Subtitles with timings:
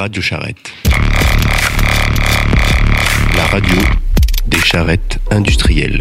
[0.00, 0.72] Radio Charrette.
[3.36, 3.76] La radio
[4.46, 6.00] des charrettes industrielles.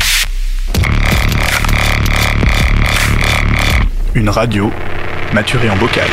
[4.15, 4.71] Une radio
[5.33, 6.07] maturée en bocal.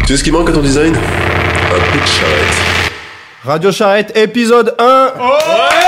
[0.00, 0.96] Tu sais ce qui manque à ton design?
[0.96, 2.56] Un peu de charrette.
[3.44, 5.79] Radio Charrette, épisode 1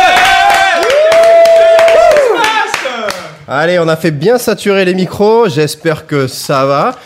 [3.48, 6.96] Allez, on a fait bien saturer les micros, j'espère que ça va.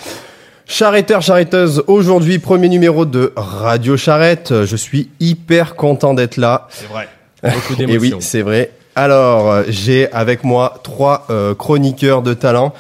[0.67, 4.65] Charretteur, charretteuse, aujourd'hui premier numéro de Radio Charrette.
[4.65, 6.67] Je suis hyper content d'être là.
[6.71, 7.09] C'est vrai.
[7.43, 8.19] Beaucoup Et oui, d'émotions.
[8.21, 8.73] c'est vrai.
[8.95, 12.75] Alors, j'ai avec moi trois euh, chroniqueurs de talent.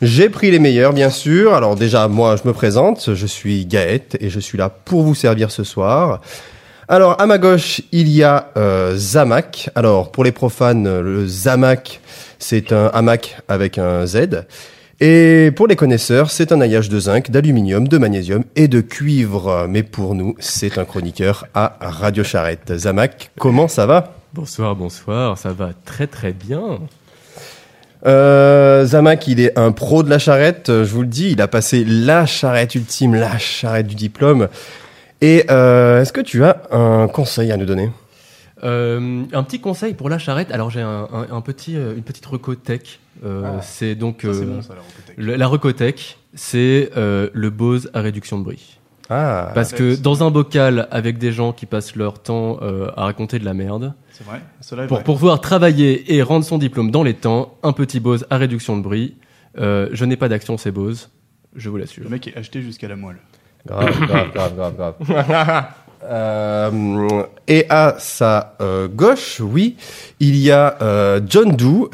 [0.00, 1.54] J'ai pris les meilleurs, bien sûr.
[1.54, 3.14] Alors déjà, moi, je me présente.
[3.14, 6.20] Je suis Gaët et je suis là pour vous servir ce soir.
[6.92, 9.70] Alors, à ma gauche, il y a euh, Zamak.
[9.74, 12.02] Alors, pour les profanes, le Zamak,
[12.38, 14.44] c'est un hamac avec un Z.
[15.00, 19.64] Et pour les connaisseurs, c'est un alliage de zinc, d'aluminium, de magnésium et de cuivre.
[19.70, 22.76] Mais pour nous, c'est un chroniqueur à Radio Charrette.
[22.76, 24.12] Zamak, comment ça va?
[24.34, 26.78] Bonsoir, bonsoir, ça va très très bien.
[28.04, 31.48] Euh, Zamak, il est un pro de la charrette, je vous le dis, il a
[31.48, 34.48] passé la charrette ultime, la charrette du diplôme.
[35.22, 37.90] Et euh, est-ce que tu as un conseil à nous donner?
[38.64, 40.50] Euh, un petit conseil pour la charrette.
[40.52, 43.00] Alors j'ai un, un- un petit, euh, une petite recotech.
[43.24, 45.14] Euh, c'est donc Ça, c'est euh, bon, ça, la recotech.
[45.16, 48.78] le- la recotech, c'est euh, le Bose à réduction de bruit.
[49.10, 53.04] Ah, Parce que dans un bocal avec des gens qui passent leur temps euh, à
[53.04, 54.40] raconter de la merde, C'est vrai.
[54.60, 55.04] Cela est pour, vrai.
[55.04, 58.82] pouvoir travailler et rendre son diplôme dans les temps, un petit Bose à réduction de
[58.82, 59.16] bruit.
[59.58, 61.10] Euh, je n'ai pas d'action, c'est Bose,
[61.54, 62.04] je vous l'assure.
[62.04, 63.18] Le mec est acheté jusqu'à la moelle.
[63.66, 65.64] Grave, grave, grave, grave, grave.
[66.04, 69.76] Euh, et à sa euh, gauche, oui,
[70.20, 71.90] il y a euh, John Doe.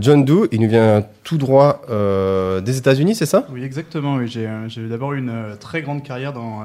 [0.00, 3.46] John Doe, il nous vient tout droit des États-Unis, c'est ça?
[3.50, 4.16] Oui, exactement.
[4.16, 4.28] Oui.
[4.28, 6.62] J'ai d'abord une très grande carrière dans,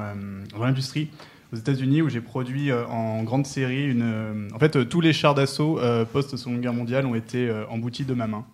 [0.54, 1.10] dans l'industrie
[1.52, 4.48] aux États-Unis où j'ai produit en grande série une.
[4.54, 5.78] en fait, tous les chars d'assaut
[6.12, 8.44] post-Seconde Guerre mondiale ont été emboutis de ma main.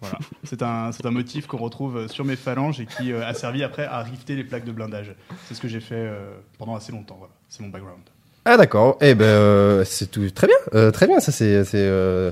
[0.00, 0.18] Voilà.
[0.44, 4.02] C'est un, motif qu'on retrouve sur mes phalanges et qui euh, a servi après à
[4.02, 5.14] rifter les plaques de blindage.
[5.48, 7.16] C'est ce que j'ai fait euh, pendant assez longtemps.
[7.18, 7.32] Voilà.
[7.48, 8.02] C'est mon background.
[8.44, 8.96] Ah d'accord.
[9.00, 11.18] Eh ben euh, c'est tout très bien, Euh, très bien.
[11.18, 12.30] Ça c'est c'est euh,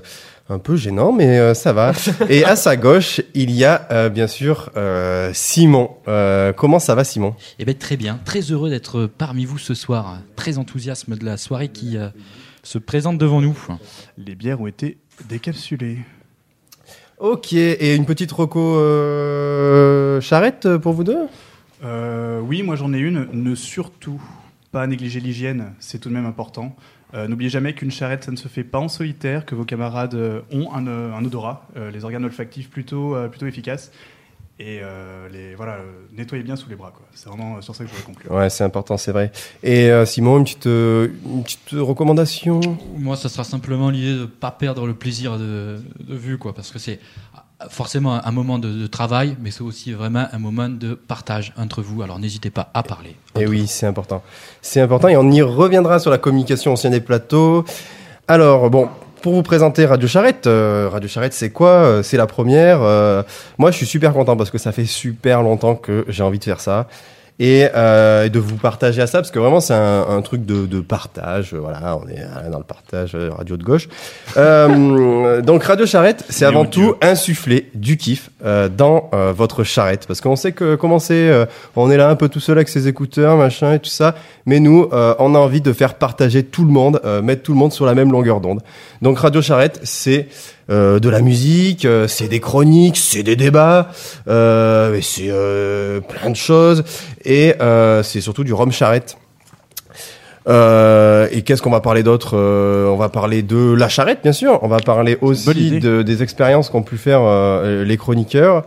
[0.49, 1.93] un peu gênant, mais euh, ça va.
[2.29, 5.91] Et à sa gauche, il y a euh, bien sûr euh, Simon.
[6.07, 7.35] Euh, comment ça va, Simon?
[7.59, 8.21] Eh bien, très bien.
[8.25, 10.19] Très heureux d'être parmi vous ce soir.
[10.37, 12.09] Très enthousiasme de la soirée qui euh,
[12.63, 13.57] se présente devant nous.
[14.19, 15.99] Les bières ont été décapsulées.
[17.19, 17.53] Ok.
[17.53, 21.27] Et une petite reco euh, charrette pour vous deux?
[21.85, 23.29] Euh, oui, moi j'en ai une.
[23.33, 24.21] Ne surtout
[24.73, 26.75] pas négliger l'hygiène, c'est tout de même important.
[27.15, 30.19] Euh, N'oubliez jamais qu'une charrette, ça ne se fait pas en solitaire, que vos camarades
[30.51, 33.93] ont un, un odorat, les organes olfactifs plutôt, plutôt efficaces.
[34.61, 36.93] Et euh, les, voilà, euh, nettoyez bien sous les bras.
[36.95, 37.05] quoi.
[37.13, 38.31] C'est vraiment euh, sur ça que je voudrais conclure.
[38.31, 39.33] Ouais, c'est important, c'est vrai.
[39.65, 42.61] Et euh, Simon, une petite une petite recommandation?
[42.97, 46.55] Moi, ça sera simplement l'idée de ne pas perdre le plaisir de, de vue, quoi,
[46.55, 47.01] parce que c'est
[47.69, 51.83] forcément un moment de, de travail, mais c'est aussi vraiment un moment de partage entre
[51.83, 52.03] vous.
[52.03, 53.17] Alors, n'hésitez pas à parler.
[53.37, 54.23] Et oui, c'est important.
[54.63, 57.65] C'est important et on y reviendra sur la communication au sein des plateaux.
[58.29, 58.89] Alors, bon,
[59.25, 62.83] pour vous présenter Radio Charrette, euh, Radio Charrette, c'est quoi Euh, C'est la première.
[62.83, 63.23] euh,
[63.57, 66.45] moi, je suis super content parce que ça fait super longtemps que j'ai envie de
[66.45, 66.89] faire ça.
[67.41, 70.67] Et euh, de vous partager à ça, parce que vraiment c'est un, un truc de,
[70.67, 73.89] de partage, euh, voilà, on est dans le partage euh, radio de gauche.
[74.37, 76.89] Euh, donc Radio Charrette, c'est avant Dieu.
[76.89, 81.29] tout insuffler du kiff euh, dans euh, votre charrette, parce qu'on sait que comment c'est,
[81.29, 81.47] euh,
[81.77, 84.59] on est là un peu tout seul avec ses écouteurs, machin et tout ça, mais
[84.59, 87.59] nous, euh, on a envie de faire partager tout le monde, euh, mettre tout le
[87.59, 88.61] monde sur la même longueur d'onde.
[89.03, 90.27] Donc Radio Charrette, c'est
[90.71, 93.91] euh, de la musique, euh, c'est des chroniques, c'est des débats,
[94.29, 96.85] euh, c'est euh, plein de choses,
[97.25, 99.17] et euh, c'est surtout du rhum charrette.
[100.47, 104.33] Euh, et qu'est-ce qu'on va parler d'autre Euh, On va parler de la charrette, bien
[104.33, 104.59] sûr.
[104.63, 108.65] On va parler aussi de, des expériences qu'ont pu faire euh, les chroniqueurs.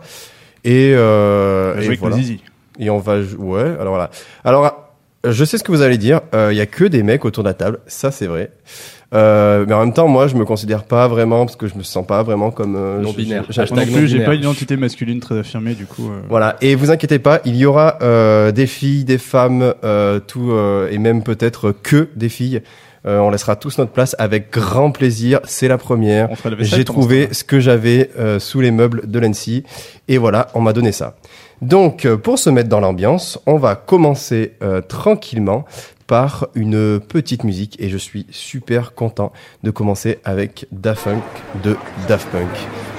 [0.64, 2.16] Et, euh, Jouer et avec voilà.
[2.16, 2.40] zizi.
[2.80, 3.76] Et on va, ouais.
[3.80, 4.10] Alors voilà.
[4.44, 4.90] Alors,
[5.24, 6.20] je sais ce que vous allez dire.
[6.32, 7.78] Il y a que des mecs autour de la table.
[7.86, 8.50] Ça, c'est vrai.
[9.14, 11.82] Euh, mais en même temps, moi, je me considère pas vraiment parce que je me
[11.82, 13.44] sens pas vraiment comme euh, Non je- binaire.
[13.48, 16.10] je- Moi non hashtag plus, j'ai pas une identité masculine très affirmée, du coup.
[16.10, 20.20] euh, Voilà, et vous inquiétez pas, il y aura euh, des filles, des femmes, euh,
[20.20, 22.60] tout, euh, et même peut-être que des filles.
[23.06, 25.40] Euh, on laissera tous notre place avec grand plaisir.
[25.44, 26.30] C'est la première.
[26.30, 29.18] On fera la vaisselle J'ai trouvé ce ce que j'avais euh, sous les meubles de
[29.20, 29.62] l'ANSI.
[30.08, 31.14] Et voilà, on m'a donné ça.
[31.62, 35.64] Donc, euh, pour se mettre dans l'ambiance, on va commencer euh, tranquillement
[36.08, 39.32] par une petite musique et je suis super content
[39.62, 41.06] de commencer avec Daft
[41.62, 41.76] de
[42.08, 42.48] Daft Punk.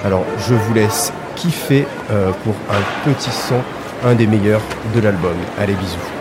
[0.04, 3.60] Alors je vous laisse kiffer euh, pour un petit son,
[4.04, 4.62] un des meilleurs
[4.94, 5.36] de l'album.
[5.58, 6.19] Allez bisous.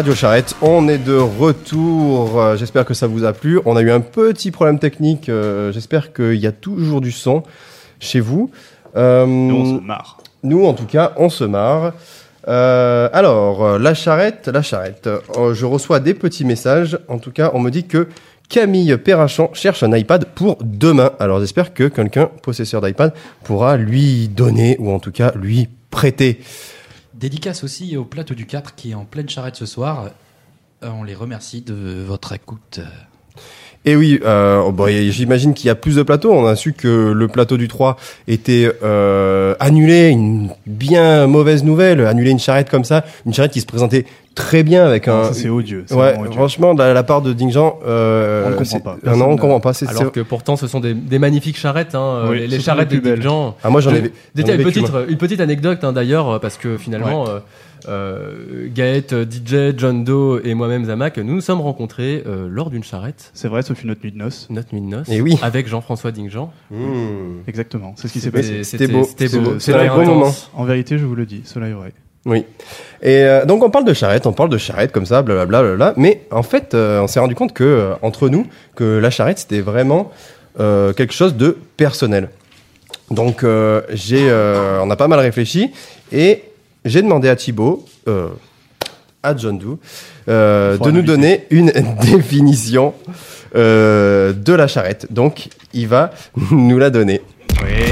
[0.00, 2.40] Radio Charrette, on est de retour.
[2.40, 3.60] Euh, J'espère que ça vous a plu.
[3.66, 5.28] On a eu un petit problème technique.
[5.28, 7.42] euh, J'espère qu'il y a toujours du son
[7.98, 8.50] chez vous.
[8.96, 10.16] Euh, Nous, on se marre.
[10.42, 11.92] nous, en tout cas, on se marre.
[12.46, 15.06] Alors, la charrette, la charrette.
[15.52, 16.98] Je reçois des petits messages.
[17.08, 18.08] En tout cas, on me dit que
[18.48, 21.10] Camille Perrachant cherche un iPad pour demain.
[21.20, 23.12] Alors, j'espère que quelqu'un possesseur d'iPad
[23.44, 26.40] pourra lui donner ou en tout cas lui prêter.
[27.20, 30.08] Dédicace aussi au plateau du 4 qui est en pleine charrette ce soir.
[30.82, 32.80] Euh, on les remercie de votre écoute.
[33.86, 36.32] Et oui, euh, oh, bon, et j'imagine qu'il y a plus de plateaux.
[36.32, 37.96] On a su que le plateau du 3
[38.28, 43.60] était euh, annulé, une bien mauvaise nouvelle, annulé une charrette comme ça, une charrette qui
[43.62, 45.24] se présentait très bien avec un...
[45.24, 45.84] Ça, c'est odieux.
[45.86, 46.32] c'est Ouais, odieux.
[46.32, 48.96] franchement, de la, part de Dingjan, euh, On ne comprend pas.
[49.02, 49.72] Personne non, on ne- comprend pas.
[49.88, 53.56] Alors que pourtant, ce sont des, des magnifiques charrettes, hein, Oui, les, charrettes de gens.
[53.64, 54.10] Ah, moi, j'en ai, une
[55.08, 57.38] une petite anecdote hein, d'ailleurs, parce que finalement, euh,
[57.88, 62.84] euh, Gaët, DJ, John Doe et moi-même Zamak, nous nous sommes rencontrés euh, lors d'une
[62.84, 64.46] charrette, C'est vrai, ce fut notre nuit de noces.
[64.50, 65.38] notre nuit de noces, Et oui.
[65.42, 66.52] avec Jean-François Dingjan.
[66.70, 67.42] Mmh.
[67.46, 67.94] Exactement.
[67.96, 68.64] C'est ce qui s'est passé.
[68.64, 69.58] C'était beau, C'était c'était beau.
[69.58, 70.34] C'était un bon moment.
[70.54, 71.92] En vérité, je vous le dis, cela est vrai.
[72.26, 72.44] Oui.
[73.02, 75.94] Et euh, donc on parle de charrette, on parle de charrette comme ça, blablabla.
[75.96, 79.38] Mais en fait, euh, on s'est rendu compte que euh, entre nous, que la charrette
[79.38, 80.10] c'était vraiment
[80.58, 82.28] euh, quelque chose de personnel.
[83.10, 85.70] Donc euh, j'ai, euh, on a pas mal réfléchi
[86.12, 86.42] et
[86.84, 88.28] j'ai demandé à Thibaut, euh,
[89.22, 89.78] à John Doe,
[90.28, 92.94] euh, de nous donner une définition
[93.54, 95.06] euh, de la charrette.
[95.10, 96.12] Donc il va
[96.50, 97.20] nous la donner.
[97.62, 97.84] Oui.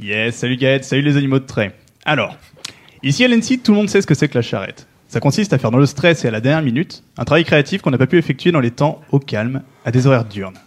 [0.00, 1.72] Yes, salut Gaët, salut les animaux de trait.
[2.04, 2.36] Alors,
[3.04, 4.88] ici à l'ENSI, tout le monde sait ce que c'est que la charrette.
[5.06, 7.82] Ça consiste à faire dans le stress et à la dernière minute un travail créatif
[7.82, 10.58] qu'on n'a pas pu effectuer dans les temps au calme, à des horaires diurnes.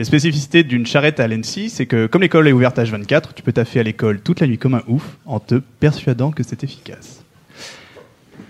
[0.00, 3.52] Les spécificités d'une charrette à l'ENSI, c'est que comme l'école est ouverte H24, tu peux
[3.52, 7.22] taffer à l'école toute la nuit comme un ouf en te persuadant que c'est efficace.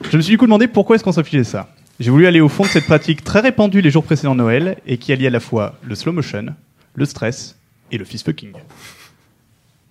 [0.09, 1.75] Je me suis du coup demandé pourquoi est-ce qu'on s'infligeait ça.
[1.99, 4.97] J'ai voulu aller au fond de cette pratique très répandue les jours précédant Noël et
[4.97, 6.54] qui allie à la fois le slow motion,
[6.95, 7.57] le stress
[7.90, 8.52] et le fist fucking.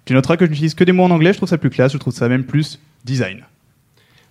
[0.05, 1.91] Tu noteras que je n'utilise que des mots en anglais, je trouve ça plus classe,
[1.91, 3.43] je trouve ça même plus design.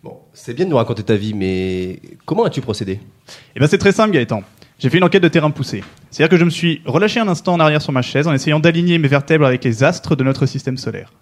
[0.03, 3.01] Bon, c'est bien de nous raconter ta vie, mais comment as-tu procédé?
[3.55, 4.43] Et ben c'est très simple Gaëtan.
[4.79, 5.83] J'ai fait une enquête de terrain poussée.
[6.11, 8.61] C'est-à-dire que je me suis relâché un instant en arrière sur ma chaise en essayant
[8.61, 11.13] d'aligner mes vertèbres avec les astres de notre système solaire.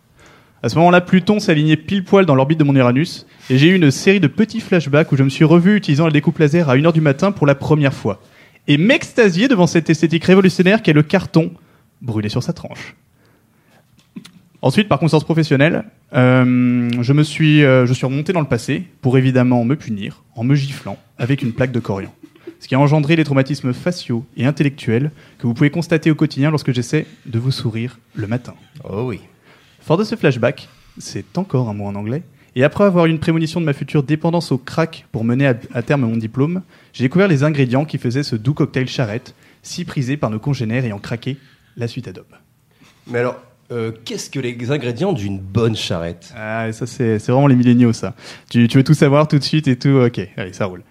[0.62, 3.68] À ce moment-là, Pluton s'est aligné pile poil dans l'orbite de mon Uranus et j'ai
[3.68, 6.68] eu une série de petits flashbacks où je me suis revu utilisant la découpe laser
[6.68, 8.20] à 1h du matin pour la première fois.
[8.68, 11.52] Et m'extasier devant cette esthétique révolutionnaire qu'est le carton
[12.02, 12.94] brûlé sur sa tranche.
[14.60, 15.84] Ensuite, par conscience professionnelle,
[16.14, 20.24] euh, je me suis, euh, je suis remonté dans le passé pour évidemment me punir
[20.34, 22.12] en me giflant avec une plaque de corian.
[22.60, 26.50] Ce qui a engendré les traumatismes faciaux et intellectuels que vous pouvez constater au quotidien
[26.50, 28.54] lorsque j'essaie de vous sourire le matin.
[28.84, 29.20] Oh oui.
[29.80, 32.22] Fort de ce flashback, c'est encore un mot en anglais,
[32.56, 35.82] et après avoir eu une prémonition de ma future dépendance au crack pour mener à,
[35.82, 36.62] terme mon diplôme,
[36.94, 40.84] j'ai découvert les ingrédients qui faisaient ce doux cocktail charrette, si prisé par nos congénères
[40.84, 41.36] ayant craqué
[41.76, 42.24] la suite Adobe.
[43.06, 43.36] Mais alors,
[43.70, 46.32] euh, qu'est-ce que les ingrédients d'une bonne charrette?
[46.34, 48.14] Ah, ça, c'est c'est vraiment les milléniaux, ça.
[48.48, 50.82] Tu, tu veux tout savoir tout de suite et tout, ok, allez, ça roule.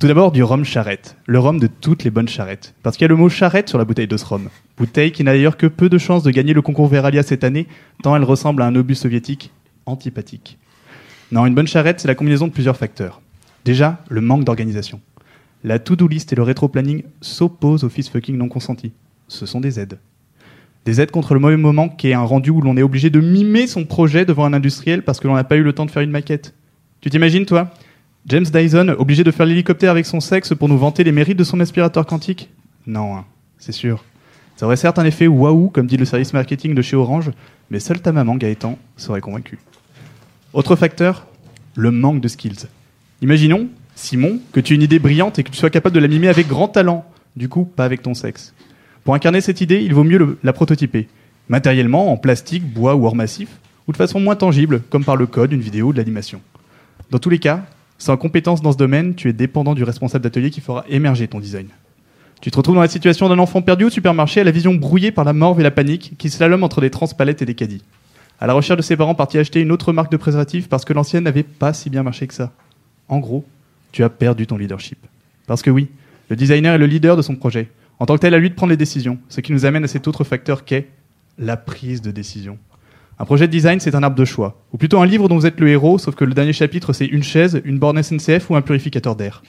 [0.00, 1.14] Tout d'abord, du rhum charrette.
[1.26, 2.72] Le rhum de toutes les bonnes charrettes.
[2.82, 4.48] Parce qu'il y a le mot charrette sur la bouteille de ce rhum.
[4.78, 7.66] Bouteille qui n'a d'ailleurs que peu de chances de gagner le concours Veralia cette année,
[8.02, 9.52] tant elle ressemble à un obus soviétique
[9.84, 10.56] antipathique.
[11.32, 13.20] Non, une bonne charrette, c'est la combinaison de plusieurs facteurs.
[13.66, 15.02] Déjà, le manque d'organisation.
[15.64, 18.92] La to-do list et le rétro-planning s'opposent au fist fucking non consenti.
[19.28, 19.98] Ce sont des aides.
[20.86, 23.20] Des aides contre le mauvais moment qui est un rendu où l'on est obligé de
[23.20, 25.90] mimer son projet devant un industriel parce que l'on n'a pas eu le temps de
[25.90, 26.54] faire une maquette.
[27.02, 27.70] Tu t'imagines, toi?
[28.26, 31.44] James Dyson, obligé de faire l'hélicoptère avec son sexe pour nous vanter les mérites de
[31.44, 32.50] son aspirateur quantique
[32.86, 33.24] Non, hein,
[33.58, 34.04] c'est sûr.
[34.56, 37.30] Ça aurait certes un effet waouh, comme dit le service marketing de chez Orange,
[37.70, 39.58] mais seule ta maman, Gaëtan, serait convaincue.
[40.52, 41.26] Autre facteur,
[41.74, 42.66] le manque de skills.
[43.22, 46.08] Imaginons, Simon, que tu aies une idée brillante et que tu sois capable de la
[46.08, 47.06] mimer avec grand talent.
[47.36, 48.52] Du coup, pas avec ton sexe.
[49.04, 51.08] Pour incarner cette idée, il vaut mieux la prototyper.
[51.48, 53.48] Matériellement, en plastique, bois ou or massif,
[53.88, 56.42] ou de façon moins tangible, comme par le code, une vidéo ou de l'animation.
[57.10, 57.64] Dans tous les cas,
[58.00, 61.38] sans compétence dans ce domaine, tu es dépendant du responsable d'atelier qui fera émerger ton
[61.38, 61.66] design.
[62.40, 65.12] Tu te retrouves dans la situation d'un enfant perdu au supermarché à la vision brouillée
[65.12, 67.84] par la morve et la panique qui slalome entre des transpalettes et des caddies.
[68.40, 70.94] À la recherche de ses parents partis acheter une autre marque de préservatif parce que
[70.94, 72.52] l'ancienne n'avait pas si bien marché que ça.
[73.08, 73.44] En gros,
[73.92, 74.98] tu as perdu ton leadership.
[75.46, 75.88] Parce que oui,
[76.30, 77.68] le designer est le leader de son projet.
[77.98, 79.18] En tant que tel, à lui de prendre les décisions.
[79.28, 80.88] Ce qui nous amène à cet autre facteur qu'est
[81.38, 82.56] la prise de décision.
[83.20, 84.56] Un projet de design, c'est un arbre de choix.
[84.72, 87.04] Ou plutôt un livre dont vous êtes le héros, sauf que le dernier chapitre, c'est
[87.04, 89.42] une chaise, une borne SNCF ou un purificateur d'air.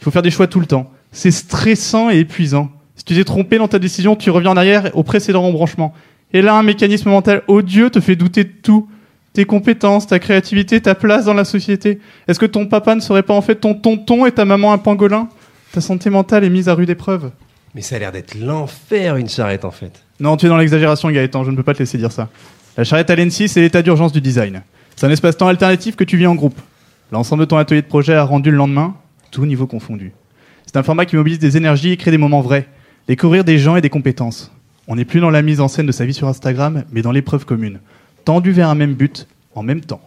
[0.00, 0.88] Il faut faire des choix tout le temps.
[1.10, 2.70] C'est stressant et épuisant.
[2.94, 5.92] Si tu t'es trompé dans ta décision, tu reviens en arrière au précédent embranchement.
[6.32, 8.88] Et là, un mécanisme mental odieux te fait douter de tout.
[9.32, 11.98] Tes compétences, ta créativité, ta place dans la société.
[12.28, 14.78] Est-ce que ton papa ne serait pas en fait ton tonton et ta maman un
[14.78, 15.28] pangolin?
[15.72, 17.32] Ta santé mentale est mise à rude épreuve.
[17.74, 20.04] Mais ça a l'air d'être l'enfer, une charrette, en fait.
[20.20, 22.28] Non, tu es dans l'exagération, Gaëtan, je ne peux pas te laisser dire ça.
[22.78, 24.62] La charrette à l'ENSI, c'est l'état d'urgence du design.
[24.94, 26.60] C'est un espace-temps alternatif que tu vis en groupe.
[27.10, 28.94] L'ensemble de ton atelier de projet a rendu le lendemain,
[29.32, 30.12] tout niveau confondu.
[30.64, 32.68] C'est un format qui mobilise des énergies et crée des moments vrais,
[33.08, 34.52] découvrir des gens et des compétences.
[34.86, 37.10] On n'est plus dans la mise en scène de sa vie sur Instagram, mais dans
[37.10, 37.80] l'épreuve commune,
[38.24, 40.00] tendu vers un même but, en même temps.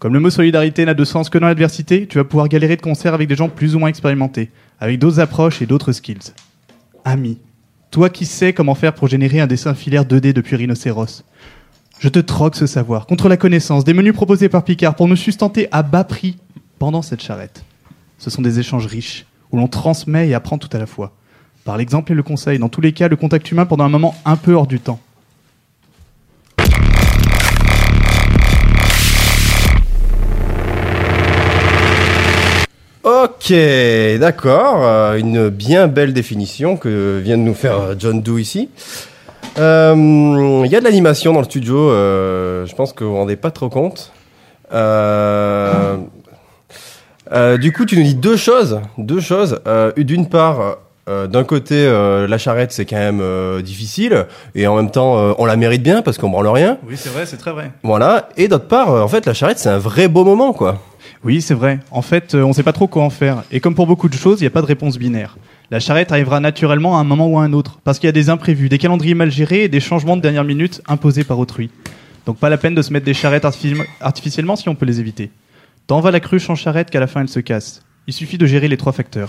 [0.00, 2.82] Comme le mot solidarité n'a de sens que dans l'adversité, tu vas pouvoir galérer de
[2.82, 6.32] concert avec des gens plus ou moins expérimentés, avec d'autres approches et d'autres skills.
[7.04, 7.38] Ami,
[7.92, 11.22] toi qui sais comment faire pour générer un dessin filaire 2D depuis Rhinocéros,
[12.00, 15.16] je te troque ce savoir contre la connaissance des menus proposés par Picard pour nous
[15.16, 16.36] sustenter à bas prix
[16.78, 17.64] pendant cette charrette.
[18.18, 21.12] Ce sont des échanges riches où l'on transmet et apprend tout à la fois.
[21.64, 24.14] Par l'exemple et le conseil, dans tous les cas, le contact humain pendant un moment
[24.24, 25.00] un peu hors du temps.
[33.02, 33.52] Ok,
[34.20, 34.84] d'accord.
[34.84, 38.68] euh, une bien belle définition que vient de nous faire euh, John Doe ici.
[39.58, 41.76] Euh, Il y a de l'animation dans le studio.
[41.90, 44.12] euh, je pense que vous vous rendez pas trop compte.
[44.72, 45.96] Euh,
[47.32, 48.80] euh, du coup, tu nous dis deux choses.
[48.98, 49.60] Deux choses.
[49.66, 50.76] Euh, D'une part,
[51.08, 55.16] euh, d'un côté, euh, la charrette, c'est quand même euh, difficile, et en même temps,
[55.18, 56.78] euh, on la mérite bien parce qu'on branle rien.
[56.86, 57.70] Oui, c'est vrai, c'est très vrai.
[57.82, 58.28] Voilà.
[58.36, 60.82] Et d'autre part, euh, en fait, la charrette, c'est un vrai beau moment, quoi.
[61.24, 61.78] Oui, c'est vrai.
[61.90, 63.42] En fait, euh, on ne sait pas trop quoi en faire.
[63.50, 65.36] Et comme pour beaucoup de choses, il n'y a pas de réponse binaire.
[65.70, 68.12] La charrette arrivera naturellement à un moment ou à un autre, parce qu'il y a
[68.12, 71.68] des imprévus, des calendriers mal gérés et des changements de dernière minute imposés par autrui.
[72.24, 74.98] Donc pas la peine de se mettre des charrettes artifici- artificiellement si on peut les
[75.00, 75.30] éviter.
[75.86, 77.82] Tant va la cruche en charrette qu'à la fin elle se casse.
[78.06, 79.28] Il suffit de gérer les trois facteurs.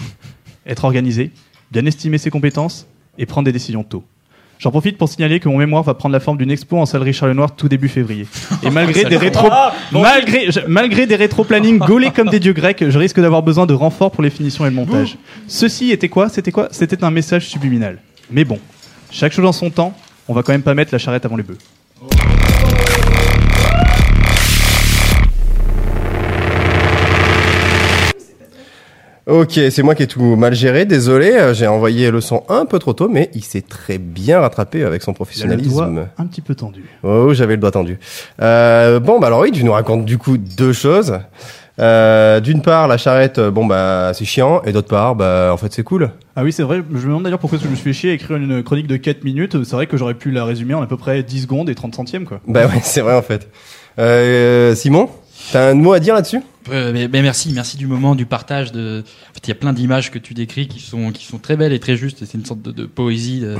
[0.65, 1.32] Être organisé,
[1.71, 4.06] bien estimer ses compétences et prendre des décisions tôt.
[4.60, 7.02] J'en profite pour signaler que mon mémoire va prendre la forme d'une expo en salle
[7.02, 8.28] Richard Lenoir tout début février.
[8.62, 9.48] Et malgré des rétro,
[9.93, 13.74] malgré, je- malgré des rétro-plannings gaulés comme des dieux grecs, je risque d'avoir besoin de
[13.74, 15.17] renforts pour les finitions et le montage.
[15.48, 16.28] Ceci était quoi?
[16.28, 16.67] C'était quoi?
[16.72, 18.00] C'était un message subliminal.
[18.30, 18.60] Mais bon,
[19.12, 19.93] chaque chose en son temps,
[20.28, 21.58] on va quand même pas mettre la charrette avant les bœufs.
[29.30, 32.65] Ok, c'est moi qui ai tout mal géré, désolé, euh, j'ai envoyé le son un
[32.65, 35.70] peu trop tôt, mais il s'est très bien rattrapé avec son Il a le professionnalisme.
[35.94, 36.84] doigt un petit peu tendu.
[37.04, 38.00] Oh, j'avais le doigt tendu.
[38.42, 41.20] Euh, bon, bah alors oui, tu nous racontes du coup deux choses.
[41.80, 45.58] Euh, D'une part, la charrette, euh, bon bah c'est chiant, et d'autre part, bah en
[45.58, 46.10] fait c'est cool.
[46.36, 46.82] Ah oui, c'est vrai.
[46.92, 48.63] Je me demande d'ailleurs pourquoi est-ce que je me suis fait chier à écrire une
[48.63, 49.63] chronique de 4 minutes.
[49.63, 51.96] C'est vrai que j'aurais pu la résumer en à peu près 10 secondes et 30
[51.96, 52.39] centièmes, quoi.
[52.48, 53.48] Bah ouais, c'est vrai en fait.
[54.00, 55.10] Euh, Simon,
[55.52, 56.42] t'as un mot à dire là-dessus?
[56.71, 58.69] Euh, merci, merci du moment, du partage.
[58.69, 59.03] En
[59.34, 61.73] fait, il y a plein d'images que tu décris qui sont, qui sont très belles
[61.73, 62.25] et très justes.
[62.25, 63.58] C'est une sorte de, poésie euh,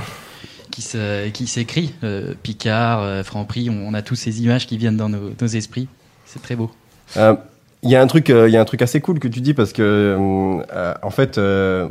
[0.72, 0.84] qui
[1.32, 1.93] qui s'écrit.
[2.04, 5.88] Euh, Picard, euh, Franprix, on, a tous ces images qui viennent dans nos, esprits.
[6.26, 6.72] C'est très beau.
[7.82, 9.72] Il y a un truc, y a un truc assez cool que tu dis parce
[9.72, 10.17] que,
[11.02, 11.38] en fait,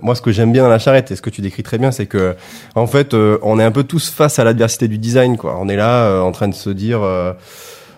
[0.02, 1.92] moi, ce que j'aime bien dans la charrette et ce que tu décris très bien,
[1.92, 2.37] c'est que,
[2.74, 5.38] en fait, on est un peu tous face à l'adversité du design.
[5.42, 7.00] On est là, en train de se dire,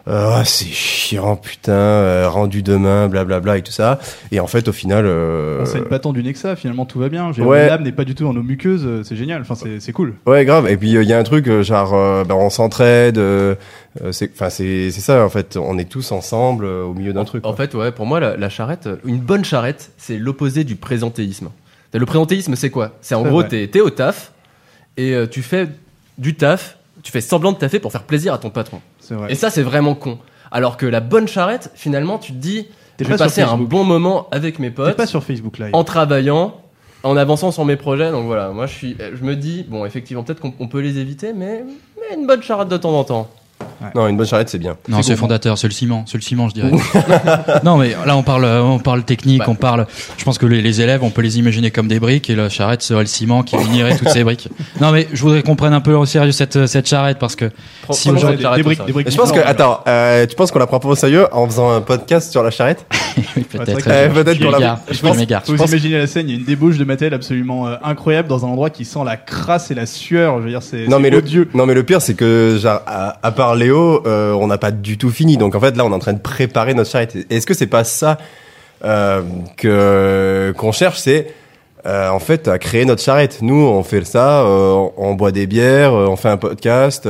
[0.06, 3.98] Ah, c'est chiant, putain, euh, rendu demain, blablabla et tout ça.
[4.32, 7.32] Et en fait, au final, euh, Ça pas tant du Nexa, finalement tout va bien.
[7.32, 7.66] J'ai Ouais.
[7.68, 9.42] L'âme n'est pas du tout dans nos muqueuses, euh, c'est génial.
[9.42, 10.14] Enfin, c'est c'est cool.
[10.26, 10.68] Ouais, grave.
[10.68, 13.18] Et puis il y a un truc euh, genre, euh, ben, on s'entraide.
[13.18, 13.54] euh,
[14.02, 15.56] euh, c'est, enfin, c'est, c'est ça en fait.
[15.56, 17.44] On est tous ensemble euh, au milieu d'un truc.
[17.44, 17.56] En quoi.
[17.66, 21.50] fait, ouais, pour moi, la, la charrette, euh, une bonne charrette, c'est l'opposé du présentéisme.
[21.92, 22.92] Le présentéisme, c'est quoi?
[23.00, 24.32] C'est en C'est gros, t'es t'es au taf
[24.96, 25.66] et euh, tu fais
[26.18, 28.80] du taf, tu fais semblant de taffer pour faire plaisir à ton patron.
[29.14, 29.32] Vrai.
[29.32, 30.18] Et ça, c'est vraiment con.
[30.50, 32.66] Alors que la bonne charrette, finalement, tu te dis,
[32.98, 35.70] je vais passer un bon moment avec mes T'es potes, pas sur Facebook Live.
[35.72, 36.60] en travaillant,
[37.02, 38.10] en avançant sur mes projets.
[38.10, 40.98] Donc voilà, moi, je suis, je me dis, bon, effectivement, peut-être qu'on on peut les
[40.98, 41.64] éviter, mais,
[41.96, 43.28] mais une bonne charrette de temps en temps.
[43.94, 44.76] Non, une bonne charrette, c'est bien.
[44.88, 46.70] Non, c'est fondateur, c'est le ciment, c'est le ciment, je dirais.
[47.64, 49.46] non, mais là, on parle, on parle technique, Bah.
[49.48, 49.86] on parle.
[50.18, 52.48] Je pense que les, les élèves, on peut les imaginer comme des briques, et la
[52.48, 54.48] charrette serait le ciment qui unirait toutes ces briques.
[54.80, 57.50] Non, mais je voudrais qu'on prenne un peu au sérieux cette, cette charrette parce que
[57.82, 60.34] Pro- Si aujourd'hui, des, charrette des briques, des briques Je pense que, attends, euh, tu
[60.36, 62.86] penses qu'on la prend pas au sérieux en faisant un podcast sur la charrette?
[63.36, 63.84] Oui, peut-être.
[64.14, 65.16] peut-être qu'on l'a- Je je pense-
[65.46, 68.44] vous imaginer la scène, il y a une débauche de matériel absolument euh, incroyable dans
[68.46, 70.38] un endroit qui sent la crasse et la sueur.
[70.38, 71.48] Je veux dire, c'est Non mais, le, odieux.
[71.52, 74.70] non mais le pire c'est que genre à, à part Léo, euh, on n'a pas
[74.70, 75.36] du tout fini.
[75.36, 77.16] Donc en fait là on est en train de préparer notre charrette.
[77.30, 78.18] Est-ce que c'est pas ça
[78.84, 79.22] euh,
[79.56, 80.98] que qu'on cherche?
[80.98, 81.34] C'est
[81.86, 83.38] euh, en fait, à créer notre charrette.
[83.40, 87.08] Nous, on fait ça, on boit des bières, on fait un podcast,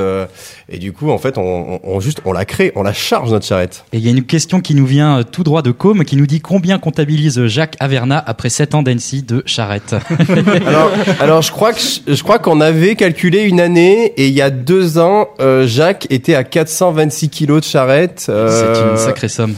[0.70, 1.42] et du coup, en fait, on,
[1.74, 3.84] on, on juste, on la crée, on la charge notre charrette.
[3.92, 6.16] Et il y a une question qui nous vient euh, tout droit de Com qui
[6.16, 9.96] nous dit combien comptabilise Jacques Averna après 7 ans d'Annecy de charrette
[10.66, 14.34] alors, alors, je crois que je, je crois qu'on avait calculé une année, et il
[14.34, 18.20] y a deux ans, euh, Jacques était à 426 kilos de charrette.
[18.20, 19.54] C'est euh, une sacrée somme.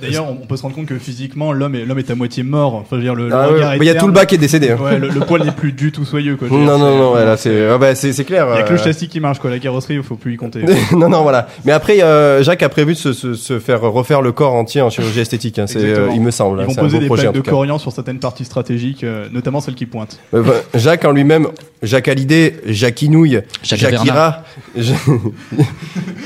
[0.00, 2.74] D'ailleurs, on peut se rendre compte que physiquement, l'homme est, l'homme est à moitié mort.
[2.76, 4.12] Enfin, je veux dire, le, le Ah ouais, regard est il y a tout le
[4.12, 4.70] bas qui est décédé.
[4.70, 4.78] hein.
[4.80, 6.48] Ouais, le, le poil n'est plus du tout soyeux, quoi.
[6.48, 8.46] Non, dire, non, non, ouais, là, c'est, ah bah, clair.
[8.52, 9.50] Il y a que le euh, châssis qui marche, quoi.
[9.50, 10.51] La carrosserie, il faut plus y compter.
[10.92, 11.48] non, non, voilà.
[11.64, 14.80] Mais après, euh, Jacques a prévu de se, se, se faire refaire le corps entier
[14.80, 15.58] en chirurgie esthétique.
[15.58, 15.66] Hein.
[15.66, 16.60] C'est, euh, il me semble.
[16.60, 16.66] Ils hein.
[16.68, 19.86] vont poser des projet plaques de coriandre sur certaines parties stratégiques, euh, notamment celles qui
[19.86, 20.18] pointent.
[20.34, 21.48] Euh, bah, Jacques en lui-même,
[21.82, 24.44] Jacques Hallyday, Jacquinouille, Jacques Jacquira,
[24.76, 24.94] Ja-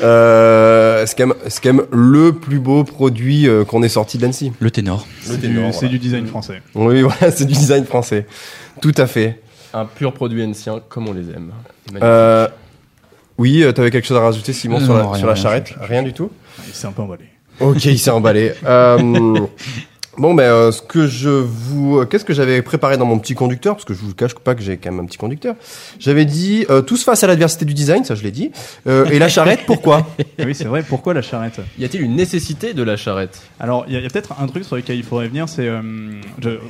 [0.03, 4.19] euh, c'est quand même, c'est quand même le plus beau produit euh, qu'on ait sorti
[4.19, 4.53] d'Annecy.
[4.61, 5.07] Le ténor.
[5.23, 5.93] C'est du, ténor, c'est voilà.
[5.93, 6.63] du design français.
[6.75, 8.27] Oui, voilà, c'est du design français.
[8.81, 9.41] Tout à fait.
[9.73, 11.53] Un pur produit ancien comme on les aime.
[11.93, 12.03] Magnifique.
[12.03, 12.49] Euh,
[13.39, 15.43] oui, euh, t'avais quelque chose à rajouter, Simon, sur, non, la, rien, sur la rien,
[15.43, 16.31] charrette Rien du tout
[16.67, 17.25] Il s'est un peu emballé.
[17.61, 18.53] Ok, il s'est emballé.
[18.65, 19.47] Euh,
[20.19, 23.35] bon, ben, euh, ce que je vous, euh, qu'est-ce que j'avais préparé dans mon petit
[23.35, 25.55] conducteur, parce que je vous cache pas que j'ai quand même un petit conducteur.
[25.99, 28.51] J'avais dit euh, tous face à l'adversité du design, ça je l'ai dit.
[28.87, 30.07] Euh, et la charrette, pourquoi?
[30.39, 30.85] Oui, c'est vrai.
[30.87, 31.61] Pourquoi la charrette?
[31.79, 33.43] Y a-t-il une nécessité de la charrette?
[33.59, 35.49] Alors, il y a, il y a peut-être un truc sur lequel il faudrait venir,
[35.49, 35.81] c'est, euh,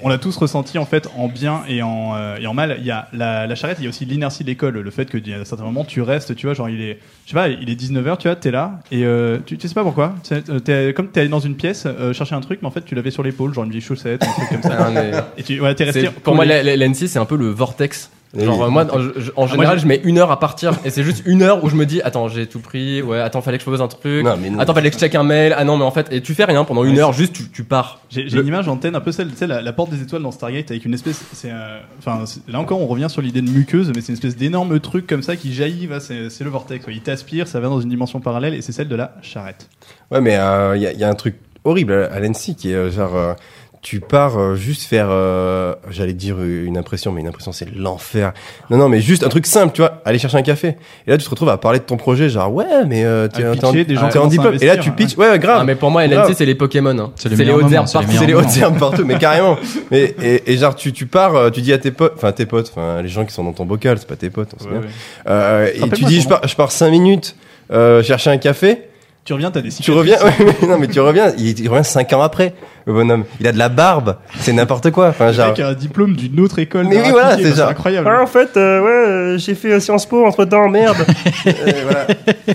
[0.02, 2.76] on l'a tous ressenti en fait en bien et en, euh, et en mal.
[2.78, 5.06] Il y a la, la charrette, il y a aussi l'inertie de l'école, le fait
[5.06, 7.48] que à un certain moment tu restes, tu vois, genre il est, je sais pas,
[7.48, 10.14] il est 19h, tu vois, t'es là et euh, tu, tu sais pas pourquoi?
[10.22, 12.68] Tu sais, euh, T'es, comme t'es allé dans une pièce euh, chercher un truc, mais
[12.68, 14.76] en fait tu l'avais sur genre une vieille chaussette, un truc comme ça.
[14.86, 16.02] Ah, mais- Et tu, ouais, t'es resté.
[16.02, 16.62] C'est- Pour moi, collé.
[16.62, 18.10] la- la- l'N6, c'est un peu le vortex.
[18.36, 20.90] Genre, euh, moi, en, je- en général, moi, je mets une heure à partir et
[20.90, 23.56] c'est juste une heure où je me dis, attends, j'ai tout pris, ouais, attends, fallait
[23.56, 24.58] que je pose un truc, Non, mais non.
[24.58, 26.44] attends, fallait que je check un mail, ah non, mais en fait, et tu fais
[26.44, 28.00] rien pendant une Ouais, heure, juste tu, tu pars.
[28.10, 29.90] J'ai j'ai Le- une image en tête un peu celle, tu sais, la, la porte
[29.90, 33.08] des étoiles dans Stargate avec une espèce, c'est, euh, enfin, c'est- là encore on revient
[33.08, 36.00] sur l'idée de muqueuse, mais c'est une espèce d'énorme truc comme ça qui jaillit, va,
[36.00, 36.92] c'est c'est le vortex, quoi.
[36.92, 39.68] il t'aspire, ça va dans une dimension parallèle et c'est celle de la charrette.
[40.10, 41.36] Ouais, mais il y, a, y a un truc
[41.66, 43.34] horrible à, à l'ENSI qui est euh, genre, euh,
[43.82, 48.32] tu pars euh, juste faire, euh, j'allais dire une impression, mais une impression c'est l'enfer.
[48.68, 50.76] Non, non, mais juste un truc simple, tu vois, aller chercher un café.
[51.06, 53.46] Et là, tu te retrouves à parler de ton projet, genre ouais, mais euh, t'es
[53.46, 54.56] en, pitcher des gens en diplôme.
[54.60, 55.58] Et là, tu pitches, ouais, ouais, grave.
[55.60, 56.34] Ah, mais pour moi, LNC, Grave.
[56.36, 56.98] c'est les Pokémon.
[56.98, 57.12] hein.
[57.14, 58.16] C'est le C'est les meilleur hautes herbes les partout.
[58.18, 59.56] C'est les hautes herbes partout, mais carrément.
[59.92, 62.46] Mais, et, et genre, tu, tu pars, euh, tu dis à tes potes, enfin tes
[62.46, 64.70] potes, enfin les gens qui sont dans ton bocal, c'est pas tes potes, on Ouais,
[64.72, 64.80] bien.
[64.80, 64.86] ouais.
[65.28, 67.36] Euh, et tu dis, je pars, je pars cinq minutes
[67.70, 68.88] euh, chercher un café.
[69.26, 69.98] Tu reviens, t'as des Tu cicatrices.
[69.98, 72.54] reviens, ouais, mais non, mais tu reviens, il, il revient cinq ans après,
[72.86, 73.24] le bonhomme.
[73.40, 75.08] Il a de la barbe, c'est n'importe quoi.
[75.08, 75.48] Enfin, Le genre.
[75.48, 76.86] mec a un diplôme d'une autre école.
[76.86, 77.68] Mais oui, voilà, c'est genre.
[77.70, 78.08] incroyable.
[78.10, 80.96] Ah, en fait, euh, ouais, euh, j'ai fait Sciences Po entre temps, merde.
[81.46, 81.52] Euh,
[81.84, 82.06] voilà,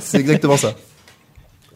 [0.02, 0.72] c'est exactement ça.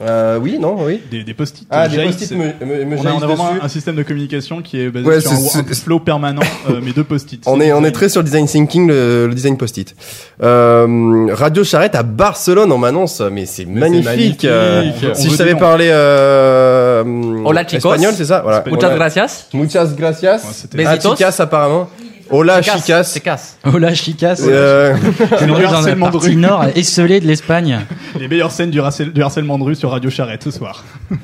[0.02, 1.00] Euh, oui, non, oui.
[1.10, 1.66] Des, des post-it.
[1.72, 2.18] Ah, des jaillissent.
[2.18, 3.60] post-it me, me, me On a, on jaillissent a vraiment dessus.
[3.64, 6.42] un système de communication qui est basé Ouais, sur un, c'est- un c'est- flow permanent,
[6.70, 7.42] euh, mais deux post-it.
[7.46, 9.96] On est, on est très sur le design thinking, le, le design post-it.
[10.44, 14.06] Euh, Radio Charrette à Barcelone, on m'annonce, mais c'est magnifique.
[14.06, 14.46] magnifique.
[14.46, 17.04] euh, si je savais des parler euh,
[17.46, 17.78] Hola, chicos.
[17.94, 18.64] espagnol, c'est ça voilà.
[18.70, 19.48] Muchas gracias.
[19.54, 20.34] Muchas gracias.
[20.36, 21.16] Ouais, c'était- Besitos.
[21.42, 21.90] apparemment.
[22.32, 23.04] Casse, chicas.
[23.04, 23.58] se casse.
[23.72, 24.96] Oh la chicasse Euh,
[25.38, 26.36] C'est du dans la harcèlement de partie rue.
[26.36, 27.80] nord esselée de l'Espagne.
[28.20, 28.80] Les meilleures scènes du,
[29.14, 30.84] du harcèlement de rue sur Radio Charrette ce soir.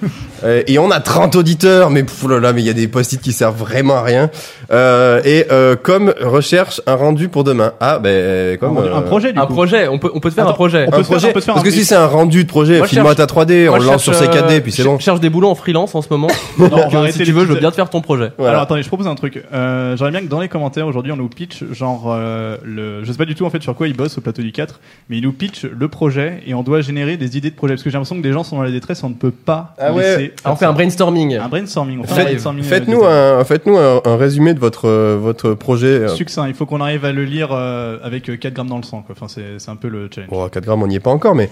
[0.43, 2.87] Euh, et on a 30 auditeurs, mais pff, là là, mais il y a des
[2.87, 4.31] post-it qui servent vraiment à rien.
[4.71, 7.73] Euh, et euh, comme recherche un rendu pour demain.
[7.79, 9.53] Ah, ben comme un, euh, un projet du Un coup.
[9.53, 10.85] projet, on peut, on peut te faire Attends, un projet.
[10.87, 11.27] on peut un se faire- projet.
[11.29, 13.25] on peut faire Parce un que si c'est un rendu de projet, je cherche- ta
[13.27, 14.97] 3D, on le je lance sur cherche, C4D, euh, puis c'est je bon.
[14.97, 16.27] cherche des boulots en freelance en ce moment.
[16.57, 18.31] Non, euh, si tu veux, je veux bien te faire ton projet.
[18.39, 19.43] Alors attendez, je propose un truc.
[19.53, 23.12] Euh, J'aimerais bien que dans les commentaires aujourd'hui on nous pitch genre euh, le, je
[23.12, 25.17] sais pas du tout en fait sur quoi ils bossent au plateau du 4, mais
[25.17, 27.89] ils nous pitch le projet et on doit générer des idées de projet parce que
[27.89, 30.34] j'ai l'impression que des gens sont dans la détresse, on ne peut pas Ah ouais.
[30.45, 31.36] on fait un brainstorming.
[31.38, 31.99] un brainstorming.
[32.01, 35.17] On fait un Faites- brainstorming, euh, Faites-nous un, faites-nous un, un résumé de votre euh,
[35.19, 35.88] votre projet.
[35.88, 36.08] euh.
[36.10, 36.47] succinct.
[36.47, 39.01] Il faut qu'on arrive à le lire euh, avec euh, 4 grammes dans le sang.
[39.01, 39.15] Quoi.
[39.17, 40.30] Enfin, c'est c'est un peu le challenge.
[40.30, 41.49] Bon, à 4 grammes, on n'y est pas encore, mais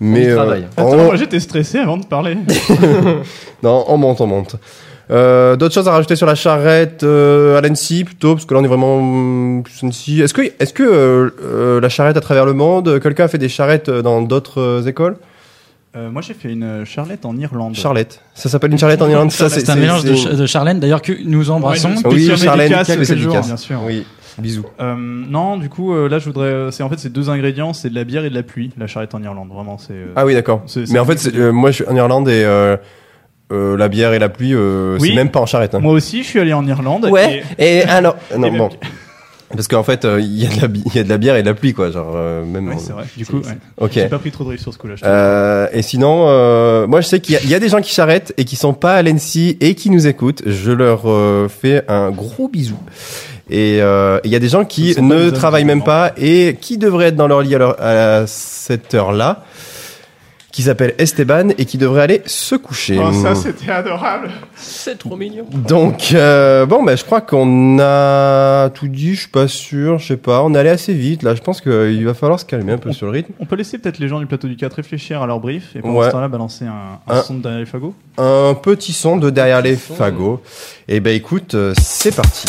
[0.00, 0.66] mais y euh, travaille.
[0.76, 2.36] Attends, on- moi j'étais stressé avant de parler.
[3.62, 4.56] non, on monte, on monte.
[5.10, 8.60] Euh, D'autres choses à rajouter sur la charrette euh, à l'ANSI plutôt parce que là
[8.60, 10.20] on est vraiment plus ANSI.
[10.22, 13.38] Est-ce que est-ce que euh, euh, la charrette à travers le monde, quelqu'un a fait
[13.38, 15.16] des charrettes dans d'autres euh, écoles?
[15.96, 17.74] Euh, moi j'ai fait une charlette en Irlande.
[17.74, 18.20] Charlette.
[18.34, 19.32] Ça s'appelle une charrette en Irlande.
[19.32, 21.88] Ça C'est un mélange de, Ch- de Charlène, d'ailleurs, que nous embrassons.
[21.88, 23.46] Ouais, Oui, spécial Charlène, dédicace.
[23.48, 23.80] bien sûr.
[23.84, 24.06] Oui.
[24.38, 24.64] Bisous.
[24.80, 26.70] Euh, non, du coup, euh, là, je voudrais.
[26.70, 28.70] C'est en fait, c'est deux ingrédients, c'est de la bière et de la pluie.
[28.78, 29.92] La charrette en Irlande, vraiment, c'est.
[29.92, 30.62] euh, Ah oui, d'accord.
[30.66, 32.44] C'est- c'est Mais en fait, c'est- euh, moi, je suis en Irlande et
[33.52, 35.08] euh, la bière et la pluie, euh, Oui.
[35.10, 35.74] c'est même pas en charrette.
[35.74, 35.80] Hein.
[35.80, 37.06] Moi aussi, je suis allé en Irlande.
[37.10, 37.42] Ouais.
[37.58, 38.70] Et alors, non, Et même- bon.
[39.52, 41.18] Parce qu'en fait, euh, il y, a de la bi- il y a de la
[41.18, 41.90] bière et de la pluie, quoi.
[41.90, 42.66] Genre, euh, même.
[42.66, 43.04] et- Ouais, en- c'est vrai.
[43.16, 43.58] Du coup, ouais.
[43.78, 43.90] Ok.
[43.94, 44.94] j'ai pas pris trop de risques sur ce coup-là.
[44.94, 47.58] je te Euh, et sinon, euh, moi je sais qu'il y, a- il y a
[47.58, 50.42] des gens qui s'arrêtent et qui sont pas à l'ENSI et qui nous écoutent.
[50.46, 52.78] Je leur euh, fais un gros bisou.
[53.50, 55.64] Et euh, il y a des gens qui Ce sont pas des ne hommes, travaillent
[55.64, 59.42] même pas et qui devraient être dans leur lit à, leur- à cette heure-là,
[60.52, 62.98] qui s'appelle Esteban et qui devrait aller se coucher.
[63.00, 64.30] Oh, ça, c'était adorable.
[64.56, 65.44] C'est trop mignon.
[65.52, 69.14] Donc euh, bon, bah, je crois qu'on a tout dit.
[69.14, 70.42] Je suis pas sûr, je sais pas.
[70.42, 71.34] On est allé assez vite là.
[71.34, 73.32] Je pense qu'il va falloir se calmer un peu sur le rythme.
[73.38, 75.80] On peut laisser peut-être les gens du plateau du 4 réfléchir à leur brief et
[75.80, 76.06] pendant Ouais.
[76.06, 77.94] ce temps-là balancer un, un Un- son de derrière les fagots.
[78.18, 79.94] Un petit son de derrière les son.
[79.94, 80.42] fagots.
[80.88, 82.46] Et ben écoute, euh, c'est parti.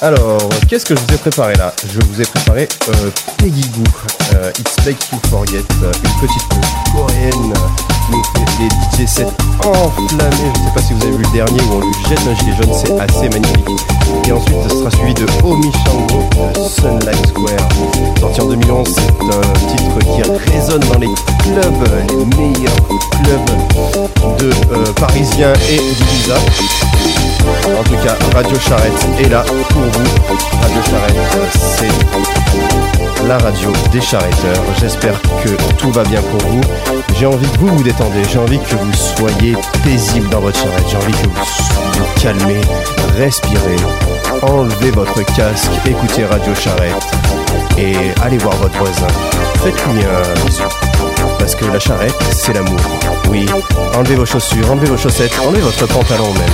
[0.00, 1.72] Alors, qu'est-ce que je vous ai préparé là?
[1.92, 3.82] Je vous ai préparé euh, Peggy Goo,
[4.34, 6.48] euh, It's Make You Forget, euh, une petite
[6.92, 7.52] coréenne
[8.06, 9.26] qui nous fait des DJ sets
[9.58, 10.52] enflammés.
[10.54, 12.34] Je ne sais pas si vous avez vu le dernier où on lui jette un
[12.36, 13.86] gilet jaune, c'est assez magnifique.
[14.28, 16.22] Et ensuite, ce sera suivi de Omi Shango,
[16.54, 17.68] de Sunlight Square.
[18.20, 21.08] Sorti en 2011, c'est un titre qui résonne dans les
[21.42, 22.76] clubs, les meilleurs
[23.24, 26.87] clubs de Parisiens et d'Ibiza.
[27.78, 30.36] En tout cas, Radio Charrette est là pour vous.
[30.62, 31.16] Radio Charrette,
[31.52, 34.62] c'est la radio des charretteurs.
[34.80, 36.60] J'espère que tout va bien pour vous.
[37.18, 38.22] J'ai envie que vous vous détendez.
[38.30, 40.84] J'ai envie que vous soyez paisible dans votre charrette.
[40.90, 41.34] J'ai envie que vous
[41.98, 42.60] vous calmez,
[43.16, 43.76] respirez,
[44.42, 47.14] enlevez votre casque, écoutez Radio Charrette
[47.76, 49.06] et allez voir votre voisin.
[49.62, 50.87] Faites-lui un.
[51.50, 52.78] Parce que la charrette, c'est l'amour.
[53.30, 53.46] Oui,
[53.94, 56.44] enlevez vos chaussures, enlevez vos chaussettes, enlevez votre pantalon même.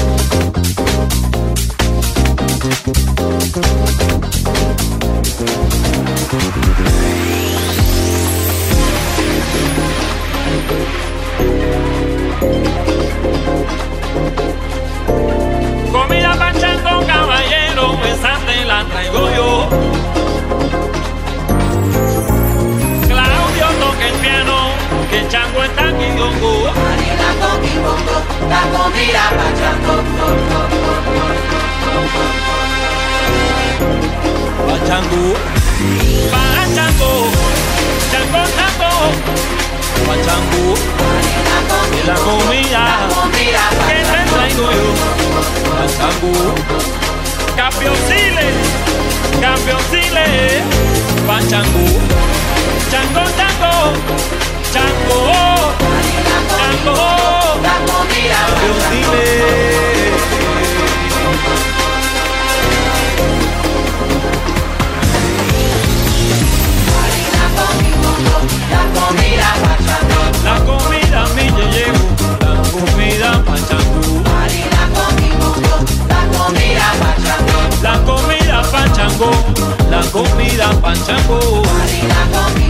[80.68, 82.67] up and.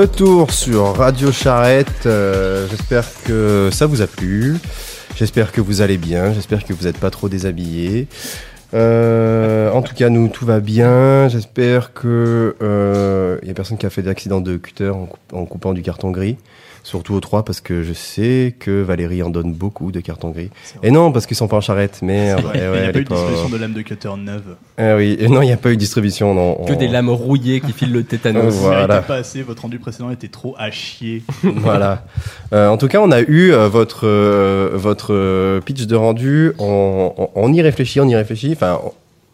[0.00, 2.06] Retour sur Radio Charrette.
[2.06, 4.56] euh, j'espère que ça vous a plu.
[5.14, 6.32] J'espère que vous allez bien.
[6.32, 8.08] J'espère que vous n'êtes pas trop déshabillés.
[8.72, 11.28] Euh, en tout cas, nous, tout va bien.
[11.28, 12.56] J'espère que
[13.42, 16.38] il y a personne qui a fait d'accident de cutter en coupant du carton gris.
[16.82, 20.50] Surtout aux trois parce que je sais que Valérie en donne beaucoup de cartons gris.
[20.82, 22.00] Et non, parce qu'ils sont pas en charrette.
[22.02, 22.44] Merde.
[22.46, 24.56] Ouais, Eh il ouais, n'y a pas eu de distribution de lames de cutter neuves.
[24.78, 26.34] Ah oui, et non, il n'y a pas eu de distribution.
[26.34, 28.44] Non, Que On- des lames rouillées qui filent le tétanos.
[28.46, 29.02] Euh, Voilà.
[29.02, 31.22] pas assez, votre rendu précédent était trop à chier.
[31.42, 32.04] voilà.
[32.52, 36.52] Euh, en tout cas, on a eu euh, votre euh, votre euh, pitch de rendu.
[36.58, 38.52] On, on, on y réfléchit, on y réfléchit.
[38.54, 38.80] Enfin,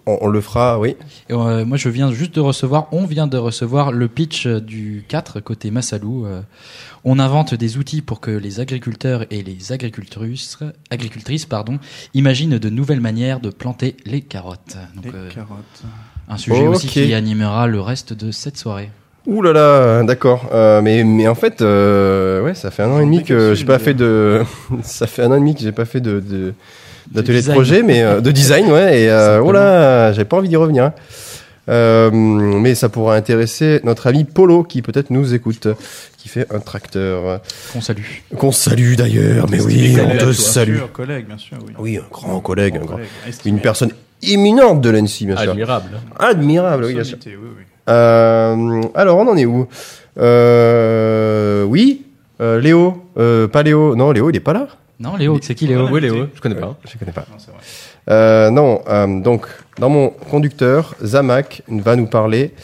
[0.06, 0.96] on, on le fera, oui.
[1.28, 4.60] Et, euh, moi, je viens juste de recevoir, on vient de recevoir le pitch euh,
[4.60, 6.26] du 4 côté Massalou.
[6.26, 6.40] Euh,
[7.04, 10.58] on invente des outils pour que les agriculteurs et les agricultrices,
[10.90, 11.78] agricultrices pardon,
[12.14, 14.76] imaginent de nouvelles manières de planter les carottes.
[14.96, 15.82] Donc, Les euh, carottes.
[16.28, 18.90] un sujet aussi qui animera le reste de cette soirée.
[19.26, 20.50] Ouh là là, d'accord.
[20.52, 23.64] Euh, mais mais en fait, euh, ouais, ça fait un an et demi que j'ai
[23.64, 24.42] pas fait de.
[24.82, 26.20] ça fait un an et demi que j'ai pas fait de.
[26.20, 26.54] de
[27.10, 27.54] d'atelier de design.
[27.56, 29.02] projet, mais euh, de design, ouais.
[29.02, 30.92] Et euh, oh là, j'ai pas envie d'y revenir.
[31.68, 35.66] Euh, mais ça pourra intéresser notre ami Polo qui peut-être nous écoute,
[36.16, 37.40] qui fait un tracteur.
[37.72, 38.02] Qu'on salue.
[38.36, 40.76] Qu'on salue d'ailleurs, mais oui, on te salue.
[40.76, 41.72] sûr, collègue, bien sûr, oui.
[41.78, 43.08] Oui, un grand collègue, un grand- Collègue,
[43.46, 43.90] une personne
[44.22, 45.50] éminente de l'ANSI, bien sûr.
[45.50, 45.90] Admirable.
[46.18, 47.18] Admirable, oui, bien sûr.
[47.18, 47.64] Personnalité, oui, oui.
[47.88, 49.66] Euh, alors, on en est où?
[50.18, 52.02] Euh, Oui,
[52.40, 54.68] euh, Léo, euh, pas Léo, non, Léo, il est pas là?
[54.98, 56.76] Non, Léo, c'est qui Léo Oui, Léo, je connais pas.
[56.90, 57.26] Je connais pas.
[57.30, 57.60] Non, c'est vrai.
[58.08, 59.46] Euh, non, euh, donc,
[59.78, 62.54] dans mon conducteur, Zamak va nous parler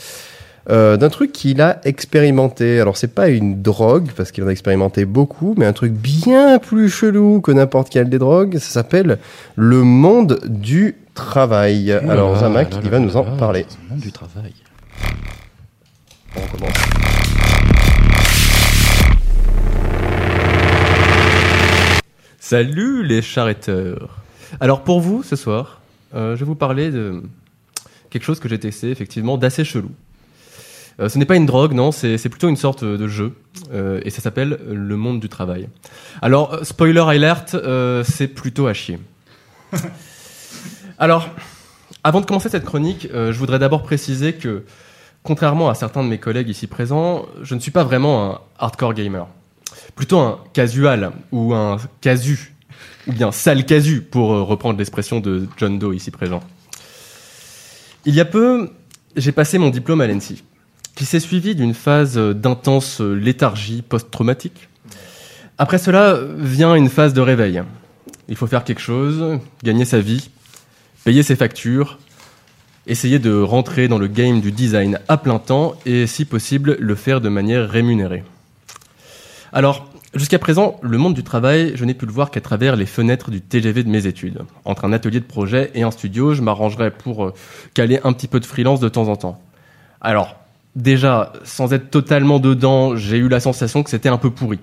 [0.70, 2.80] euh, d'un truc qu'il a expérimenté.
[2.80, 6.58] Alors c'est pas une drogue parce qu'il en a expérimenté beaucoup, mais un truc bien
[6.58, 8.58] plus chelou que n'importe quelle des drogues.
[8.58, 9.18] Ça s'appelle
[9.56, 11.92] le monde du travail.
[11.92, 13.66] Alors Zamak, il va nous en parler.
[13.84, 14.54] Le monde du travail.
[16.36, 17.31] On commence.
[22.52, 24.18] Salut les charretteurs.
[24.60, 25.80] Alors pour vous ce soir,
[26.14, 27.22] euh, je vais vous parler de
[28.10, 29.90] quelque chose que j'ai testé effectivement d'assez chelou.
[31.00, 33.32] Euh, ce n'est pas une drogue, non, c'est plutôt une sorte de jeu
[33.72, 35.70] euh, et ça s'appelle le monde du travail.
[36.20, 37.56] Alors spoiler alert,
[38.04, 38.98] c'est plutôt à chier.
[40.98, 41.30] Alors,
[42.04, 44.64] avant de commencer cette chronique, je voudrais d'abord préciser que,
[45.22, 48.92] contrairement à certains de mes collègues ici présents, je ne suis pas vraiment un hardcore
[48.92, 49.26] gamer.
[49.94, 52.54] Plutôt un casual ou un casu,
[53.06, 56.40] ou bien sale casu, pour euh, reprendre l'expression de John Doe ici présent.
[58.04, 58.70] Il y a peu,
[59.16, 60.42] j'ai passé mon diplôme à l'ENSI,
[60.94, 64.68] qui s'est suivi d'une phase d'intense léthargie post-traumatique.
[65.58, 67.62] Après cela vient une phase de réveil.
[68.28, 70.30] Il faut faire quelque chose, gagner sa vie,
[71.04, 71.98] payer ses factures,
[72.86, 76.94] essayer de rentrer dans le game du design à plein temps et, si possible, le
[76.94, 78.24] faire de manière rémunérée.
[79.54, 82.86] Alors, jusqu'à présent, le monde du travail, je n'ai pu le voir qu'à travers les
[82.86, 84.42] fenêtres du TGV de mes études.
[84.64, 87.34] Entre un atelier de projet et un studio, je m'arrangerais pour euh,
[87.74, 89.42] caler un petit peu de freelance de temps en temps.
[90.00, 90.36] Alors,
[90.74, 94.58] déjà, sans être totalement dedans, j'ai eu la sensation que c'était un peu pourri.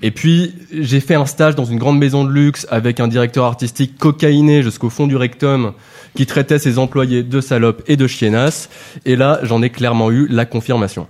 [0.00, 3.44] Et puis, j'ai fait un stage dans une grande maison de luxe avec un directeur
[3.44, 5.74] artistique cocaïné jusqu'au fond du rectum
[6.16, 8.70] qui traitait ses employés de salopes et de chiennasses.
[9.04, 11.06] Et là, j'en ai clairement eu la confirmation.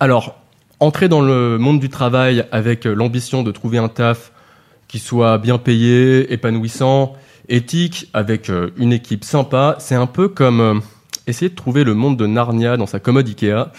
[0.00, 0.34] Alors,
[0.80, 4.32] entrer dans le monde du travail avec l'ambition de trouver un taf
[4.86, 7.14] qui soit bien payé, épanouissant,
[7.48, 10.74] éthique, avec euh, une équipe sympa, c'est un peu comme euh,
[11.26, 13.70] essayer de trouver le monde de Narnia dans sa commode Ikea.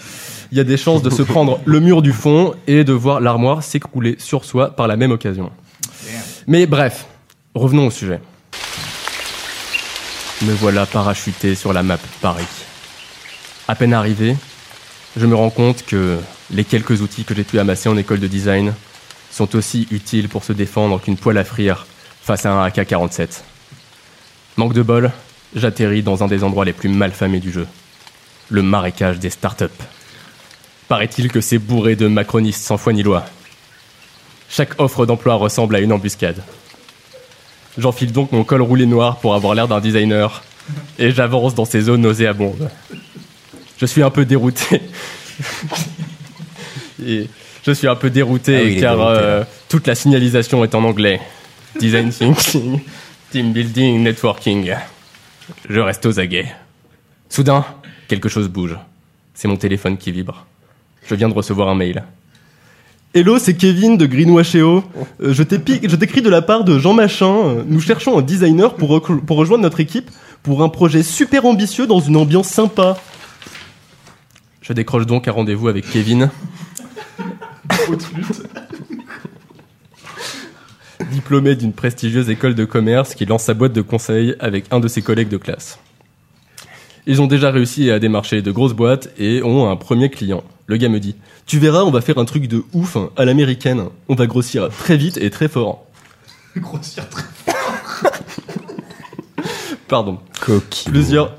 [0.52, 3.20] Il y a des chances de se prendre le mur du fond et de voir
[3.20, 5.50] l'armoire s'écrouler sur soi par la même occasion.
[6.46, 7.06] Mais bref,
[7.54, 8.20] revenons au sujet.
[10.42, 12.46] Me voilà parachuté sur la map Paris.
[13.68, 14.36] À peine arrivé,
[15.16, 16.18] je me rends compte que
[16.52, 18.74] les quelques outils que j'ai pu amasser en école de design
[19.30, 21.86] sont aussi utiles pour se défendre qu'une poêle à frire
[22.22, 23.42] face à un AK-47.
[24.56, 25.12] Manque de bol,
[25.54, 27.66] j'atterris dans un des endroits les plus malfamés du jeu.
[28.48, 29.66] Le marécage des startups.
[30.88, 33.24] Paraît-il que c'est bourré de macronistes sans foi ni loi.
[34.48, 36.42] Chaque offre d'emploi ressemble à une embuscade.
[37.78, 40.42] J'enfile donc mon col roulé noir pour avoir l'air d'un designer
[40.98, 42.68] et j'avance dans ces zones nauséabondes.
[43.78, 44.82] Je suis un peu dérouté.
[47.06, 47.28] Et
[47.64, 50.84] je suis un peu dérouté Ah oui, car dérouté, euh, toute la signalisation est en
[50.84, 51.20] anglais.
[51.78, 52.80] Design thinking,
[53.30, 54.74] team building, networking.
[55.68, 56.52] Je reste aux aguets.
[57.28, 57.64] Soudain,
[58.08, 58.76] quelque chose bouge.
[59.34, 60.46] C'est mon téléphone qui vibre.
[61.06, 62.04] Je viens de recevoir un mail.
[63.12, 64.84] Hello, c'est Kevin de Greenwasheo.
[65.20, 67.34] Euh, je t'écris de la part de Jean Machin.
[67.34, 70.10] Euh, Nous cherchons un designer pour rejoindre notre équipe
[70.42, 72.96] pour un projet super ambitieux dans une ambiance sympa.
[74.62, 76.30] Je décroche donc un rendez-vous avec Kevin.
[81.10, 84.88] Diplômé d'une prestigieuse école de commerce qui lance sa boîte de conseil avec un de
[84.88, 85.78] ses collègues de classe.
[87.06, 90.44] Ils ont déjà réussi à démarcher de grosses boîtes et ont un premier client.
[90.66, 91.16] Le gars me dit
[91.46, 93.86] Tu verras, on va faire un truc de ouf hein, à l'américaine.
[94.08, 95.86] On va grossir très vite et très fort.
[96.56, 97.24] Grossir très
[99.88, 100.20] Pardon.
[100.40, 100.92] Coquille.
[100.92, 101.34] Plusieurs,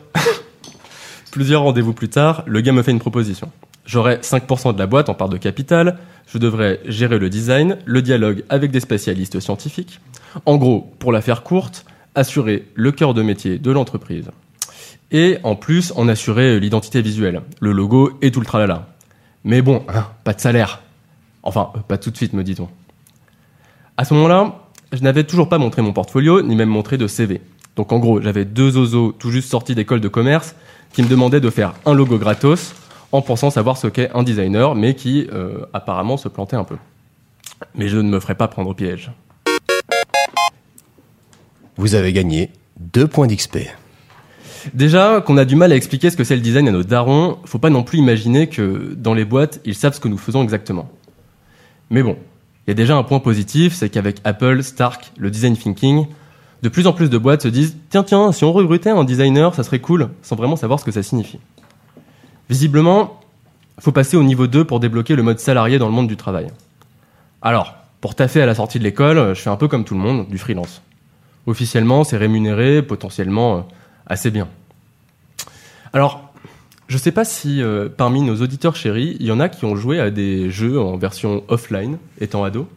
[1.32, 3.50] plusieurs rendez-vous plus tard, le gars me fait une proposition.
[3.92, 8.02] J'aurai 5% de la boîte en part de capital, je devrais gérer le design, le
[8.02, 10.00] dialogue avec des spécialistes scientifiques.
[10.46, 11.86] En gros, pour la faire courte,
[12.16, 14.32] assurer le cœur de métier de l'entreprise.
[15.12, 18.88] Et en plus, en assurer l'identité visuelle, le logo et tout le tralala.
[19.44, 20.84] Mais bon, hein, pas de salaire.
[21.44, 22.70] Enfin, euh, pas tout de suite, me dit-on.
[23.98, 27.42] À ce moment-là, je n'avais toujours pas montré mon portfolio, ni même montré de CV.
[27.76, 30.56] Donc en gros, j'avais deux osos tout juste sortis d'école de commerce
[30.94, 32.74] qui me demandaient de faire un logo gratos
[33.12, 36.78] en pensant savoir ce qu'est un designer, mais qui euh, apparemment se plantait un peu.
[37.76, 39.12] Mais je ne me ferai pas prendre au piège.
[41.78, 43.60] Vous avez gagné 2 points d'XP.
[44.74, 47.38] Déjà, qu'on a du mal à expliquer ce que c'est le design à nos darons,
[47.46, 50.44] faut pas non plus imaginer que dans les boîtes, ils savent ce que nous faisons
[50.44, 50.90] exactement.
[51.90, 52.18] Mais bon,
[52.68, 56.06] il y a déjà un point positif, c'est qu'avec Apple, Stark, le design thinking,
[56.62, 59.56] de plus en plus de boîtes se disent tiens tiens, si on recrutait un designer,
[59.56, 61.40] ça serait cool, sans vraiment savoir ce que ça signifie.
[62.52, 63.22] Visiblement,
[63.80, 66.48] faut passer au niveau 2 pour débloquer le mode salarié dans le monde du travail.
[67.42, 70.02] Alors, pour taffer à la sortie de l'école, je fais un peu comme tout le
[70.02, 70.82] monde, du freelance.
[71.48, 73.62] Officiellement, c'est rémunéré, potentiellement euh,
[74.06, 74.50] assez bien.
[75.94, 76.34] Alors,
[76.90, 79.78] Je sais pas si euh, parmi nos auditeurs chéris, il y en a qui ont
[79.78, 82.68] joué à des jeux en version offline, étant ado,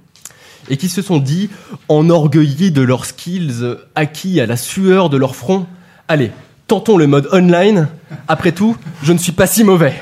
[0.68, 1.50] et qui se sont dit,
[1.88, 5.66] enorgueillis de leurs skills acquis à la sueur de leur front,
[6.06, 6.30] allez,
[6.66, 7.88] tentons le mode online.
[8.28, 9.94] Après tout, je ne suis pas si mauvais.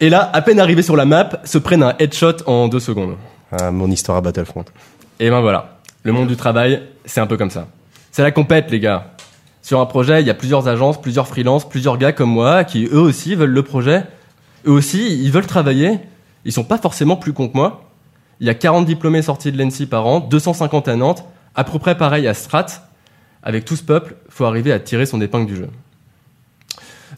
[0.00, 3.16] Et là, à peine arrivés sur la map, se prennent un headshot en deux secondes.
[3.52, 4.64] Ah, mon histoire à Battlefront.
[5.20, 7.68] Et ben voilà, le monde du travail, c'est un peu comme ça.
[8.10, 9.12] C'est la compète, les gars.
[9.62, 12.84] Sur un projet, il y a plusieurs agences, plusieurs freelances, plusieurs gars comme moi qui
[12.86, 14.02] eux aussi veulent le projet.
[14.66, 16.00] Eux aussi, ils veulent travailler.
[16.44, 17.84] Ils sont pas forcément plus cons que moi.
[18.40, 21.78] Il y a 40 diplômés sortis de l'ENSI par an, 250 à Nantes, à peu
[21.78, 22.66] près pareil à Strat.
[23.44, 25.68] Avec tout ce peuple, faut arriver à tirer son épingle du jeu.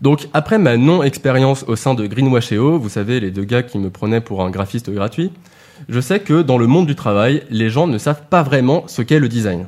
[0.03, 3.89] Donc, après ma non-expérience au sein de Greenwasheo, vous savez, les deux gars qui me
[3.89, 5.33] prenaient pour un graphiste gratuit,
[5.89, 9.03] je sais que dans le monde du travail, les gens ne savent pas vraiment ce
[9.03, 9.67] qu'est le design.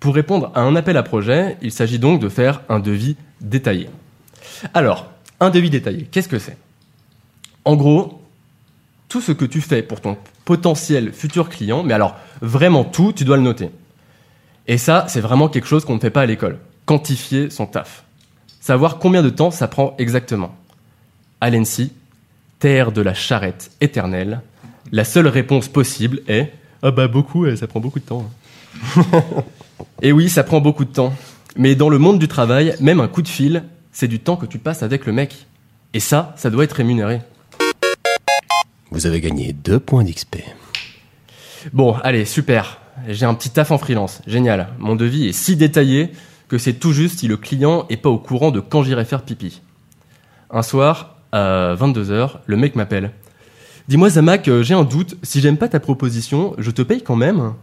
[0.00, 3.88] Pour répondre à un appel à projet, il s'agit donc de faire un devis détaillé.
[4.74, 6.58] Alors, un devis détaillé, qu'est-ce que c'est?
[7.64, 8.20] En gros,
[9.08, 13.24] tout ce que tu fais pour ton potentiel futur client, mais alors vraiment tout, tu
[13.24, 13.70] dois le noter.
[14.66, 16.58] Et ça, c'est vraiment quelque chose qu'on ne fait pas à l'école.
[16.86, 18.04] Quantifier son taf.
[18.60, 20.54] Savoir combien de temps ça prend exactement.
[21.40, 21.92] À l'ENSI,
[22.60, 24.40] terre de la charrette éternelle,
[24.92, 26.52] la seule réponse possible est
[26.82, 28.30] Ah bah beaucoup, euh, ça prend beaucoup de temps.
[30.02, 31.12] Et oui, ça prend beaucoup de temps.
[31.56, 34.46] Mais dans le monde du travail, même un coup de fil, c'est du temps que
[34.46, 35.46] tu passes avec le mec.
[35.92, 37.20] Et ça, ça doit être rémunéré.
[38.90, 40.36] Vous avez gagné deux points d'XP.
[41.72, 42.81] Bon, allez, super.
[43.08, 44.22] J'ai un petit taf en freelance.
[44.26, 44.68] Génial.
[44.78, 46.12] Mon devis est si détaillé
[46.48, 49.22] que c'est tout juste si le client est pas au courant de quand j'irai faire
[49.22, 49.62] pipi.
[50.50, 53.10] Un soir, à 22h, le mec m'appelle.
[53.88, 55.16] Dis-moi, Zamak, euh, j'ai un doute.
[55.22, 57.54] Si j'aime pas ta proposition, je te paye quand même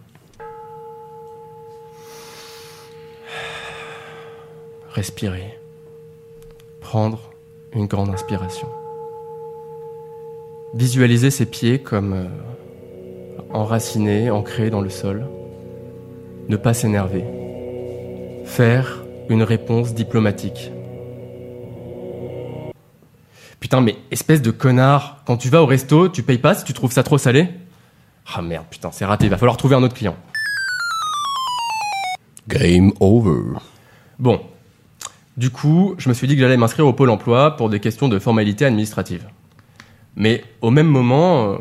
[4.91, 5.57] Respirer.
[6.81, 7.31] Prendre
[7.73, 8.67] une grande inspiration.
[10.73, 12.27] Visualiser ses pieds comme
[13.53, 15.27] enracinés, ancrés dans le sol.
[16.47, 17.23] Ne pas s'énerver.
[18.45, 20.71] Faire une réponse diplomatique.
[23.59, 26.73] Putain, mais espèce de connard, quand tu vas au resto, tu payes pas si tu
[26.73, 27.49] trouves ça trop salé?
[28.33, 30.15] Ah merde, putain, c'est raté, il va falloir trouver un autre client.
[32.47, 33.59] Game over.
[34.17, 34.41] Bon.
[35.37, 38.09] Du coup, je me suis dit que j'allais m'inscrire au pôle emploi pour des questions
[38.09, 39.27] de formalité administrative.
[40.15, 41.57] Mais au même moment euh,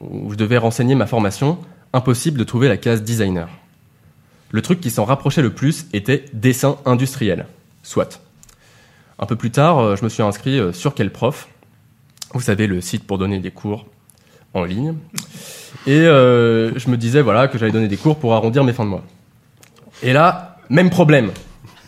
[0.00, 1.58] où je devais renseigner ma formation,
[1.92, 3.48] impossible de trouver la case designer.
[4.50, 7.46] Le truc qui s'en rapprochait le plus était dessin industriel.
[7.82, 8.20] Soit.
[9.18, 11.48] Un peu plus tard, euh, je me suis inscrit euh, sur quel prof
[12.34, 13.86] Vous savez, le site pour donner des cours
[14.54, 14.94] en ligne.
[15.86, 18.84] Et euh, je me disais voilà que j'allais donner des cours pour arrondir mes fins
[18.84, 19.04] de mois.
[20.02, 21.30] Et là, même problème.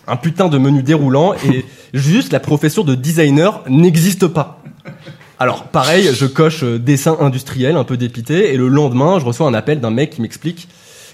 [0.06, 4.62] Un putain de menu déroulant et juste la profession de designer n'existe pas.
[5.40, 9.46] Alors pareil, je coche euh, dessin industriel, un peu dépité, et le lendemain, je reçois
[9.46, 10.68] un appel d'un mec qui m'explique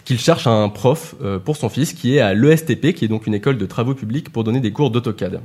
[0.04, 3.26] qu'il cherche un prof euh, pour son fils qui est à l'ESTP, qui est donc
[3.26, 5.40] une école de travaux publics pour donner des cours d'AutoCAD.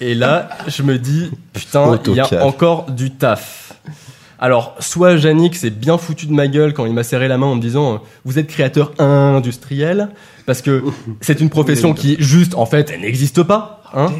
[0.00, 3.74] Et là, je me dis, putain, il y a encore du taf.
[4.38, 7.46] Alors, soit Yannick s'est bien foutu de ma gueule quand il m'a serré la main
[7.46, 10.10] en me disant, euh, vous êtes créateur industriel,
[10.46, 10.84] parce que
[11.20, 13.73] c'est une profession qui, juste, en fait, elle n'existe pas.
[13.92, 14.12] Hein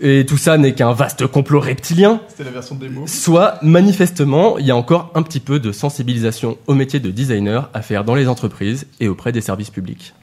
[0.00, 2.20] et tout ça n'est qu'un vaste complot reptilien.
[2.28, 3.06] C'était la version démo.
[3.06, 7.68] Soit, manifestement, il y a encore un petit peu de sensibilisation au métier de designer
[7.74, 10.14] à faire dans les entreprises et auprès des services publics.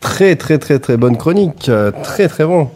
[0.00, 2.70] Très très très très bonne chronique, euh, très très bon.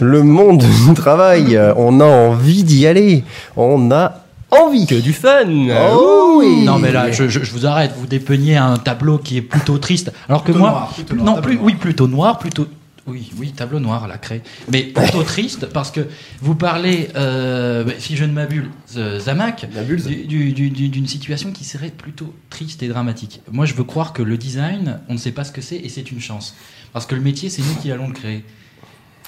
[0.00, 3.24] Le monde du travail, euh, on a envie d'y aller,
[3.56, 4.86] on a envie.
[4.86, 5.44] Que du fun
[5.90, 6.64] Oh oui.
[6.64, 7.92] Non mais là, je, je- je vous arrête.
[7.96, 11.36] Vous dépeignez un tableau qui est plutôt triste, alors que Plutôt moi, noir, plutôt noir,
[11.36, 11.64] non plus, noir.
[11.64, 12.66] oui, plutôt noir, plutôt.
[13.08, 14.42] Oui, oui, tableau noir, la craie.
[14.72, 16.00] Mais plutôt triste parce que
[16.40, 18.64] vous parlez, euh, si je ne m'abuse,
[18.96, 23.42] euh, Zamak, du- du- du- du- d'une situation qui serait plutôt triste et dramatique.
[23.52, 25.88] Moi, je veux croire que le design, on ne sait pas ce que c'est et
[25.88, 26.56] c'est une chance.
[26.92, 28.44] Parce que le métier, c'est nous qui allons le créer.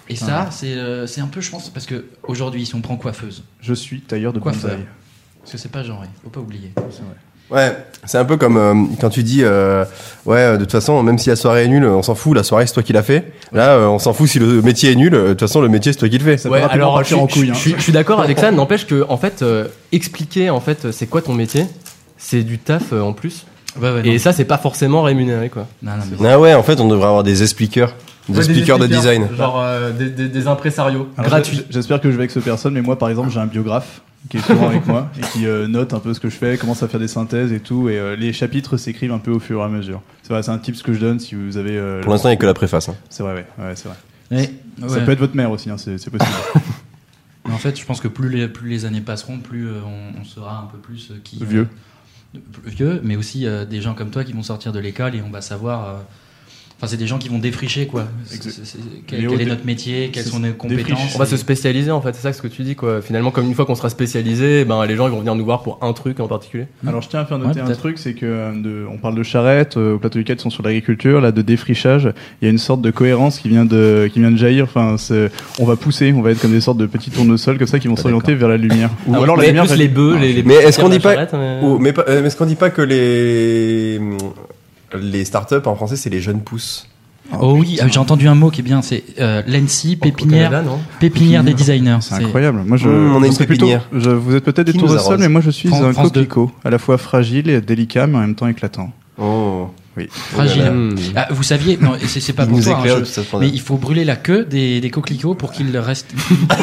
[0.08, 2.96] Et ça, c'est euh, c'est un peu, je pense, parce que aujourd'hui, si on prend
[2.96, 4.70] coiffeuse, Je suis tailleur de Coiffeur.
[4.70, 4.86] bonsaï.
[5.49, 6.72] Parce que c'est pas genré, faut pas oublier.
[7.51, 7.74] Ouais,
[8.05, 9.82] c'est un peu comme euh, quand tu dis, euh,
[10.26, 12.66] ouais, de toute façon, même si la soirée est nulle, on s'en fout, la soirée
[12.66, 13.32] c'est toi qui l'as fait.
[13.53, 15.92] Là, euh, on s'en fout si le métier est nul, de toute façon, le métier
[15.92, 16.36] c'est toi qui le fais.
[16.36, 17.46] Ça peut rapidement je, en couille.
[17.46, 17.55] je- hein.
[17.55, 20.92] je suis- je suis d'accord avec ça, n'empêche que, en fait, euh, expliquer, en fait,
[20.92, 21.64] c'est quoi ton métier,
[22.18, 23.46] c'est du taf euh, en plus.
[23.80, 24.11] Ouais, ouais, non.
[24.11, 25.66] Et ça, c'est pas forcément rémunéré, quoi.
[25.82, 27.94] Non, non, mais Ah ouais, en fait, on devrait avoir des expliqueurs,
[28.28, 29.28] des expliqueurs de design.
[29.36, 31.62] Genre euh, des, des, des impresarios gratuits.
[31.70, 34.36] J'espère que je vais avec ce personne, mais moi, par exemple, j'ai un biographe qui
[34.38, 36.82] est souvent avec moi et qui euh, note un peu ce que je fais, commence
[36.82, 37.88] à faire des synthèses et tout.
[37.88, 40.02] Et euh, les chapitres s'écrivent un peu au fur et à mesure.
[40.22, 41.76] C'est vrai, c'est un tip que je donne si vous avez.
[41.78, 42.88] euh, Pour l'instant, il n'y a que la préface.
[42.88, 42.94] hein.
[43.08, 43.96] C'est vrai, ouais, ouais, c'est vrai.
[44.30, 44.50] Ouais,
[44.88, 45.04] Ça ouais.
[45.06, 46.30] peut être votre mère aussi, hein, c'est c'est possible.
[47.46, 50.20] Mais En fait, je pense que plus les, plus les années passeront, plus euh, on,
[50.20, 51.42] on saura un peu plus euh, qui.
[51.42, 51.66] Vieux.
[52.34, 55.22] euh, vieux, mais aussi euh, des gens comme toi qui vont sortir de l'école et
[55.26, 55.88] on va savoir.
[55.88, 55.92] euh,
[56.80, 58.04] Enfin, c'est des gens qui vont défricher, quoi.
[59.08, 61.14] Quel, est notre métier, quelles sont nos compétences.
[61.16, 63.02] On va se spécialiser en fait, c'est ça ce que tu dis quoi.
[63.02, 65.62] Finalement, comme une fois qu'on sera spécialisé, ben les gens ils vont venir nous voir
[65.64, 66.66] pour un truc en particulier.
[66.86, 69.16] Alors je tiens à faire Ouais, noter un truc, c'est que euh, de, on parle
[69.16, 72.44] de charrette, euh, au plateau du 4 ils sont sur l'agriculture, là de défrichage, il
[72.44, 74.62] y a une sorte de cohérence qui vient de qui vient de jaillir.
[74.64, 77.66] Enfin, c'est- on va pousser, on va être comme des sortes de petits tournesols comme
[77.66, 78.90] ça qui vont Ah, s'orienter vers la lumière.
[79.08, 81.00] Ou Alors, alors la mais lumière plus les bœufs, les, les Mais est-ce qu'on dit
[81.00, 83.98] pas- charrette, mais- Ou- mais, pas- euh, mais est-ce qu'on dit pas que les
[85.01, 86.86] les startups en français c'est les jeunes pousses
[87.39, 90.64] Oh oui, ah, j'ai entendu un mot qui est bien, c'est euh, l'ENSI, Au pépinière,
[90.99, 91.99] pépinière des designers.
[92.01, 92.62] C'est incroyable.
[92.66, 93.84] Moi, je, Mmh, on je une pépinière.
[93.84, 96.70] plutôt- je- vous êtes peut-être des arrose mais moi je suis un France coquelicot, à
[96.70, 98.93] la fois fragile et délicat, mais en même temps éclatant.
[99.18, 99.68] Oh.
[99.99, 100.07] Oui.
[100.11, 100.70] Fragile.
[100.70, 100.95] Hmm.
[101.16, 104.07] Ah, vous saviez, non, c'est c'est pas pour toi, hein, je- mais il faut brûler
[104.07, 106.14] la queue des, des coquelicots pour qu'ils restent.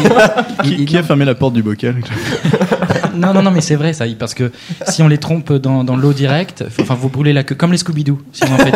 [0.63, 1.97] Qui, qui a fermé la porte du bocal
[3.17, 4.51] Non, non, non, mais c'est vrai ça, parce que
[4.87, 7.77] si on les trompe dans, dans l'eau directe, enfin, vous brûlez la queue, comme les
[7.77, 8.71] Scooby-Doo, si on en fait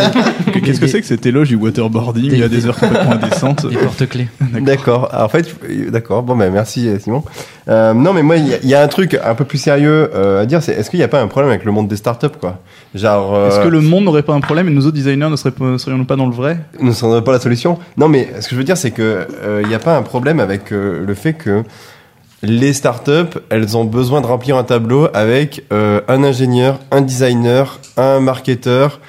[0.54, 3.68] des, Qu'est-ce que c'est que cet éloge du waterboarding des- à des heures complètement indécentes
[3.68, 4.28] des porte-clés.
[4.62, 5.10] D'accord.
[5.12, 5.56] Alors, En fait,
[5.92, 6.24] d'accord.
[6.24, 7.24] Bon, ben merci Simon.
[7.68, 9.58] Euh, non, mais moi, il y, a- il y a un truc un peu plus
[9.60, 10.64] sérieux euh, à dire.
[10.64, 12.60] C'est est-ce qu'il n'y a pas un problème avec le monde des startups, quoi?
[12.96, 15.36] Genre, euh, Est-ce que le monde n'aurait pas un problème et nous autres designers ne
[15.36, 16.60] serions-nous pas dans le vrai?
[16.82, 17.78] Ne serait pas la solution?
[17.98, 20.02] Non, mais ce que je veux dire, c'est que euh, il n'y a pas un
[20.02, 21.64] problème avec euh, le fait que
[22.42, 27.80] les startups, elles ont besoin de remplir un tableau avec euh, un ingénieur, un designer,
[27.98, 29.00] un marketeur,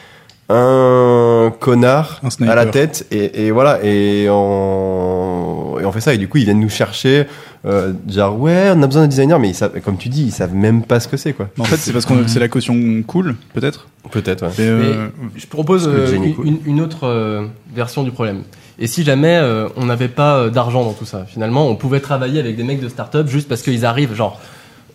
[0.48, 2.52] un connard Un sniper.
[2.52, 6.38] à la tête, et, et voilà, et on, et on fait ça, et du coup,
[6.38, 7.26] ils viennent nous chercher,
[7.66, 10.32] euh, genre, ouais, on a besoin d'un designer, mais ils savent, comme tu dis, ils
[10.32, 11.48] savent même pas ce que c'est, quoi.
[11.58, 12.74] En fait, c'est parce que c'est la caution
[13.06, 13.86] cool, peut-être.
[14.10, 14.52] Peut-être, ouais.
[14.58, 15.06] Mais, euh,
[15.36, 16.46] Je propose euh, génie une, cool.
[16.48, 18.42] une- une autre euh, version du problème.
[18.80, 22.00] Et si jamais euh, on n'avait pas euh, d'argent dans tout ça, finalement, on pouvait
[22.00, 24.40] travailler avec des mecs de start-up juste parce qu'ils arrivent, genre,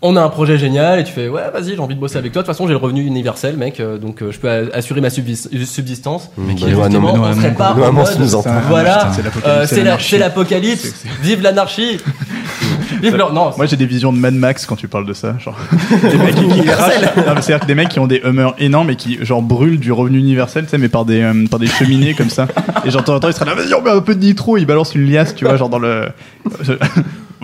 [0.01, 2.31] on a un projet génial et tu fais, ouais, vas-y, j'ai envie de bosser avec
[2.31, 2.41] toi.
[2.41, 5.09] De toute façon, j'ai le revenu universel, mec, euh, donc euh, je peux assurer ma
[5.09, 6.29] subsistance.
[6.37, 8.49] Mmh, Et bah, justement, mais- on serait pas en mode, nous entends.
[8.67, 11.97] Voilà, C'est euh, c'est c'est la- c'est l'apocalypse, vive l'anarchie,
[13.01, 13.33] vive leur...
[13.33, 15.57] Non, Moi j'ai des visions de Mad Max quand tu parles de ça, genre
[16.01, 18.95] des mecs qui, Non, mais c'est-à-dire que des mecs qui ont des Hummers énormes et
[18.95, 22.13] qui genre brûlent du revenu universel, tu sais, mais par des euh, par des cheminées
[22.13, 22.47] comme ça.
[22.85, 25.09] Et temps ils seraient là, vas-y on met un peu de nitro, ils balancent une
[25.09, 26.07] liasse, tu vois, genre dans le.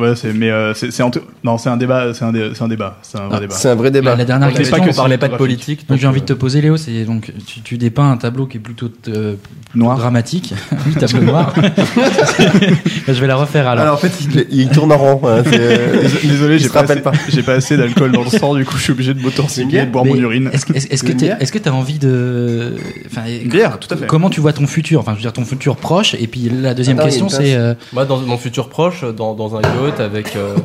[0.02, 2.52] Ouais, c'est mais euh, c'est c'est en tout- non c'est un débat, c'est un, dé-
[2.54, 3.54] c'est un débat, c'est un vrai Ah, débat.
[3.56, 4.12] C'est un vrai débat.
[4.12, 5.88] La, la dernière question, pas que on parlait pas de politique.
[5.88, 8.45] donc j'ai envie de euh, te poser, Léo, c'est donc tu, tu dépeins un tableau
[8.47, 9.36] qui est plutôt euh,
[9.76, 9.97] Noir.
[9.97, 10.54] dramatique,
[10.88, 11.54] oui, tableau noir.
[13.08, 13.82] je vais la refaire alors.
[13.84, 15.22] Alors, en fait, il, il tourne en rond.
[15.28, 17.12] hein, c'est, euh, Désolé, il j'ai se pas, rappelle assez- pas.
[17.30, 19.86] j'ai pas assez d'alcool dans le sang, du coup je suis obligé de m'auto-recycler et
[19.86, 20.49] de boire Mais mon urine.
[20.54, 22.76] Est-ce que- est-ce- est-ce que Une tu bière est-ce que as envie de
[23.08, 24.08] enfin, bière, tout à fait.
[24.08, 24.99] Comment tu vois ton futur?
[24.99, 26.16] Enfin, je veux dire ton futur proche.
[26.20, 28.38] Et puis la deuxième Attends, question, il y a une c'est euh, Moi, dans mon
[28.38, 30.55] futur proche, dans, dans un yacht avec euh,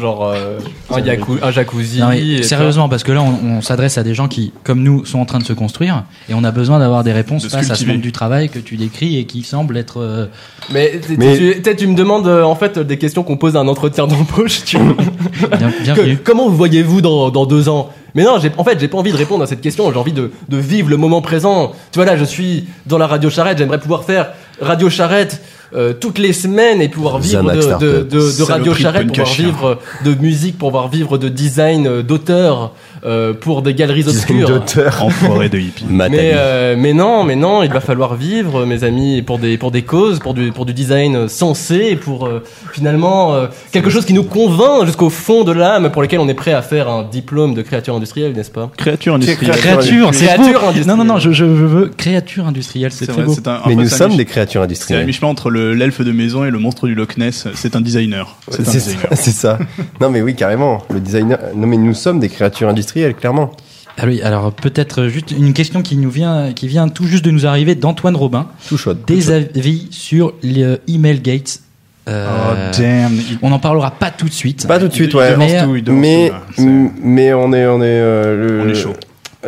[0.00, 0.58] genre euh,
[0.90, 2.00] un, yaku- un jacuzzi.
[2.00, 4.82] non, mais et sérieusement parce que là, on, on s'adresse à des gens qui, comme
[4.82, 7.48] nous, sont en train de se construire et on a besoin d'avoir des réponses De
[7.48, 10.00] face à ce monde du travail que tu décris et qui semble être.
[10.00, 10.26] euh.
[10.70, 13.60] Mais, Mais- tu, peut-être tu me demandes euh, en fait des questions qu'on pose à
[13.60, 14.64] un entretien d'embauche.
[14.64, 14.76] Tu...
[14.78, 16.18] bien, Que- bienvenue.
[16.22, 17.90] comment vous voyez-vous dans, dans deux ans?
[18.14, 19.90] Mais non, j'ai, en fait, j'ai pas envie de répondre à cette question.
[19.92, 21.72] J'ai envie de, de vivre le moment présent.
[21.92, 23.58] Tu vois là, je suis dans la radio charrette.
[23.58, 24.28] J'aimerais pouvoir faire
[24.60, 25.40] radio charrette.
[25.74, 27.88] Euh, toutes les semaines et pouvoir vivre de, de, Startup.
[28.08, 32.72] de, de radio charrette, pouvoir vivre de musique, pouvoir vivre de design, euh, d'auteur
[33.04, 34.48] euh, pour des galeries design obscures.
[34.48, 34.98] d'auteur.
[35.04, 35.84] Enfoiré de hippie.
[35.88, 39.82] Mais, euh, non, mais non, il va falloir vivre, mes amis, pour des pour des
[39.82, 42.42] causes, pour du pour du design sensé, pour euh,
[42.72, 46.34] finalement euh, quelque chose qui nous convainc jusqu'au fond de l'âme, pour lequel on est
[46.34, 48.70] prêt à faire un diplôme de créature industrielle, n'est-ce pas?
[48.76, 49.54] Créature industrielle.
[49.56, 50.86] Créature, c'est Créature industrielle.
[50.86, 53.32] Non, non, non, je, je veux créature industrielle, c'est C'est très vrai, beau.
[53.34, 55.06] c'est un- Mais nous c'est sommes des créatures C'est un industrielles.
[55.06, 57.46] mi-chemin entre le- l'elfe de maison et le monstre du Loch Ness.
[57.54, 58.36] C'est un designer.
[58.50, 59.58] C'est ça.
[60.00, 60.82] Non mais oui, carrément.
[60.90, 61.38] Le designer.
[61.54, 63.52] Non mais nous sommes des créatures industrielles, clairement.
[64.00, 67.30] Ah oui, alors peut-être juste une question qui nous vient, qui vient tout juste de
[67.32, 68.46] nous arriver d'Antoine Robin.
[68.68, 68.94] Tout chaud.
[68.94, 71.60] Des avis sur le email gates.
[72.08, 73.12] Euh, Oh damn.
[73.42, 74.66] on n'en parlera pas tout de suite.
[74.66, 75.36] Pas tout de suite, ouais.
[75.36, 76.42] Mais- tout, Mais tout, là.
[76.56, 78.94] C'est- m- mais on est on est euh, le- On est chaud.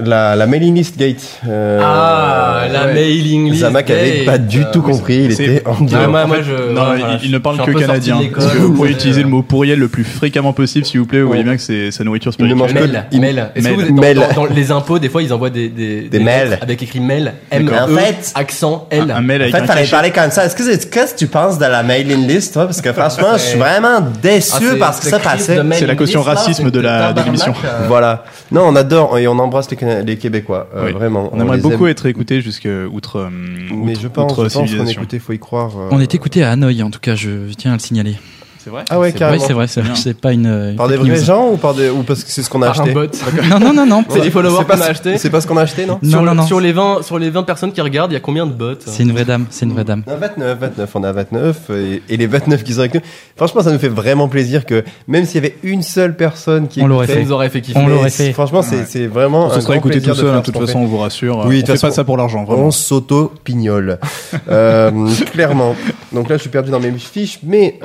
[0.04, 1.22] La, la mailing list gate.
[1.48, 2.94] Euh, Ah, la ouais.
[2.94, 3.60] mailing list.
[3.60, 6.72] Zamak avait pas du tout Euh, compris, il était en Ah, moi, je.
[6.72, 6.82] non,
[7.22, 8.18] il- ne parle que canadien.
[8.20, 11.00] l'école, Parce que vous pourriez mais, utiliser le mot pourriel le plus fréquemment possible, s'il
[11.00, 11.20] vous plaît.
[11.20, 12.92] Vous voyez bien que c'est sa nourriture Il ne mange spirituelle.
[12.92, 13.50] Mail, il- mail.
[13.54, 14.16] Est-ce que vous êtes dans, Mail.
[14.34, 16.58] dans- dans les impôts, des fois, ils envoient des, des, Des lettres mails.
[16.62, 17.68] avec écrit mail, M.
[17.68, 19.10] E, En fait- accent, L.
[19.10, 20.44] Un, un mail En avec fait, fallait parler comme ça.
[20.46, 22.64] Est-ce que c'est- qu'est-ce que tu penses de la mailing list, toi?
[22.66, 25.60] Parce que franchement, je suis vraiment Ah, déçu parce que ça passait.
[25.72, 27.54] C'est la caution racisme de la- de tabarnak, l'émission.
[27.64, 28.24] euh, Voilà.
[28.52, 30.68] Non, on adore et on embrasse les, Cana- les Québécois.
[30.74, 30.92] euh, Oui.
[30.92, 31.28] Vraiment.
[31.32, 31.90] On aimerait beaucoup aime.
[31.92, 35.02] être écouté jusque outre, euh, Mais outre, je pense, qu'on civilisation.
[35.02, 35.72] écoutait, faut y croire.
[35.78, 35.88] euh.
[35.90, 38.16] On est écouté à Hanoï, en tout cas, je tiens à le signaler.
[38.62, 39.42] C'est vrai Ah ouais, Oui, carrément.
[39.42, 39.94] c'est vrai, c'est Bien.
[39.94, 40.74] c'est pas une.
[40.76, 42.80] Par des vrais gens ou par des ou parce que c'est ce qu'on a Par
[42.80, 43.06] un acheté bot.
[43.48, 44.04] Non, non, non, non.
[44.10, 45.16] C'est des followers C'est pas- qu'on a achetés.
[45.18, 46.46] C'est pas ce qu'on a acheté, non Non, sur, non, non.
[46.46, 48.74] sur les 20, sur les 20 personnes qui regardent, il y a combien de bots
[48.84, 50.02] C'est une vraie dame, c'est une vraie dame.
[50.06, 53.00] Non, 29, 29, on est à 29 et, et les 29 qui sont avec nous.
[53.34, 56.82] Franchement, ça nous fait vraiment plaisir que même s'il y avait une seule personne qui
[56.82, 57.78] On l'aurait écoutait, nous aurait fait kiffer.
[57.78, 58.32] On l'aurait fait.
[58.34, 60.80] Franchement, c'est vraiment On un se sera grand écouté tout seul, hein, de toute façon,
[60.80, 61.44] on vous rassure.
[61.46, 62.52] Oui, on fait pas ça pour l'argent, fait.
[62.52, 62.66] vraiment.
[62.68, 63.98] On s'auto-pignole.
[64.50, 64.90] euh,
[65.32, 65.74] clairement.
[66.12, 67.78] Donc là, je suis perdu dans mes fiches, mais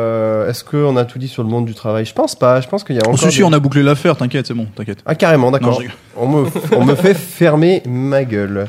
[0.00, 2.04] euh, est-ce qu'on a tout dit sur le monde du travail?
[2.04, 2.60] Je pense pas.
[2.60, 3.18] Je pense qu'il y a Oh, encore.
[3.20, 4.98] si, si, des- on a bouclé l'affaire, t'inquiète, c'est bon, t'inquiète.
[5.06, 5.80] Ah, carrément, d'accord.
[5.80, 5.88] je.
[6.16, 6.46] On me,
[6.76, 8.66] on me fait fermer ma gueule.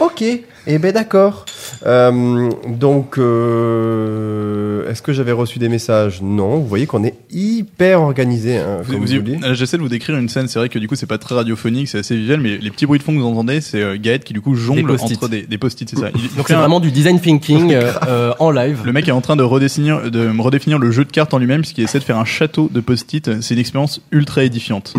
[0.00, 0.22] Ok,
[0.68, 1.44] eh ben d'accord.
[1.86, 6.20] Euh, donc, euh, est-ce que j'avais reçu des messages?
[6.22, 6.58] Non.
[6.58, 9.44] Vous voyez qu'on est hyper organisé, hein, Vous- comme vous- vous dites.
[9.44, 11.34] euh, J'essaie de vous décrire une scène, c'est vrai que du coup c'est pas très
[11.34, 13.96] radiophonique, c'est assez visuel, mais les petits bruits de fond que vous entendez, c'est euh,
[14.00, 15.16] Gaët qui du coup jongle post-it.
[15.16, 16.10] entre des, des post-it, c'est ça.
[16.14, 17.74] Il- Donc c'est un- vraiment du design thinking
[18.38, 18.80] en live.
[18.84, 21.60] Le mec est en train de redéfinir, de redéfinir le jeu de cartes en lui-même,
[21.62, 23.40] puisqu'il essaie de faire un château de post-it.
[23.40, 24.94] C'est une expérience ultra édifiante.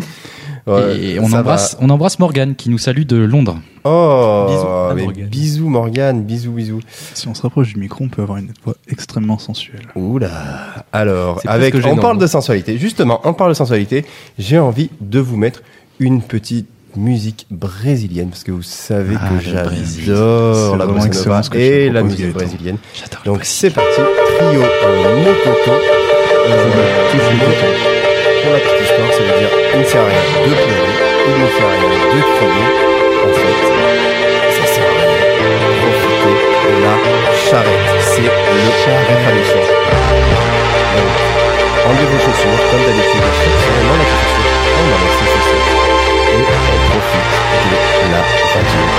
[0.70, 1.80] Ouais, Et on embrasse, va.
[1.86, 3.58] on embrasse Morgane qui nous salue de Londres.
[3.86, 5.28] Oh, Bisous mais Morgane.
[5.28, 6.82] bisous Morgane, bisous bisous.
[7.14, 9.88] Si on se rapproche du micro, on peut avoir une voix extrêmement sensuelle.
[9.96, 10.30] Oula.
[10.92, 12.20] Alors, avec, on parle hein.
[12.20, 12.78] de sensualité.
[12.78, 14.06] Justement, on parle de sensualité.
[14.38, 15.62] J'ai envie de vous mettre
[16.00, 21.26] une petite musique brésilienne parce que vous savez Ah, que j'adore la vraiment bossa excellent
[21.36, 22.34] nova ce que tu et la musique Gaëtan.
[22.40, 22.78] brésilienne.
[22.96, 23.22] J'adore.
[23.26, 24.02] Donc c'est parti,
[24.40, 25.72] trio euh, Mokoto.
[26.50, 26.74] Euh.
[28.44, 28.60] Pour la
[29.12, 30.96] ça veut dire il ne sert à rien de pleurer,
[31.28, 32.68] il ne sert à rien de crier.
[33.20, 33.60] En fait,
[34.56, 35.24] ça sert à rien.
[35.80, 36.96] Profitez de la
[37.48, 37.90] charrette.
[38.00, 38.30] C'est le
[39.24, 39.64] traduction.
[40.96, 41.16] Donc,
[41.88, 43.24] enlevez vos chaussures, comme d'habitude.
[43.90, 45.68] Enlève ses chaussures, on enlève ses chaussures.
[46.30, 47.34] Et on profite
[47.70, 48.22] de la
[48.54, 48.99] radio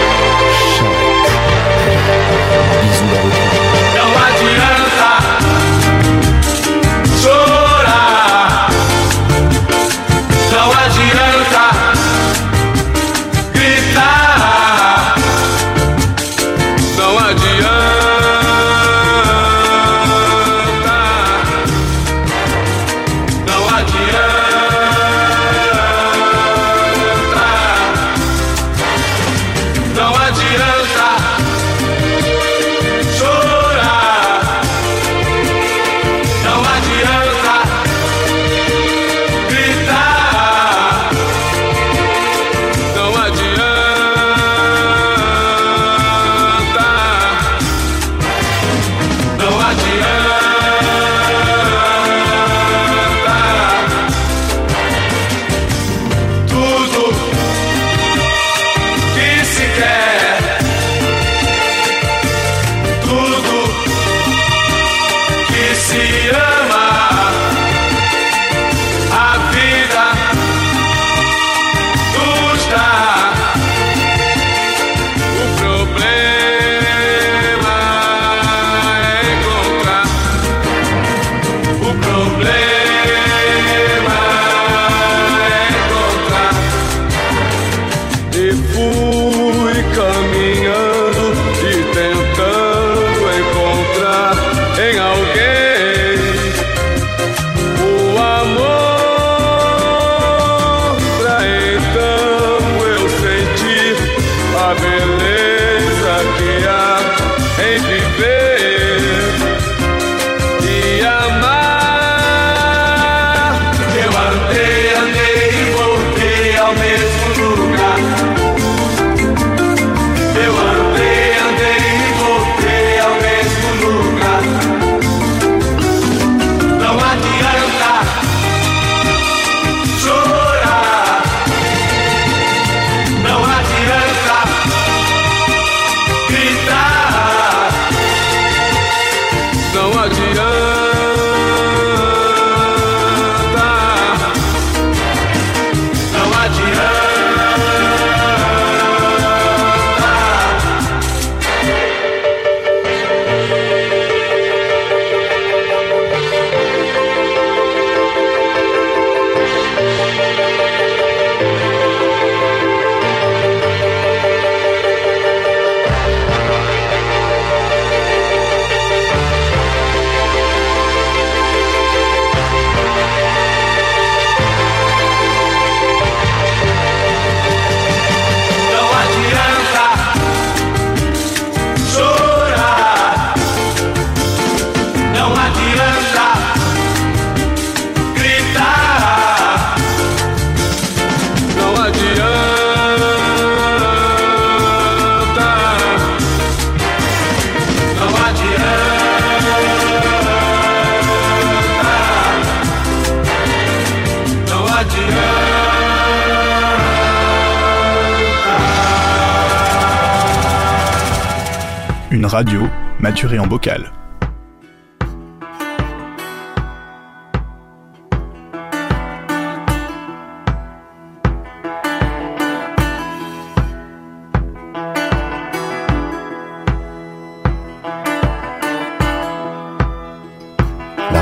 [213.20, 213.92] capturé en bocal.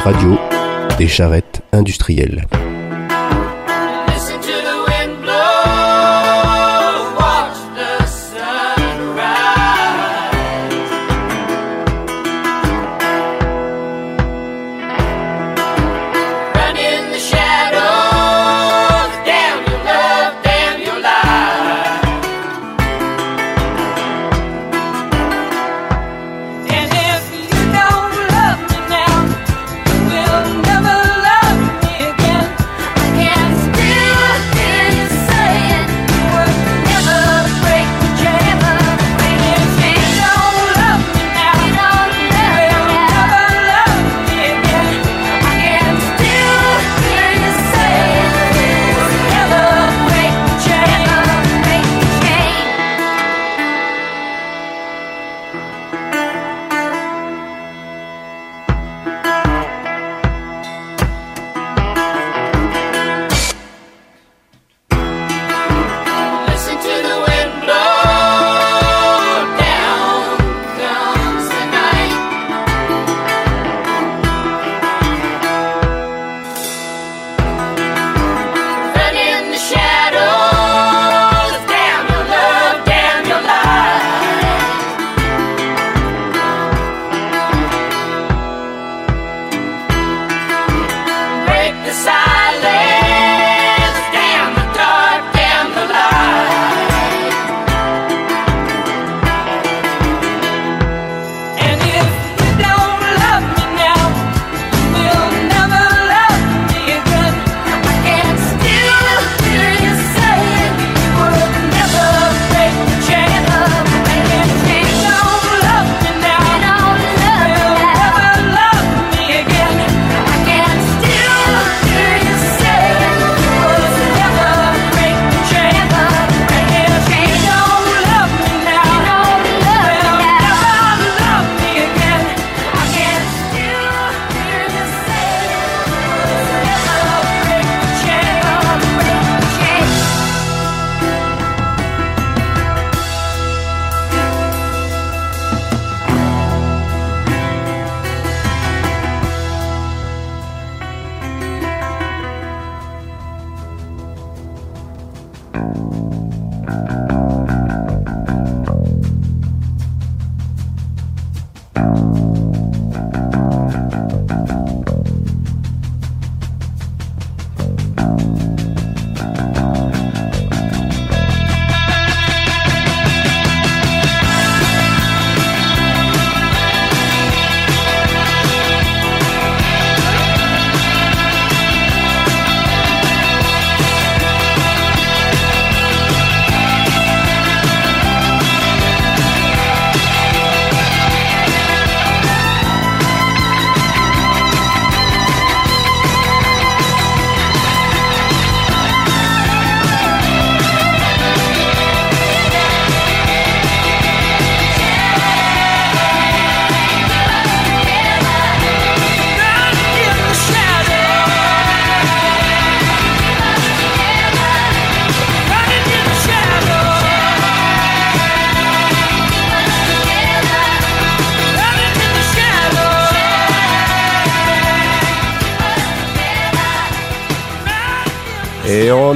[0.05, 0.39] radio
[0.99, 2.47] des charrettes industrielles.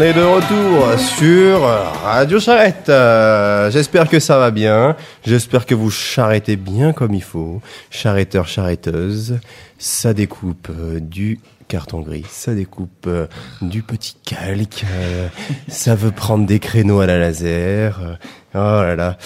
[0.03, 1.61] est de retour sur
[2.03, 2.89] Radio Charrette.
[2.89, 4.97] Euh, j'espère que ça va bien.
[5.25, 7.63] J'espère que vous charrettez bien comme il faut.
[7.91, 9.39] Charretteur, charretteuse,
[9.79, 11.39] ça découpe euh, du
[11.69, 13.29] carton gris, ça découpe euh,
[13.61, 14.85] du petit calque,
[15.69, 18.19] ça veut prendre des créneaux à la laser.
[18.55, 19.19] oh là là.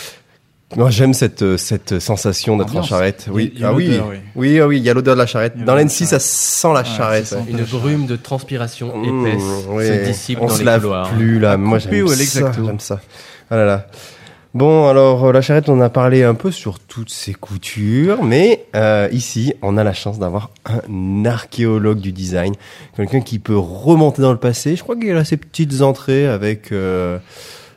[0.74, 3.26] Moi, j'aime cette, euh, cette sensation d'être en charrette.
[3.30, 3.86] Oui, Il y a ah oui.
[3.86, 4.16] l'odeur, oui.
[4.34, 5.54] oui, ah oui, il y a l'odeur de la charrette.
[5.56, 7.26] Dans l'odeur de l'N6, la ça sent la Ouais, charrette.
[7.26, 9.86] sent Une brume de transpiration Mmh, épaisse ouais.
[9.86, 11.10] se dissipe On dans se les lave couloirs.
[11.10, 11.52] plus là.
[11.52, 12.52] À Moi, j'aime ça.
[12.52, 13.00] J'aime ça.
[13.50, 13.86] Ah là là.
[14.54, 18.64] Bon, alors euh, la charrette, on a parlé un peu sur toutes ses coutures, mais
[18.74, 22.54] euh, ici, on a la chance d'avoir un archéologue du design,
[22.96, 24.74] quelqu'un qui peut remonter dans le passé.
[24.74, 27.18] Je crois qu'il a ses petites entrées avec euh,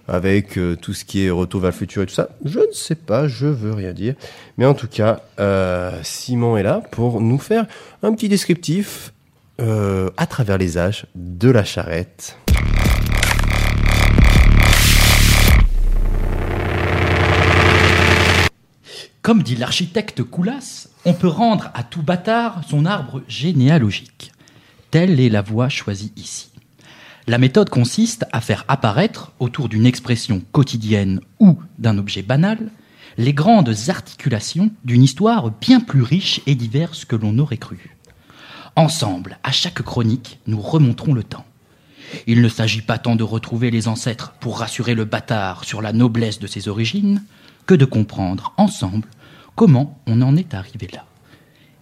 [0.10, 2.30] avec euh, tout ce qui est retour vers le futur et tout ça.
[2.44, 4.16] Je ne sais pas, je veux rien dire,
[4.58, 7.66] mais en tout cas, euh, Simon est là pour nous faire
[8.02, 9.14] un petit descriptif
[9.62, 12.38] euh, à travers les âges de la charrette.
[19.22, 24.32] Comme dit l'architecte Coulas, on peut rendre à tout bâtard son arbre généalogique.
[24.90, 26.49] Telle est la voie choisie ici.
[27.30, 32.72] La méthode consiste à faire apparaître, autour d'une expression quotidienne ou d'un objet banal,
[33.20, 37.96] les grandes articulations d'une histoire bien plus riche et diverse que l'on aurait cru.
[38.76, 41.46] Ensemble, à chaque chronique, nous remonterons le temps.
[42.26, 45.94] Il ne s'agit pas tant de retrouver les ancêtres pour rassurer le bâtard sur la
[45.94, 47.22] noblesse de ses origines,
[47.68, 49.08] que de comprendre ensemble
[49.56, 51.06] comment on en est arrivé là,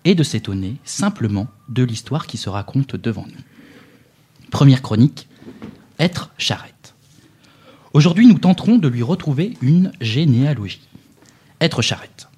[0.04, 3.43] et de s'étonner simplement de l'histoire qui se raconte devant nous.
[4.52, 5.28] Première chronique,
[6.00, 6.95] être charrette.
[7.93, 10.88] Aujourd'hui, nous tenterons de lui retrouver une généalogie.
[11.62, 12.30] Être charrette.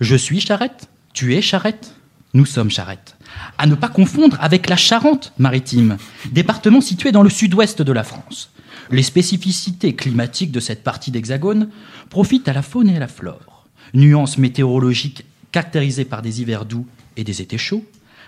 [0.00, 1.94] Je suis charrette, tu es charrette,
[2.34, 3.16] nous sommes charrette.
[3.58, 5.96] À ne pas confondre avec la Charente-Maritime,
[6.30, 8.50] département situé dans le sud-ouest de la France.
[8.90, 11.70] Les spécificités climatiques de cette partie d'Hexagone
[12.10, 13.66] profitent à la faune et à la flore.
[13.94, 16.86] Nuances météorologiques caractérisées par des hivers doux
[17.16, 17.84] et des étés chauds,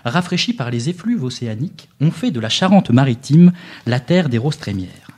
[0.09, 3.51] rafraîchis par les effluves océaniques, ont fait de la Charente-Maritime
[3.85, 5.11] la terre des roses trémières.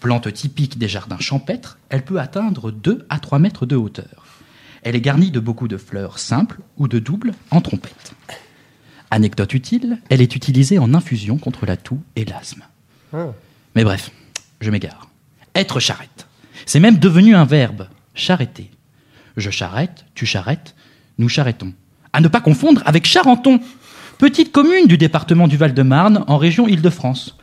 [0.00, 4.26] Plante typique des jardins champêtres, elle peut atteindre 2 à 3 mètres de hauteur.
[4.82, 8.14] Elle est garnie de beaucoup de fleurs simples ou de doubles en trompette.
[9.10, 12.62] Anecdote utile, elle est utilisée en infusion contre la toux et l'asthme.
[13.74, 14.10] Mais bref,
[14.60, 15.08] je m'égare.
[15.54, 16.26] Être charrette.
[16.66, 18.70] C'est même devenu un verbe, charretter.
[19.36, 20.74] Je charrette, tu charrettes,
[21.16, 21.72] nous charrettons.
[22.12, 23.60] À ne pas confondre avec Charenton,
[24.18, 27.36] petite commune du département du Val-de-Marne en région Île-de-France,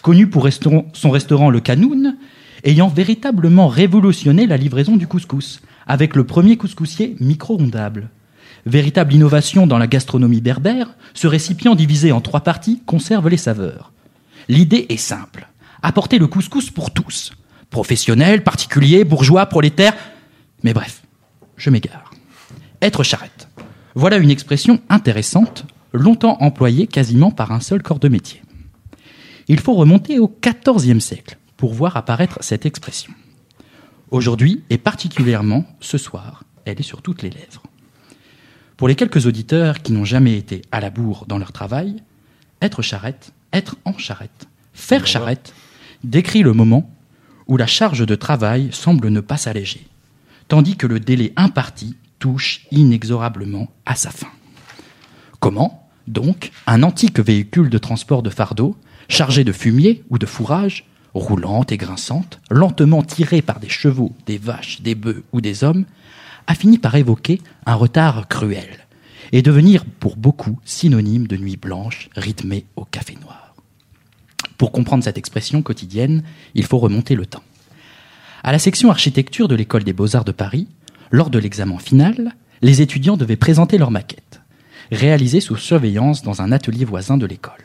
[0.00, 0.48] connue pour
[0.94, 2.16] son restaurant Le Canoun,
[2.64, 8.08] ayant véritablement révolutionné la livraison du couscous, avec le premier couscoussier micro-ondable.
[8.64, 13.92] Véritable innovation dans la gastronomie berbère, ce récipient divisé en trois parties conserve les saveurs.
[14.48, 15.48] L'idée est simple.
[15.82, 17.32] Apporter le couscous pour tous.
[17.68, 19.96] Professionnels, particuliers, bourgeois, prolétaires.
[20.62, 21.02] Mais bref,
[21.56, 22.12] je m'égare.
[22.80, 23.48] Être charrette.
[23.94, 28.42] Voilà une expression intéressante, longtemps employée quasiment par un seul corps de métier.
[29.48, 33.12] Il faut remonter au XIVe siècle pour voir apparaître cette expression.
[34.10, 37.62] Aujourd'hui, et particulièrement ce soir, elle est sur toutes les lèvres.
[38.76, 41.96] Pour les quelques auditeurs qui n'ont jamais été à la bourre dans leur travail,
[42.60, 45.54] être charrette, être en charrette, faire charrette,
[46.04, 46.90] décrit le moment
[47.46, 49.86] où la charge de travail semble ne pas s'alléger,
[50.48, 54.30] tandis que le délai imparti touche inexorablement à sa fin.
[55.40, 58.76] Comment, donc, un antique véhicule de transport de fardeau,
[59.08, 64.38] chargé de fumier ou de fourrage, roulante et grinçante, lentement tirée par des chevaux, des
[64.38, 65.84] vaches, des bœufs ou des hommes,
[66.46, 68.68] a fini par évoquer un retard cruel
[69.32, 73.54] et devenir pour beaucoup synonyme de nuit blanche rythmée au café noir.
[74.58, 76.22] Pour comprendre cette expression quotidienne,
[76.54, 77.42] il faut remonter le temps.
[78.44, 80.66] À la section architecture de l'école des beaux-arts de Paris,
[81.10, 84.31] lors de l'examen final, les étudiants devaient présenter leur maquette,
[84.94, 87.64] réalisée sous surveillance dans un atelier voisin de l'école,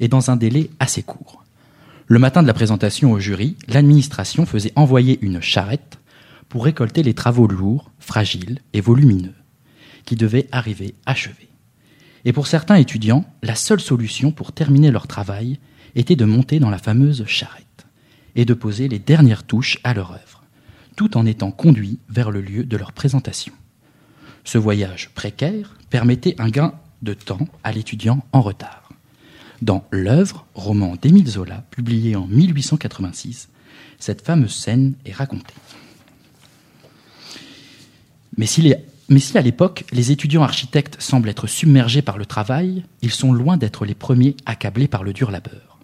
[0.00, 1.44] et dans un délai assez court.
[2.06, 5.98] Le matin de la présentation au jury, l'administration faisait envoyer une charrette
[6.48, 9.34] pour récolter les travaux lourds, fragiles et volumineux,
[10.04, 11.48] qui devaient arriver achevés.
[12.24, 15.58] Et pour certains étudiants, la seule solution pour terminer leur travail
[15.94, 17.86] était de monter dans la fameuse charrette
[18.34, 20.42] et de poser les dernières touches à leur œuvre,
[20.96, 23.52] tout en étant conduits vers le lieu de leur présentation.
[24.44, 26.72] Ce voyage précaire permettait un gain
[27.02, 28.88] de temps à l'étudiant en retard.
[29.60, 33.50] Dans L'œuvre, roman d'Émile Zola, publié en 1886,
[33.98, 35.54] cette fameuse scène est racontée.
[38.38, 38.74] Mais si,
[39.10, 43.34] mais si à l'époque, les étudiants architectes semblent être submergés par le travail, ils sont
[43.34, 45.78] loin d'être les premiers accablés par le dur labeur.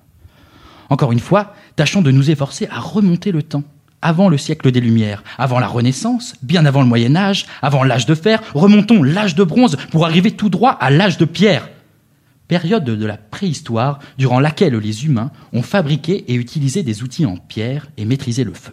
[0.89, 3.65] Encore une fois, tâchons de nous efforcer à remonter le temps.
[4.01, 8.07] Avant le siècle des Lumières, avant la Renaissance, bien avant le Moyen Âge, avant l'âge
[8.07, 11.69] de fer, remontons l'âge de bronze pour arriver tout droit à l'âge de pierre.
[12.47, 17.37] Période de la préhistoire durant laquelle les humains ont fabriqué et utilisé des outils en
[17.37, 18.73] pierre et maîtrisé le feu.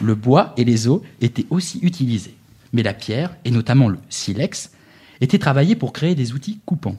[0.00, 2.34] Le bois et les os étaient aussi utilisés.
[2.72, 4.72] Mais la pierre, et notamment le silex,
[5.20, 6.96] étaient travaillés pour créer des outils coupants.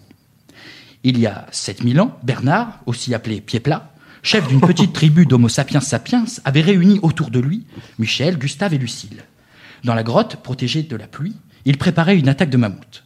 [1.03, 3.91] Il y a 7000 ans, Bernard, aussi appelé Pied-Plat,
[4.25, 7.67] chef d'une petite tribu d'Homo sapiens sapiens, avait réuni autour de lui
[7.99, 9.23] Michel, Gustave et Lucille.
[9.83, 13.03] Dans la grotte, protégée de la pluie, il préparait une attaque de mammouth.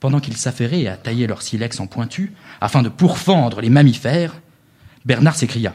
[0.00, 4.34] Pendant qu'ils s'affairaient à tailler leur silex en pointu, afin de pourfendre les mammifères,
[5.04, 5.74] Bernard s'écria.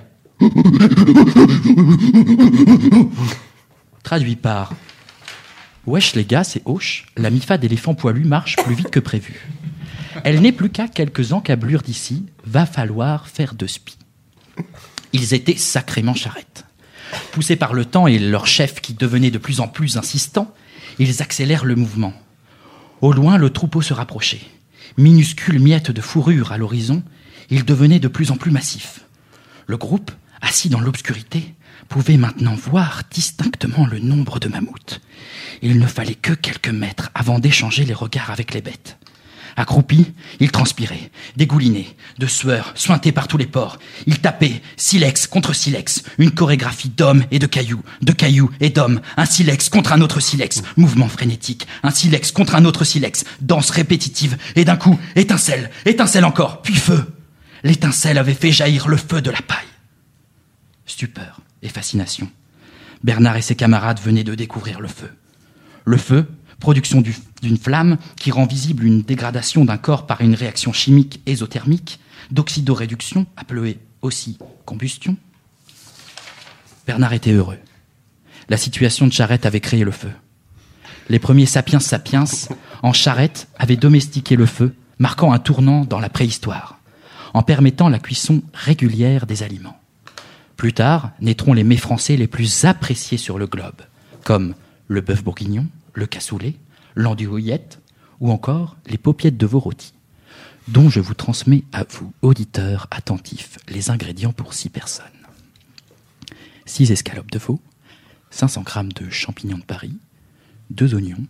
[4.02, 4.74] Traduit par
[5.86, 9.48] Wesh les gars, c'est Hoche, la mifa d'éléphant poilu marche plus vite que prévu.
[10.24, 13.99] Elle n'est plus qu'à quelques encablures d'ici, va falloir faire de spi.
[15.14, 16.66] Ils étaient sacrément charrettes.
[17.32, 20.54] Poussés par le temps et leur chef qui devenait de plus en plus insistant,
[21.00, 22.14] ils accélèrent le mouvement.
[23.02, 24.42] Au loin, le troupeau se rapprochait.
[24.98, 27.04] Minuscules miettes de fourrure à l'horizon,
[27.50, 29.02] il devenait de plus en plus massif.
[29.66, 31.56] Le groupe, assis dans l'obscurité,
[31.88, 35.02] pouvait maintenant voir distinctement le nombre de mammouths.
[35.62, 38.99] Il ne fallait que quelques mètres avant d'échanger les regards avec les bêtes.
[39.60, 43.78] Accroupi, il transpirait, dégouliné, de sueur, sointé par tous les pores.
[44.08, 49.02] Il tapait, silex contre silex, une chorégraphie d'hommes et de cailloux, de cailloux et d'hommes,
[49.18, 53.70] un silex contre un autre silex, mouvement frénétique, un silex contre un autre silex, danse
[53.72, 57.04] répétitive, et d'un coup, étincelle, étincelle encore, puis feu.
[57.66, 59.58] L'étincelle avait fait jaillir le feu de la paille.
[60.86, 62.30] Stupeur et fascination.
[63.04, 65.12] Bernard et ses camarades venaient de découvrir le feu.
[65.84, 66.28] Le feu,
[66.62, 71.22] production du- d'une flamme qui rend visible une dégradation d'un corps par une réaction chimique
[71.26, 72.00] ésothermique,
[72.32, 75.16] d'oxydoréduction, appelée aussi combustion.
[76.86, 77.60] Bernard était heureux.
[78.50, 80.12] La situation de charrette avait créé le feu.
[81.08, 82.26] Les premiers sapiens sapiens
[82.84, 86.80] en charrette avaient domestiqué le feu, marquant un tournant dans la préhistoire,
[87.34, 89.80] en permettant la cuisson régulière des aliments.
[90.56, 93.82] Plus tard naîtront les mets français les plus appréciés sur le globe,
[94.24, 94.56] comme
[94.88, 96.56] le bœuf bourguignon, le cassoulet,
[97.00, 97.80] l'andouillette
[98.20, 99.94] ou encore les paupiettes de veau rôtis,
[100.68, 105.06] dont je vous transmets à vous, auditeurs attentifs, les ingrédients pour six personnes.
[106.66, 107.60] 6 escalopes de veau,
[108.30, 109.98] 500 g de champignons de Paris,
[110.72, 111.26] 2 oignons,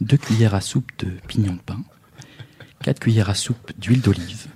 [0.00, 1.82] 2 cuillères à soupe de pignon de pain,
[2.84, 4.46] 4 cuillères à soupe d'huile d'olive,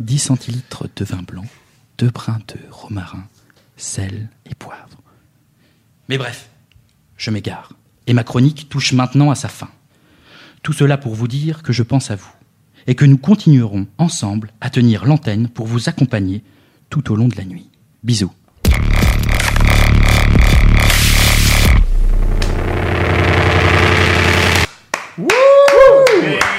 [0.00, 1.46] 10 centilitres de vin blanc,
[1.98, 3.26] 2 brins de romarin,
[3.76, 5.00] sel et poivre.
[6.08, 6.50] Mais bref,
[7.16, 7.72] je m'égare.
[8.06, 9.70] Et ma chronique touche maintenant à sa fin.
[10.64, 12.32] Tout cela pour vous dire que je pense à vous
[12.86, 16.42] et que nous continuerons ensemble à tenir l'antenne pour vous accompagner
[16.88, 17.68] tout au long de la nuit.
[18.02, 18.32] Bisous.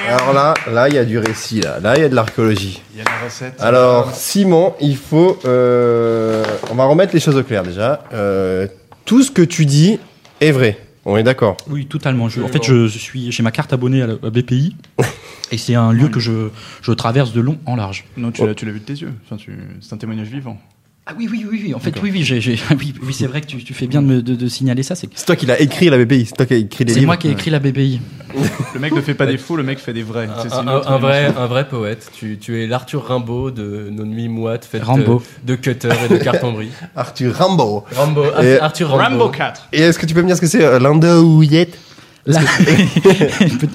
[0.07, 1.79] Alors là, là, il y a du récit, là.
[1.79, 2.83] Là, il y a de l'archéologie.
[2.93, 3.59] Il y a la recette.
[3.59, 5.39] Alors, Simon, il faut.
[5.45, 8.03] euh, on va remettre les choses au clair déjà.
[8.13, 8.67] Euh,
[9.03, 9.97] tout ce que tu dis
[10.41, 10.84] est vrai.
[11.05, 11.57] On est d'accord.
[11.69, 12.29] Oui, totalement.
[12.29, 14.75] Je- en fait, je, je suis j'ai ma carte abonnée à, la- à BPI
[15.51, 16.49] et c'est un lieu que je,
[16.81, 18.05] je traverse de long en large.
[18.17, 19.13] Non, tu l'as tu l'as vu de tes yeux.
[19.25, 19.55] Enfin, tu...
[19.81, 20.59] C'est un témoignage vivant.
[21.07, 21.73] Ah oui, oui, oui, oui.
[21.75, 24.01] En fait, oui, oui, j'ai, j'ai- oui, oui, c'est vrai que tu, tu fais bien
[24.01, 24.95] de, me- de- de signaler ça.
[24.95, 26.25] C'est, C'est toi qui l'as écrit la BPI.
[26.25, 27.09] C'est toi qui as écrit les c'est livres.
[27.09, 28.01] moi qui ai écrit la BPI.
[28.73, 30.27] Le mec ne fait pas des faux, le mec fait des vrais.
[30.41, 32.09] C'est- c'est Un, un- un vrai, un vrai poète.
[32.17, 35.21] Tu, tu es l'Arthur Rimbaud de nos nuits moites faites Rimbaud.
[35.45, 36.69] de, de cutter et de carton-bris.
[36.95, 37.85] Arthur Rambo.
[37.95, 39.03] Rambo, Et- Arthur Rambo.
[39.03, 39.67] Rambo 4.
[39.73, 41.77] Et est-ce que tu peux me dire ce que c'est euh, l'andouillette
[42.25, 42.41] La-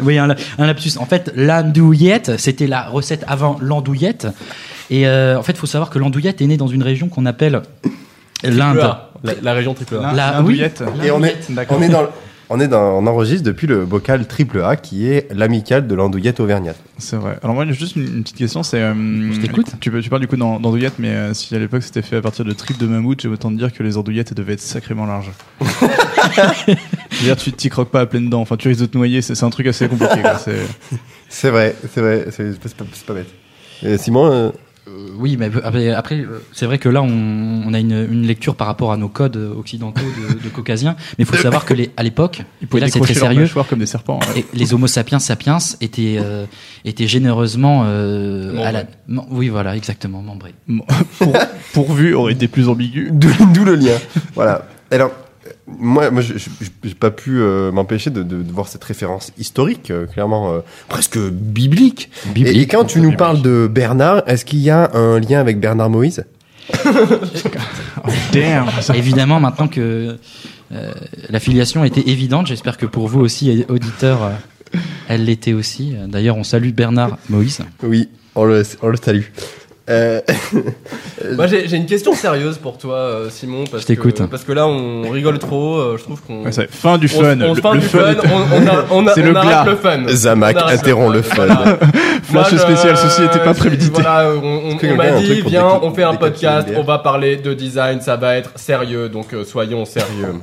[0.02, 0.98] oui, un, un lapsus.
[0.98, 4.27] En fait, l'andouillette, c'était la recette avant l'andouillette.
[4.91, 7.25] Et euh, en fait, il faut savoir que l'andouillette est née dans une région qu'on
[7.27, 7.62] appelle
[8.43, 8.79] l'Inde.
[8.81, 10.12] A, La, la région triple A.
[10.12, 10.83] La- l'indouillette.
[11.05, 11.37] Et on est,
[11.69, 12.09] on est dans,
[12.49, 16.41] on est dans, on enregistre depuis le bocal triple A qui est l'amicale de l'andouillette
[16.41, 16.77] auvergnate.
[16.99, 17.39] C'est vrai.
[17.43, 18.81] Alors moi, j'ai juste une, une petite question, c'est...
[18.81, 18.95] euh,
[19.33, 19.67] Je t'écoute.
[19.81, 22.21] Tu, tu parles du coup d'an- d'andouillette, mais euh, si à l'époque c'était fait à
[22.23, 25.07] partir de tripes de mammouth, j'ai autant de dire que les andouillettes devaient être sacrément
[25.07, 25.31] larges.
[27.11, 28.97] Je veux dire, tu t'y croques pas à pleines dents, enfin tu risques de te
[28.97, 30.23] noyer, c'est un truc assez compliqué.
[31.29, 33.29] C'est- vrai, c'est vrai, c'est pas, bête.
[33.85, 34.51] Et Simon, Euh,
[35.19, 37.09] oui, mais après, après, euh, c'est vrai que là, on,
[37.66, 40.97] on a une, une lecture par rapport à nos codes occidentaux de, de caucasiens.
[41.19, 43.40] Mais il faut savoir que les, à l'époque, Ils et pouvaient là c'est très sérieux,
[43.43, 44.19] mâchoires comme des serpents.
[44.35, 44.40] ouais.
[44.40, 46.47] et les Homo sapiens sapiens étaient, euh,
[46.85, 50.55] étaient généreusement euh, à la, non, oui, voilà, exactement, membrés.
[51.19, 51.36] Pour-
[51.73, 53.11] pourvu aurait été plus ambigu.
[53.12, 53.97] d'où le lien.
[54.35, 54.66] voilà.
[54.90, 55.15] Alors, euh,
[55.78, 60.06] moi, moi, j'ai pas pu euh, m'empêcher de, de- de voir cette référence historique, euh,
[60.06, 62.10] clairement euh, presque biblique.
[62.36, 65.60] Et, et quand tu nous parles de Bernard, est-ce qu'il y a un lien avec
[65.60, 66.24] Bernard Moïse?
[68.32, 68.68] Damn.
[68.80, 70.16] ça- Évidemment, maintenant que
[70.72, 70.92] euh,
[71.28, 74.78] la filiation était évidente, j'espère que pour vous aussi, auditeurs, euh,
[75.09, 75.94] elle l'était aussi.
[76.09, 77.60] D'ailleurs, on salue Bernard Moïse.
[77.82, 79.24] Oui, on le, on le salue.
[79.91, 80.21] Euh,
[81.37, 83.65] Moi, j'ai j'ai une question sérieuse pour toi, euh, Simon.
[83.71, 84.19] Parce Je t'écoute.
[84.19, 85.77] que- Parce que là, on rigole trop.
[85.79, 86.45] euh, je trouve qu'on.
[86.45, 87.39] Ouais, fin du fun.
[87.41, 88.15] On, Le- fin le du fun fun.
[88.31, 89.27] On, on, a- on, a- C'est on
[89.65, 89.99] le le fun.
[90.09, 91.47] Zamac On arrête interrompt le fun.
[91.47, 91.79] Voilà.
[92.23, 94.01] Flash Moi, je- spécial, ceci n'était pas prémédité.
[94.03, 98.17] Voilà, on, m'a dit, viens, on fait un podcast, on va parler de design, ça
[98.17, 100.35] va être sérieux, donc euh, soyons sérieux.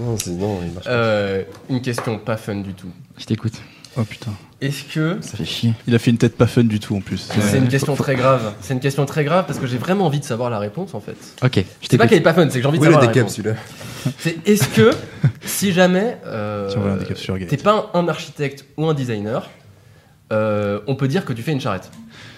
[0.00, 0.90] Non, c'est- non, il marche pas.
[0.90, 2.88] Euh, une question pas fun du tout.
[3.18, 3.54] Je t'écoute.
[3.98, 4.30] Oh putain.
[4.60, 5.72] Est-ce que Ça fait chier.
[5.86, 7.28] Il a fait une tête pas fun du tout en plus.
[7.40, 10.20] c'est une question très grave C'est une question très grave parce que j'ai vraiment envie
[10.20, 11.16] de savoir la réponse en fait.
[11.42, 13.06] Ok, je C'est pas qu'elle est pas fun, c'est que j'ai envie de savoir la
[13.08, 13.36] décap, réponse.
[13.36, 13.54] celui-là.
[14.18, 14.90] C'est est-ce que
[15.44, 16.98] si jamais euh,
[17.48, 19.48] t'es pas un architecte ou un designer,
[20.32, 21.90] euh, on peut dire que tu fais une charrette.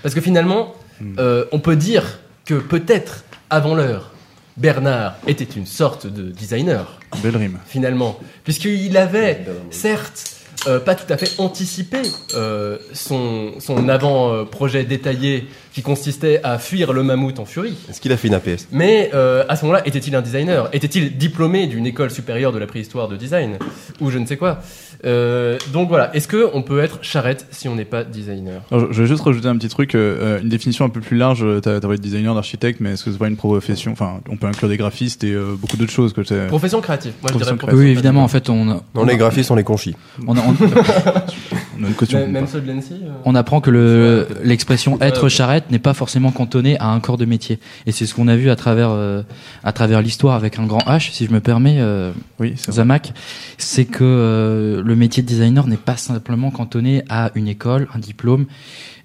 [0.03, 1.15] Parce que finalement, Hmm.
[1.19, 4.13] euh, on peut dire que peut-être avant l'heure,
[4.59, 7.59] Bernard était une sorte de designer Belle rime.
[7.67, 12.03] finalement, puisqu'il avait certes euh, pas tout à fait anticipé
[12.35, 17.77] euh, son, son avant-projet détaillé qui consistait à fuir le mammouth en furie.
[17.89, 20.69] Est-ce qu'il a fait une APS Mais euh, à ce moment-là, était-il un designer?
[20.73, 23.59] Était-il diplômé d'une école supérieure de la préhistoire de design?
[24.01, 24.61] Ou je ne sais quoi?
[25.05, 28.63] Euh, Donc voilà, est-ce qu'on peut être charrette si on n'est pas designer?
[28.71, 31.45] Alors, je vais juste rajouter un petit truc, euh, une définition un peu plus large.
[31.63, 33.93] T'as t'as parlé de designer, d'architecte, mais est-ce que c'est pas une profession?
[33.93, 36.13] Enfin, on peut inclure des graphistes et euh, beaucoup d'autres choses.
[36.13, 37.13] Que Profession créative.
[37.23, 37.99] Moi, je dirais Profession profession Oui, créative.
[37.99, 39.95] évidemment, en fait, on, Non, on, les graphistes, on les conchit.
[40.27, 40.55] on, on-
[41.81, 42.19] on a une caution.
[42.19, 46.31] Même, même ceux de l'ENSI euh on apprend que l'expression être charrette n'est pas forcément
[46.31, 47.59] cantonnée à un corps de métier.
[47.87, 49.23] Et c'est ce qu'on a vu à travers, euh,
[49.65, 52.55] à travers l'histoire avec un grand H, si je me permets, euh, Oui.
[52.71, 53.13] Zamac,
[53.59, 57.99] c'est que euh, le métier de designer n'est pas simplement cantonné à une école, un
[57.99, 58.47] diplôme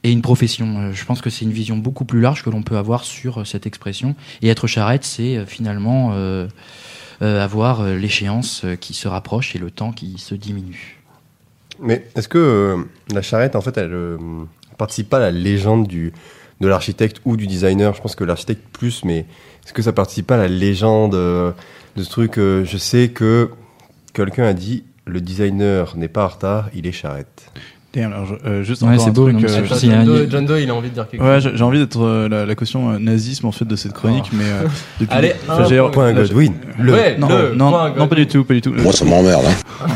[0.03, 0.77] et une profession.
[0.79, 3.41] Euh, Je pense que c'est une vision beaucoup plus large que l'on peut avoir sur
[3.41, 4.15] euh, cette expression.
[4.41, 6.47] Et être charrette, c'est euh, finalement euh,
[7.21, 10.94] euh, avoir euh, l'échéance euh, qui se rapproche et le temps qui se diminue.
[11.79, 12.77] Mais est-ce que euh,
[13.13, 14.17] la charrette, en fait, elle euh,
[14.77, 16.13] participe pas à la légende du,
[16.61, 17.93] de l'architecte ou du designer?
[17.93, 19.19] Je pense que l'architecte plus, mais
[19.65, 21.51] est-ce que ça participe pas à la légende euh,
[21.95, 23.49] de ce truc Je sais que
[24.13, 27.51] quelqu'un a dit le designer n'est pas en retard, il est charrette.
[27.95, 30.27] Damn, alors, je- euh, juste Ouais, encore c'est beau, truc, non, euh, John, un- Doe,
[30.29, 31.51] John Doe, il a envie de dire quelque Ouais, chose.
[31.53, 34.29] j'ai j'ai envie d'être euh, la, la caution euh, nazisme en fait de cette chronique,
[34.33, 34.67] mais euh,
[34.99, 35.15] depuis.
[35.15, 35.89] Allez, un point.
[35.91, 36.53] Point Godwin.
[36.77, 36.91] Le.
[36.93, 38.73] Ouais, Non, le non, point non, pas du tout, pas du tout.
[38.73, 39.45] Moi, ça m'emmerde.
[39.45, 39.87] Hein.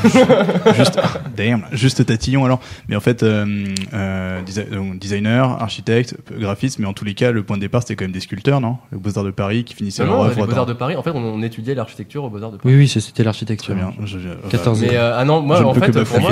[0.77, 0.97] juste,
[1.35, 2.61] damn, juste tatillon alors.
[2.88, 3.45] Mais en fait, euh,
[3.93, 7.81] euh, desi- donc, designer, architecte, graphiste, mais en tous les cas, le point de départ
[7.81, 8.77] c'était quand même des sculpteurs, non?
[8.93, 10.30] Les Beaux-Arts de Paris qui finissaient Non, leur œuvre.
[10.39, 10.95] les Beaux-Arts dans- de Paris.
[10.95, 12.73] En fait, on, on étudiait l'architecture aux Beaux-Arts de Paris.
[12.73, 13.76] Oui, oui, c'était Très l'architecture.
[13.76, 13.91] bien.
[14.05, 16.31] Je- je- 14 Mais ah non, moi en fait, pour moi,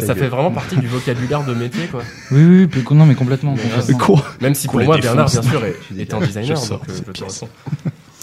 [0.00, 1.03] ça fait vraiment partie du vocabulaire
[1.46, 2.02] de métier, quoi.
[2.30, 3.54] Oui, oui, plus- non, mais complètement.
[3.56, 3.98] Mais, complètement.
[3.98, 4.98] Quoi Même si Qu'on pour moi.
[4.98, 6.56] Bernard, bien sûr, est, est un designer.
[6.56, 7.40] Je sors donc, euh, cette je te pièce.
[7.40, 7.52] réponds.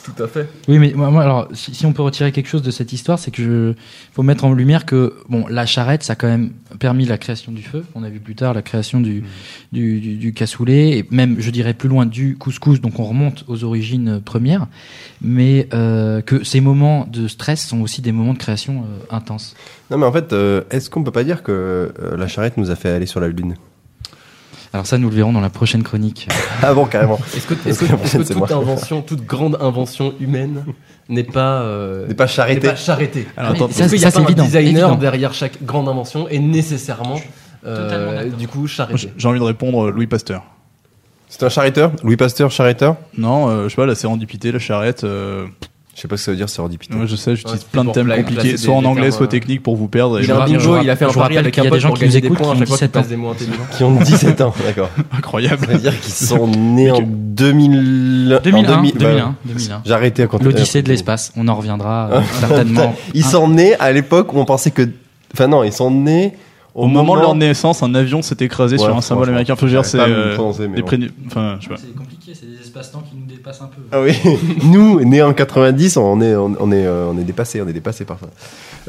[0.04, 0.50] Tout à fait.
[0.68, 3.20] Oui, mais moi, moi, alors, si, si on peut retirer quelque chose de cette histoire,
[3.20, 3.74] c'est que je
[4.14, 7.52] faut mettre en lumière que bon, la charrette, ça a quand même permis la création
[7.52, 7.84] du feu.
[7.94, 9.24] On a vu plus tard la création du
[9.72, 12.82] du, du, du cassoulet et même, je dirais plus loin du couscous.
[12.82, 14.68] Donc on remonte aux origines euh, premières,
[15.22, 19.56] mais euh, que ces moments de stress sont aussi des moments de création euh, intenses.
[19.92, 22.72] Non, mais en fait, euh, est-ce qu'on peut pas dire que euh, la charrette nous
[22.72, 23.56] a fait aller sur la lune?
[24.74, 26.28] Alors ça, nous le verrons dans la prochaine chronique.
[26.64, 27.20] Ah bon, carrément.
[27.36, 28.54] Est-ce que, est-ce que, est-ce toute moi.
[28.54, 30.64] invention, toute grande invention humaine
[31.10, 32.60] n'est pas, euh, N'est pas n'est charretée.
[32.60, 34.70] pas charrettée Alors, attends, ça, Est-ce qu'il n'y a ça, pas c'est un évident, designer
[34.88, 34.96] évident.
[34.96, 37.20] derrière chaque grande invention et nécessairement,
[37.66, 40.44] euh, du coup, charretée j'ai envie de répondre euh, Louis Pasteur.
[41.30, 41.94] C'est un charretteur?
[42.04, 42.96] Louis Pasteur, charretteur?
[43.18, 45.04] Non, euh, je sais pas, la sérendipité, la charrette.
[45.94, 46.96] Je sais pas ce que ça veut dire, sérendipité.
[46.96, 49.62] ouais, je sais, j'utilise c'est plein de thèmes compliqués, soit en anglais, soit euh, technique
[49.62, 50.20] pour vous perdre.
[50.20, 51.70] et Il a un bingo, il a fait un pari avec un y a des
[51.70, 52.88] pote gens pour qui nous gagner des écoutent points à qui chaque ont fois qu'il
[52.88, 53.10] 17 passe ans.
[53.10, 53.68] des mots intelligents.
[53.78, 54.90] Qui ont 17 ans, d'accord.
[55.18, 55.66] Incroyable.
[55.66, 58.38] Ça veut dire qu'ils sont nés en que- 2000...
[58.40, 59.82] en 2001, 2000, 2001, 2001.
[59.86, 60.46] J'ai arrêté à compter.
[60.46, 61.34] L'Odyssée de l'espace.
[61.36, 62.96] On en reviendra euh, certainement.
[63.14, 64.88] Ils sont nés à l'époque où on pensait que...
[65.34, 66.34] Enfin non, ils sont nés
[66.74, 69.56] Au moment de leur naissance, un avion s'est écrasé Ouais, sur un symbole américain.
[69.56, 70.50] Faut dire, c'est euh, bon.
[71.28, 71.60] Enfin.
[71.62, 73.82] C'est compliqué, c'est des espaces-temps qui nous dépassent un peu.
[73.92, 74.14] Ah oui,
[74.64, 77.74] nous, nés en 90, on est, on, on est, euh, on est dépassé, on est
[77.74, 78.28] dépassé par ça.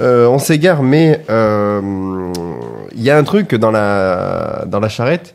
[0.01, 2.33] Euh, on s'égare, mais euh,
[2.95, 5.35] il y a un truc dans la, dans la charrette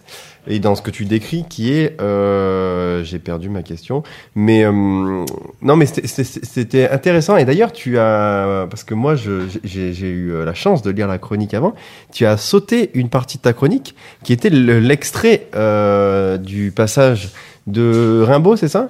[0.50, 4.04] et dans ce que tu décris qui est, euh, j'ai perdu ma question,
[4.36, 4.72] mais euh,
[5.62, 10.54] non, mais c'était- intéressant et d'ailleurs tu as, parce que moi j'ai eu euh, la
[10.54, 11.74] chance de lire la chronique avant,
[12.14, 17.30] tu as sauté une partie de ta chronique qui était le- l'extrait euh, du passage
[17.68, 18.90] de Rimbaud, c'est ça?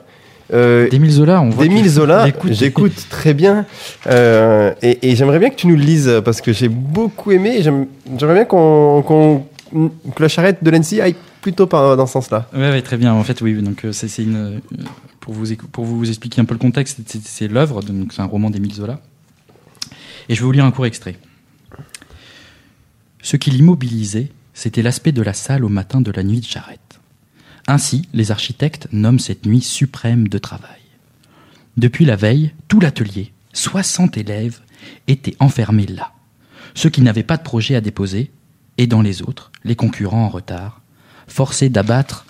[0.53, 1.63] Euh, D'Émile Zola, on voit.
[1.65, 2.93] D'Émile Zola, j'écoute.
[3.09, 3.65] très bien.
[4.07, 7.59] Euh, et et j'aimerais bien que tu nous le lises parce que j'ai beaucoup aimé.
[7.61, 9.43] J'aimerais bien qu'on, qu'on-
[10.15, 12.49] que la charrette de l'ENSI aille plutôt par, dans ce sens-là.
[12.53, 13.13] Ouais, très bien.
[13.13, 13.55] En fait, oui.
[13.55, 14.35] oui, Donc, euh, c'est une.
[14.35, 14.59] euh,
[15.19, 17.81] Pour vous, pour vous expliquer un peu le contexte, c'est- c'est l'œuvre.
[17.81, 19.01] Donc, c'est un roman d'Émile Zola.
[20.29, 21.17] Et je vais vous lire un court extrait.
[23.21, 26.99] Ce qui l'immobilisait, c'était l'aspect de la salle au matin de la nuit de charrette.
[27.67, 30.69] Ainsi, les architectes nomment cette nuit suprême de travail.
[31.75, 34.59] Depuis la veille, tout l'atelier, 60 élèves,
[35.07, 36.13] étaient enfermés là.
[36.75, 38.31] Ceux qui n'avaient pas de projet à déposer,
[38.77, 40.81] et dans les autres, les concurrents en retard,
[41.27, 42.25] forcés d'abattre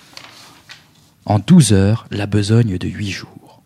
[1.26, 3.62] en 12 heures la besogne de 8 jours.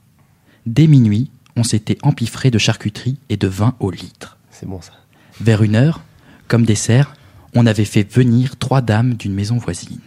[0.65, 4.37] Dès minuit, on s'était empiffré de charcuterie et de vin au litre.
[4.51, 4.93] C'est bon ça.
[5.39, 6.01] Vers une heure,
[6.47, 7.13] comme dessert,
[7.53, 9.99] on avait fait venir trois dames d'une maison voisine.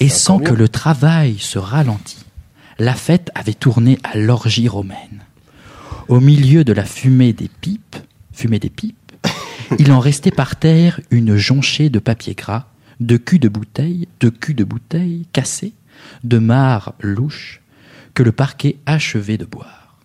[0.00, 2.24] Et sans que le travail se ralentît,
[2.78, 5.22] la fête avait tourné à l'orgie romaine.
[6.08, 7.96] Au milieu de la fumée des pipes,
[8.32, 9.12] fumée des pipes,
[9.78, 12.66] il en restait par terre une jonchée de papier gras,
[13.00, 15.72] de culs de bouteilles, de culs de bouteilles cassés,
[16.22, 17.60] de mares louches,
[18.14, 19.96] que le parquet achevait de boire.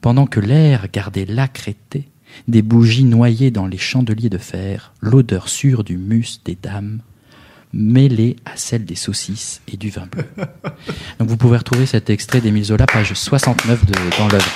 [0.00, 2.08] Pendant que l'air gardait l'âcre été,
[2.48, 7.00] des bougies noyées dans les chandeliers de fer, l'odeur sûre du mus des dames,
[7.72, 10.26] mêlée à celle des saucisses et du vin bleu.
[11.18, 14.52] Donc vous pouvez retrouver cet extrait d'Émile Zola, page 69 de, dans l'œuvre.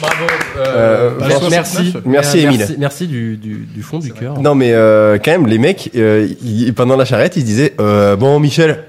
[0.00, 0.24] Bravo.
[0.58, 1.50] Euh, merci, 69.
[1.50, 2.58] merci, Merci, Euh, Émile.
[2.58, 4.38] Merci, merci du, du, du fond du cœur.
[4.40, 7.74] Non mais euh, quand même les mecs euh, ils- pendant la charrette ils se disaient
[7.80, 8.84] euh, bon Michel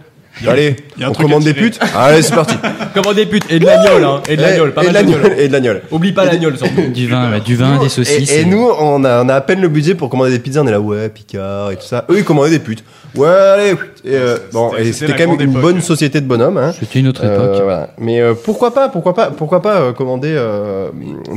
[0.48, 2.56] allez il y a un on commande des putes allez c'est parti
[2.94, 4.22] Comment des putes Et de l'agnole, hein.
[4.28, 5.06] Et de l'agnole, pas et, mal
[5.38, 6.82] et de l'agnole Oublie pas l'agnole, surtout.
[6.94, 8.32] Du vin, du vin, des saucisses.
[8.32, 10.62] et, et nous on a, on a à peine le budget pour commander des pizzas
[10.64, 12.84] on est là ouais Picard et tout ça eux ils commandaient des putes
[13.16, 15.62] ouais allez et, euh, bon C'était- et c'était quand même une époque.
[15.62, 16.74] bonne société de bonhommes hein.
[16.80, 17.62] C'était une autre Euh, époque.
[17.64, 17.90] voilà.
[18.00, 20.90] Mais euh, pourquoi pas, pourquoi pas, pourquoi pas euh, commander euh,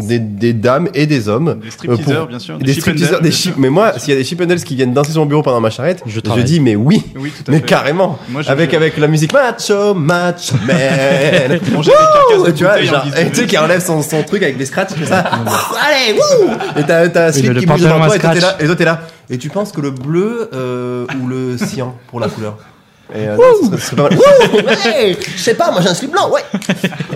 [0.08, 2.56] des, des dames et des hommes, Des stripteasers, euh, pour- bien sûr.
[2.58, 3.54] des, Des stripteasers, des bien chip- sûr.
[3.58, 5.68] Mais moi, s'il y a des dales qui viennent danser sur mon bureau pendant ma
[5.70, 7.66] charrette, Je je, dis mais oui, Oui, tout à mais fait.
[7.66, 11.58] carrément, Moi, je- avec avec la musique macho, macho man.
[12.44, 14.94] De tu vois, genre, et tu sais, qui enlève son, son truc avec des scratchs
[14.94, 15.18] comme ça.
[15.18, 18.18] Allez, wouh Et t'as, t'as un slip qui bouge devant toi et
[18.66, 19.00] toi t'es là.
[19.30, 22.56] Et tu penses que le bleu euh, ou le cyan pour la couleur
[23.14, 24.18] et euh, non, ce serait, ce serait pas mal.
[24.18, 26.40] Wouh Ouais Je sais pas, moi j'ai un slip blanc, ouais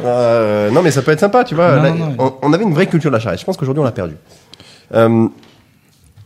[0.04, 1.76] Euh, Non mais ça peut être sympa, tu vois.
[1.76, 2.14] Non, Là, non, non.
[2.18, 3.40] On, on avait une vraie culture de la charrette.
[3.40, 4.14] Je pense qu'aujourd'hui on l'a perdu.
[4.94, 5.26] Euh,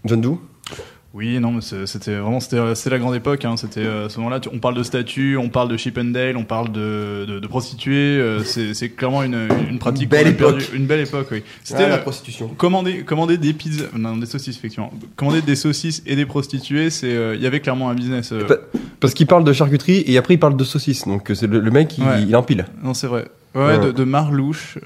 [0.04, 0.38] John Doe
[1.14, 3.44] Oui, non, mais c'était vraiment c'était la grande époque.
[3.44, 3.58] Hein.
[3.58, 4.40] C'était euh, ce moment-là.
[4.50, 7.46] On parle de statut, on parle de chip and dale, on parle de, de, de
[7.46, 7.92] prostituées.
[8.18, 10.04] euh, c'est clairement une, une pratique.
[10.04, 10.58] Une belle époque.
[10.60, 10.74] perdue.
[10.76, 11.42] Une belle époque, oui.
[11.64, 12.48] C'était Ah, la euh, prostitution.
[12.48, 14.90] commander commander des pizzas, non des saucisses effectivement.
[15.16, 18.32] Commander des saucisses et des prostituées, c'est euh, il y avait clairement un business.
[18.32, 18.56] euh, Pa-
[18.98, 21.06] Parce qu'il parle de charcuterie et après il parle de saucisses.
[21.06, 22.22] Donc c'est le, le mec, il, Ouais.
[22.26, 22.64] il empile.
[22.82, 23.26] Non, c'est vrai.
[23.54, 23.78] Ouais, Ouais.
[23.78, 24.78] De, de marlouche.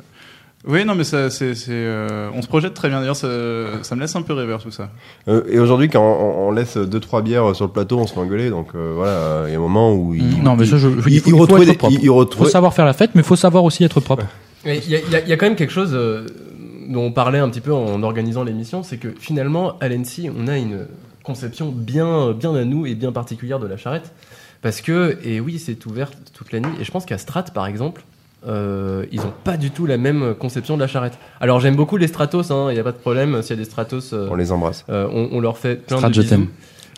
[0.66, 2.98] Oui, non, mais ça, c'est, c'est, euh, on se projette très bien.
[2.98, 3.28] D'ailleurs, ça,
[3.82, 4.90] ça me laisse un peu rêveur tout ça.
[5.28, 8.14] Euh, et aujourd'hui, quand on, on laisse deux trois bières sur le plateau, on se
[8.14, 8.51] fait engueuler.
[8.51, 10.43] Donc euh, voilà, il y a un moment où il.
[10.43, 11.94] Non, mais ça, je, je- il, il faut, il faut retrouvait être des- propre.
[12.32, 14.24] il- faut savoir faire la fête, mais il faut savoir aussi être propre.
[14.64, 16.26] Il y, a- y y quand même quelque chose euh,
[16.88, 20.48] dont on parlait un petit peu en organisant l'émission, c'est que finalement, à l'ENSI, on
[20.48, 20.86] a une
[21.22, 24.12] conception bien, bien à nous et bien particulière de la charrette.
[24.62, 26.72] Parce que, et oui, c'est ouvert toute la nuit.
[26.80, 28.02] Et je pense qu'à Strat, par exemple,
[28.47, 31.18] euh, ils n'ont pas du tout la même conception de la charrette.
[31.40, 33.43] Alors j'aime beaucoup les Stratos, il n'y a pas de problème.
[33.43, 34.85] S'il y a des Stratos, euh, on les embrasse.
[34.89, 36.35] euh, on, on leur fait plein Strat, de je bisous.
[36.35, 36.47] t'aime.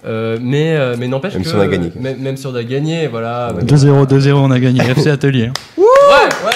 [0.07, 1.91] Euh, mais euh, mais n'empêche Même que si on a gagné.
[1.99, 3.53] même, même si on a gagné, voilà.
[3.57, 3.75] mais bon.
[3.75, 4.81] 2-0, 2-0, on a gagné.
[4.91, 5.47] FC Atelier.
[5.47, 5.53] hein.
[5.77, 5.85] Ouais,
[6.47, 6.53] ouais.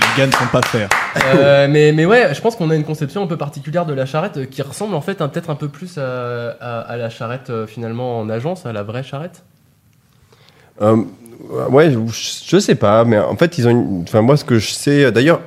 [0.00, 0.88] Les gars ne font pas faire.
[1.36, 4.04] Euh, mais, mais ouais, je pense qu'on a une conception un peu particulière de la
[4.06, 8.18] charrette qui ressemble en fait peut-être un peu plus à, à- à la charrette finalement
[8.18, 9.44] en agence, à la vraie charrette.
[10.82, 10.96] Euh,
[11.70, 11.92] ouais,
[12.46, 13.70] je, sais pas, mais en fait, ils ont.
[13.70, 14.04] Une...
[14.06, 15.40] Enfin, moi, ce que je sais, d'ailleurs,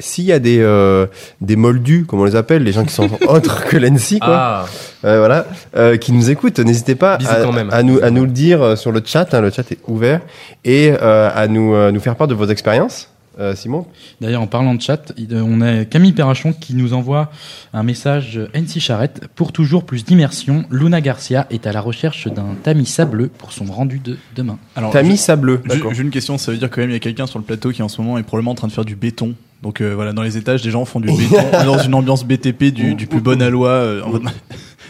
[0.00, 1.06] s'il y a des euh,
[1.40, 4.66] des moldus, comme on les appelle, les gens qui sont autres que l'ENSI, quoi, Ah,
[5.04, 5.46] euh, voilà,
[5.76, 7.34] euh, qui nous écoutent, n'hésitez pas à,
[7.72, 9.32] à nous à nous le dire euh, sur le chat.
[9.34, 10.20] hein, le chat est ouvert
[10.64, 13.08] et euh, à nous euh, nous faire part de vos expériences.
[13.38, 13.86] Euh, Simon,
[14.20, 17.30] D'ailleurs, en parlant de chat, il- on a Camille Perrachon qui nous envoie
[17.72, 19.28] un message euh, NC Charrette.
[19.36, 23.64] Pour toujours plus d'immersion, Luna Garcia est à la recherche d'un tamis sableux pour son
[23.66, 24.58] rendu de demain.
[24.74, 25.60] Alors, t'as je- mis sableux.
[25.70, 27.44] J'ai j'ai une question, ça veut dire quand même il y a quelqu'un sur le
[27.44, 29.34] plateau qui en ce moment est probablement en train de faire du béton.
[29.62, 32.64] Donc euh, voilà, dans les étages, des gens font du béton dans une ambiance BTP
[32.72, 34.10] du, du plus bon aloi, euh, en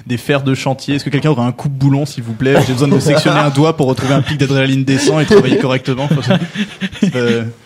[0.09, 0.94] des fers de chantier.
[0.97, 2.56] Est-ce que quelqu'un aurait un coupe-boulon, s'il vous plaît?
[2.66, 6.09] J'ai besoin de sectionner un doigt pour retrouver un pic d'adrénaline décent et travailler correctement.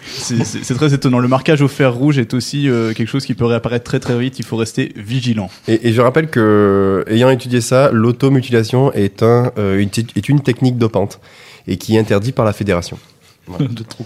[0.05, 1.19] C'est- très étonnant.
[1.20, 4.19] Le marquage au fer rouge est aussi euh, quelque chose qui peut réapparaître très très
[4.19, 4.39] vite.
[4.39, 5.48] Il faut rester vigilant.
[5.69, 10.40] Et, et je rappelle que, ayant étudié ça, l'automutilation est, un, euh, une, est une
[10.40, 11.20] technique dopante
[11.69, 12.98] et qui est interdite par la fédération.
[13.61, 14.05] de trop.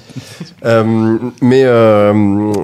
[0.64, 2.12] Euh, mais euh,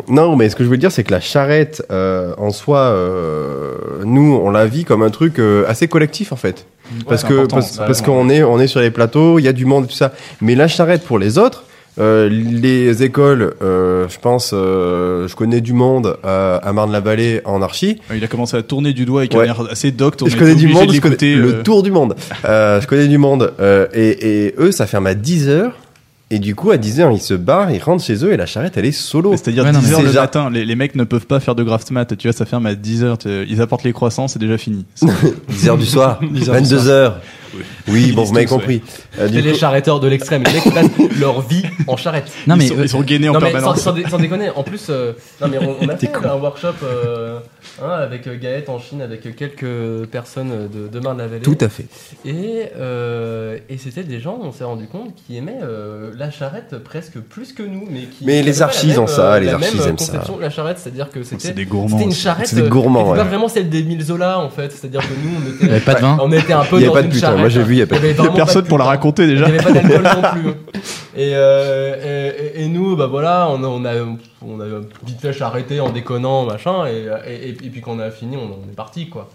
[0.09, 2.95] non, mais ce que je veux dire, c'est que la charrette, euh, en soi,
[4.05, 6.67] nous, on la vit comme un truc assez collectif, en fait.
[7.09, 9.85] parce que parce, qu'on est on est sur les plateaux, il y a du monde
[9.85, 10.13] et tout ça.
[10.41, 11.65] Mais la charrette pour les autres,
[11.99, 18.01] Euh, les écoles, euh, je pense, euh, je connais du monde à Marne-la-Vallée en archi.
[18.15, 19.43] Il a commencé à tourner du doigt avec Ouais.
[19.47, 20.27] un air assez docte.
[20.27, 22.15] je connais du monde, je connais le tour du monde.
[22.45, 23.53] Je connais du monde.
[23.95, 25.73] et, et eux, ça ferme à 10h.
[26.35, 28.79] Et du coup, à 10h, ils se barrent, ils rentrent chez eux et la charrette,
[28.79, 29.33] elle est solo.
[29.33, 31.41] C'est-à-dire Ouais, non, mais 10h c'est le déjà- matin, les, les mecs ne peuvent pas
[31.41, 34.39] faire de graft mat, tu vois, ça ferme à 10h, ils apportent les croissants, c'est
[34.39, 34.87] déjà fini.
[35.03, 37.13] 10h du soir, 10 heures du 22h.
[37.89, 38.83] Oui, bon, vous m'avez compris.
[39.19, 40.43] Euh, du C'est les coup- charretteurs de l'extrême.
[40.45, 40.87] Les mecs passent
[41.21, 42.31] leur vie en charrette.
[42.47, 43.81] Non, mais ils, sont, euh, ils sont gainés en non mais sans, permanence.
[43.81, 46.69] sans dé- sans déconner, en plus, euh, non mais on, on a fait un workshop
[46.85, 47.39] euh,
[47.83, 51.43] hein, avec euh, Gaët en Chine, avec quelques personnes de, de Marne-la-Vallée.
[51.43, 51.87] Tout à fait.
[52.25, 56.77] Et, euh, et c'était des gens, on s'est rendu compte, qui aimaient euh, la charrette
[56.85, 57.87] presque plus que nous.
[57.91, 59.55] Mais, qui Mais qui les avaient pas la archis même, ont ça, euh, les la
[59.55, 60.07] archis même aiment ça.
[60.13, 61.89] conception de la charrette, c'est-à-dire que C'est c'était des gourmands.
[61.99, 64.39] c'était une charrette C'est des euh, gourmands, qui était pas vraiment celle des mille Zola
[64.39, 66.19] en fait, c'est-à-dire que nous on était, avait pas de vin.
[66.21, 67.21] on était un peu Il y avait dans pas de une putain.
[67.27, 67.41] charrette.
[67.41, 68.65] Moi, j'ai vu, il y a pas de avait Il y a vraiment personne pas
[68.65, 68.91] de pour la putain.
[68.91, 69.47] raconter Il déjà.
[69.49, 70.81] n'y avait pas d'alcool non plus.
[71.15, 73.93] Et, euh, et- et nous, bah voilà, on a, on a,
[74.47, 74.65] on a
[75.05, 78.45] vite fait arrêté en déconnant, machin, et, et, et puis quand on a fini, on,
[78.67, 79.29] on est parti, quoi.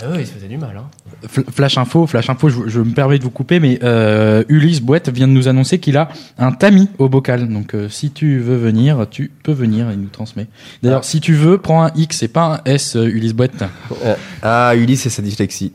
[0.00, 0.86] Ah ouais, il se faisait du mal, hein.
[1.28, 4.80] Fl- Flash info, flash info, je, je me permets de vous couper, mais euh, Ulysse
[4.80, 6.08] Boîte vient de nous annoncer qu'il a
[6.38, 7.46] un tamis au bocal.
[7.48, 10.46] Donc euh, si tu veux venir, tu peux venir, il nous transmet.
[10.82, 13.62] D'ailleurs, si tu veux, prends un X et pas un S, euh, Ulysse Boîte.
[14.04, 15.72] Euh, Ah, Ulysse et sa dyslexie.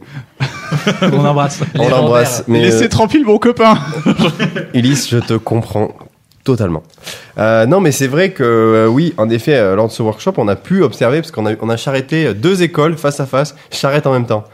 [1.04, 1.62] On embrasse.
[1.78, 2.44] On l'embrasse.
[2.48, 3.78] Mais Laissez euh, tranquille mon copain
[4.74, 5.94] Ulysse, je te comprends
[6.48, 6.84] totalement.
[7.38, 10.34] Euh, non, mais c'est vrai que euh, oui, en effet, euh, lors de ce workshop,
[10.38, 13.54] on a pu observer parce qu'on a on a charretté deux écoles face à face,
[13.70, 14.46] charrette en même temps.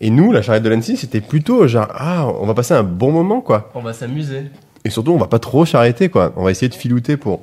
[0.00, 3.12] Et nous, la charrette de l'ANSI, c'était plutôt genre ah, on va passer un bon
[3.12, 3.70] moment quoi.
[3.76, 4.50] On va s'amuser.
[4.84, 6.32] Et surtout, on va pas trop charretter quoi.
[6.36, 7.40] On va essayer de filouter pour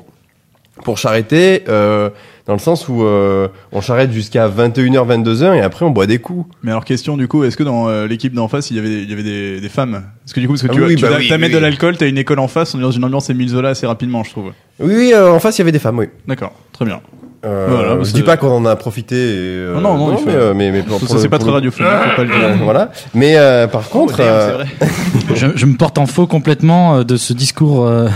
[0.83, 2.09] pour charretter euh,
[2.47, 6.17] dans le sens où euh, on charrette jusqu'à 21h 22h et après on boit des
[6.19, 6.45] coups.
[6.63, 9.03] Mais alors question du coup, est-ce que dans euh, l'équipe d'en face il y avait,
[9.03, 10.03] il y avait des, des femmes?
[10.23, 11.57] Parce que du coup, parce que Ah tu, oui, tu bah oui, t'amènes oui, de
[11.57, 11.61] oui.
[11.61, 14.23] l'alcool, t'as une école en face, on est dans une ambiance Émile Zola assez rapidement,
[14.23, 14.51] je trouve.
[14.79, 16.07] Oui, oui, euh, en face il y avait des femmes, oui.
[16.27, 17.01] D'accord, très bien.
[17.45, 19.15] Euh, Voilà, je c'est- dis pas qu'on en a profité.
[19.15, 21.23] et, euh, Non, non, non, il faut- mais, euh, mais, mais pour- Ça, pour c'est
[21.25, 22.63] le- pas pour très le- radiophonique, faut pas le dire.
[22.63, 22.91] voilà.
[23.13, 24.67] Mais euh, par contre, Oh, euh, vrai.
[25.35, 28.07] je, je me porte en faux complètement euh, de ce discours euh,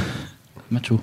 [0.72, 1.00] macho.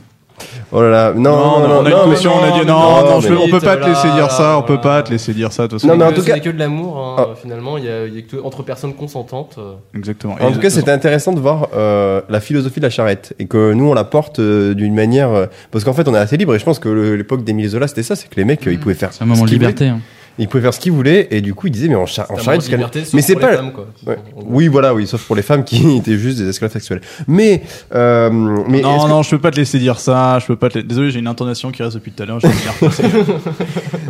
[0.75, 3.21] Oh là là, non, non, on a non, une caution, on a dit non, non,
[3.21, 5.53] je peux- on peut pas te laisser dire ça, on peut pas te laisser dire
[5.53, 5.93] ça, de toute façon.
[5.93, 7.35] Non, mais en tout cas- n'est que de l'amour, hein, Ah.
[7.41, 9.57] finalement, il y a, il y a que entre personnes consentantes.
[9.59, 9.75] euh.
[9.97, 10.35] Exactement.
[10.41, 13.35] En Et tout cas, de- c'était intéressant de voir euh, la philosophie de la charrette
[13.39, 16.19] et que nous on la porte euh, d'une manière euh, parce qu'en fait on est
[16.19, 18.45] assez libre et je pense que le- l'époque d'Émile Zola c'était ça, c'est que les
[18.45, 19.87] mecs euh, ils pouvaient faire C'est un moment ce de qu'ils liberté.
[19.89, 20.01] hein.
[20.39, 22.69] Ils pouvaient faire ce qu'ils voulaient et du coup ils disaient mais char- un charrette
[22.69, 23.87] liberté, mais c'est les pas femmes, quoi.
[24.07, 24.17] Ouais.
[24.37, 24.49] En gros.
[24.51, 27.63] oui voilà oui sauf pour les femmes qui étaient juste des esclaves sexuels mais
[27.95, 28.31] euh,
[28.69, 30.69] mais non, est-ce que- non, je peux pas te laisser dire ça, je peux pas
[30.71, 30.79] te...
[30.81, 32.41] Désolé, j'ai une intonation qui reste depuis tout à l'heure.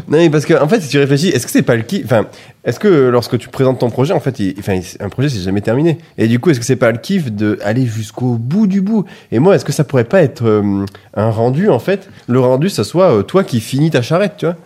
[0.09, 2.05] Non, mais parce que en fait, si tu réfléchis, est-ce que c'est pas le kiff
[2.05, 2.27] Enfin,
[2.65, 5.41] est-ce que lorsque tu présentes ton projet, en fait, il- enfin, il- un projet c'est
[5.41, 5.99] jamais terminé.
[6.19, 9.05] Et du coup, est-ce que c'est pas le kiff de aller jusqu'au bout du bout?
[9.33, 10.85] Et moi, est-ce que ça pourrait pas être euh,
[11.15, 12.09] un rendu en fait?
[12.29, 14.57] Le rendu, ça soit euh, toi qui finis ta charrette, tu vois?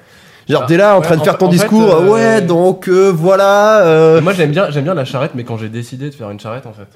[0.49, 1.95] Genre, Ah, t'es là en ouais, train de en faire ton en fait, discours.
[1.95, 3.81] euh, ouais, donc euh, voilà.
[3.87, 6.41] euh, Moi j'aime bien, j'aime bien la charrette, mais quand j'ai décidé de faire une
[6.41, 6.87] charrette en fait.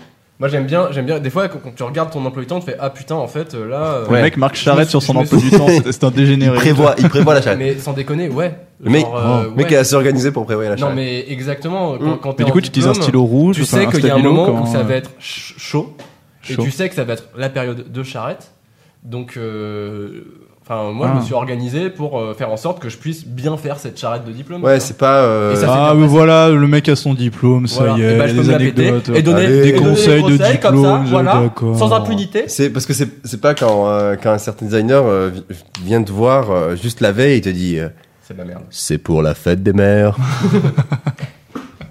[0.40, 1.20] Moi j'aime bien, j'aime bien.
[1.20, 3.54] Des fois quand, tu regardes ton emploi du temps, tu fais ah putain en fait
[3.54, 3.94] là.
[3.94, 6.56] euh, Le mec marque charrette sur son emploi du temps, c'est un il dégénéré.
[6.56, 7.58] prévoit, il prévoit la charrette.
[7.58, 8.54] Mais sans déconner, ouais.
[8.82, 9.74] Le mec, Genre, euh, mec ouais.
[9.74, 10.96] est assez organisé pour prévoir la Non charrette.
[10.96, 11.96] mais exactement.
[11.98, 12.18] Quand, Mm.
[12.22, 14.14] quand Mais du en coup, tu utilises un stylo rouge, Tu sais qu'il y a
[14.16, 15.94] un moment comment- où ça va être ch- chaud,
[16.48, 18.50] et tu sais que ça va être la période de charrette.
[19.04, 20.24] Donc, euh,
[20.81, 21.20] enfin, moi, je Ah.
[21.20, 24.24] me suis organisé pour euh, faire en sorte que je puisse bien faire cette charrette
[24.24, 24.62] de diplôme.
[24.65, 25.23] Ouais, c'est pas.
[25.23, 27.99] euh, ça, Ah, mais voilà, le mec a son diplôme, ça Voilà.
[27.99, 29.16] y Et est, bah, je peux des me la péter anecdotes.
[29.16, 29.59] et donner Allez.
[29.59, 31.78] et Des donner conseils de comme ça, diplôme, voilà, d'accord.
[31.78, 32.44] sans impunité.
[32.49, 36.03] C'est parce que c'est c'est pas quand euh, quand un certain designer euh, vi- vient
[36.03, 37.89] te voir euh, juste la veille et te dit euh,
[38.27, 38.62] C'est de la merde.
[38.70, 40.16] c'est pour la fête des mères.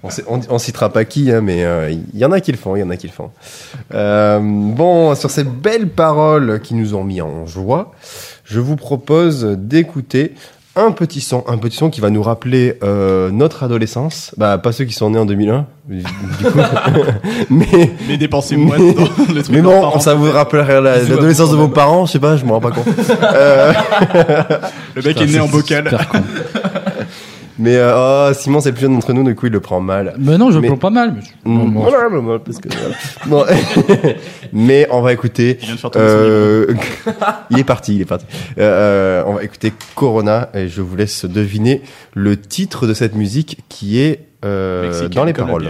[0.02, 2.58] on, on, on citera pas qui hein, mais euh, il y en a qui le
[2.58, 3.30] font, il y en a qui le font.
[3.94, 7.92] Euh, bon, sur ces belles paroles qui nous ont mis en joie,
[8.52, 10.34] je vous propose d'écouter
[10.76, 14.34] un petit son, un petit son qui va nous rappeler euh, notre adolescence.
[14.38, 16.10] Bah pas ceux qui sont nés en 2001, du coup.
[17.50, 20.00] mais Mais dépensez moins dans le truc mais de bon, parents.
[20.00, 22.54] ça vous rappellerait la- Bisous à l'adolescence de vos parents, je sais pas, je m'en
[22.54, 22.86] rends pas compte.
[23.22, 23.72] Euh,
[24.94, 25.98] Le mec Putain, est né en bocal.
[27.62, 29.80] Mais euh, oh, Simon, c'est le plus jeune d'entre nous, du coup, il le prend
[29.80, 30.14] mal.
[30.18, 31.14] Mais non, je Mais- prends pas mal.
[31.16, 32.94] mais je- non, non, voilà, voilà, parce que, voilà.
[33.26, 33.44] Bon,
[34.52, 35.58] mais on va écouter.
[35.60, 36.74] Il vient de faire tomber son Euh,
[37.50, 38.26] il est parti, il est parti.
[38.58, 41.82] Euh, euh, on va écouter Corona et je vous laisse deviner
[42.14, 45.68] le titre de cette musique qui est euh, dans les paroles.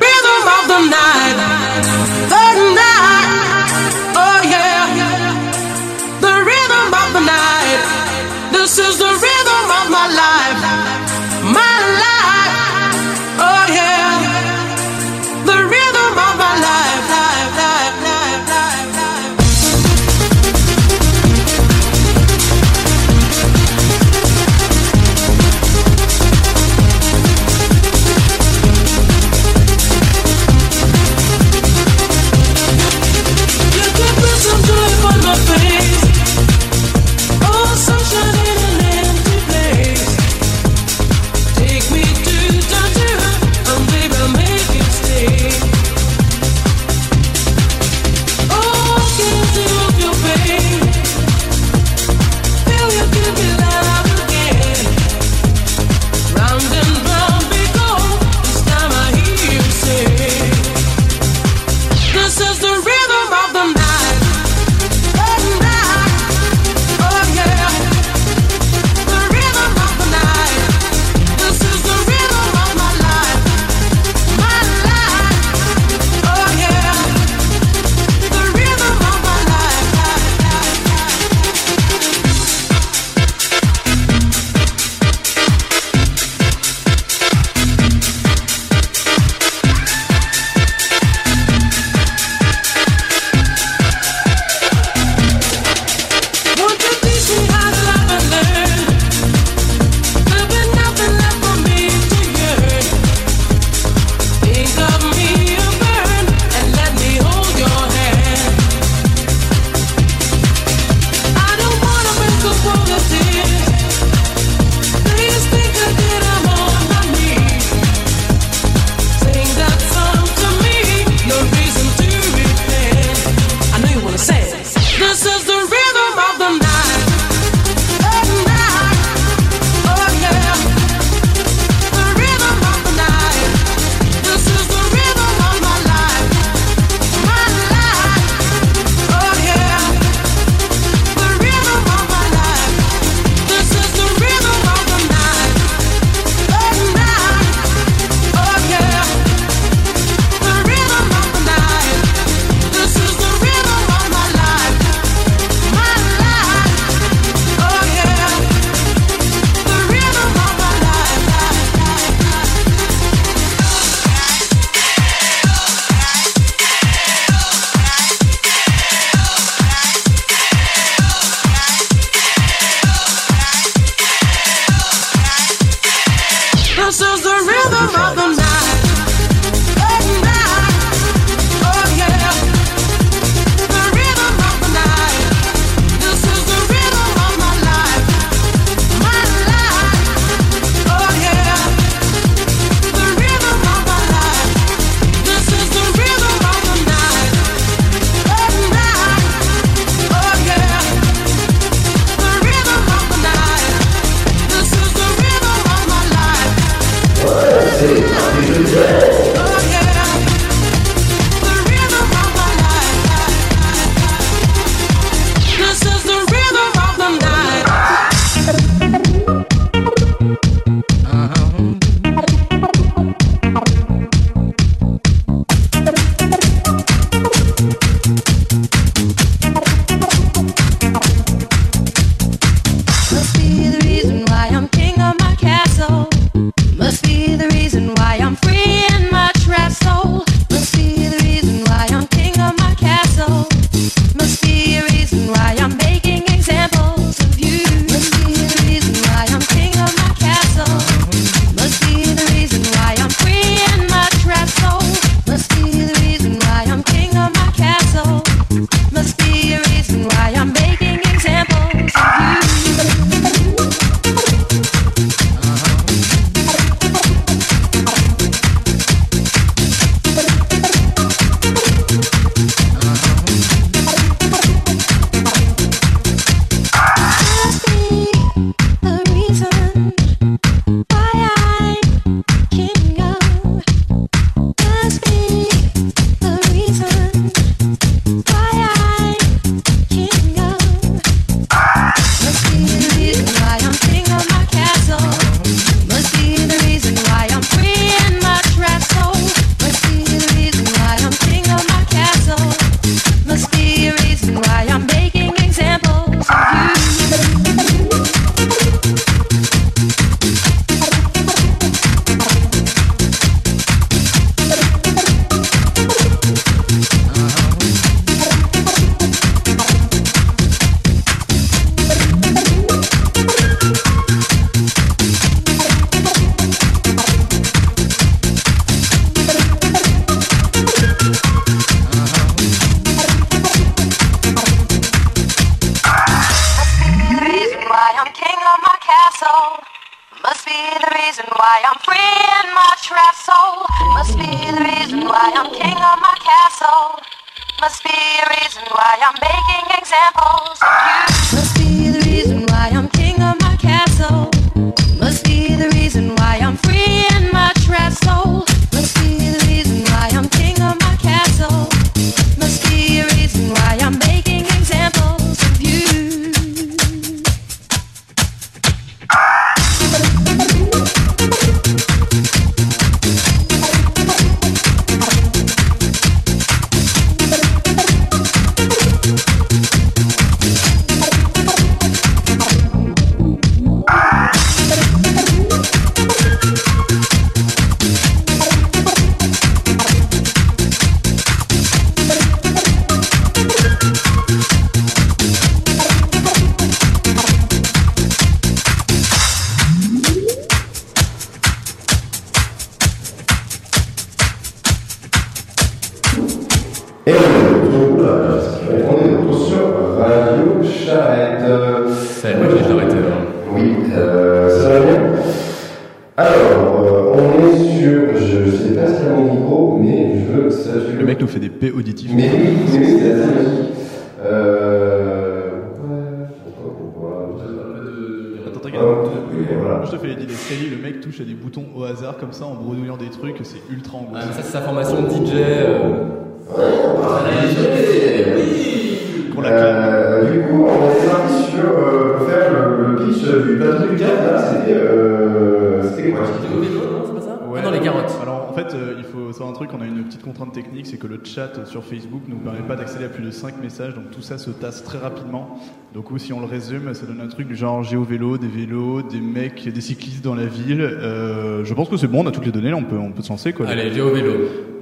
[451.35, 454.23] Chat sur Facebook ne nous permet pas d'accéder à plus de 5 messages, donc tout
[454.23, 455.59] ça se tasse très rapidement.
[455.95, 459.03] Donc ou si on le résume, ça donne un truc du genre géo-vélo, des vélos,
[459.03, 460.81] des mecs, des cyclistes dans la ville.
[460.83, 463.11] Euh, je pense que c'est bon, on a toutes les données, là, on peut, on
[463.11, 463.67] peut se lancer quoi.
[463.69, 464.33] Allez, Géo vélo.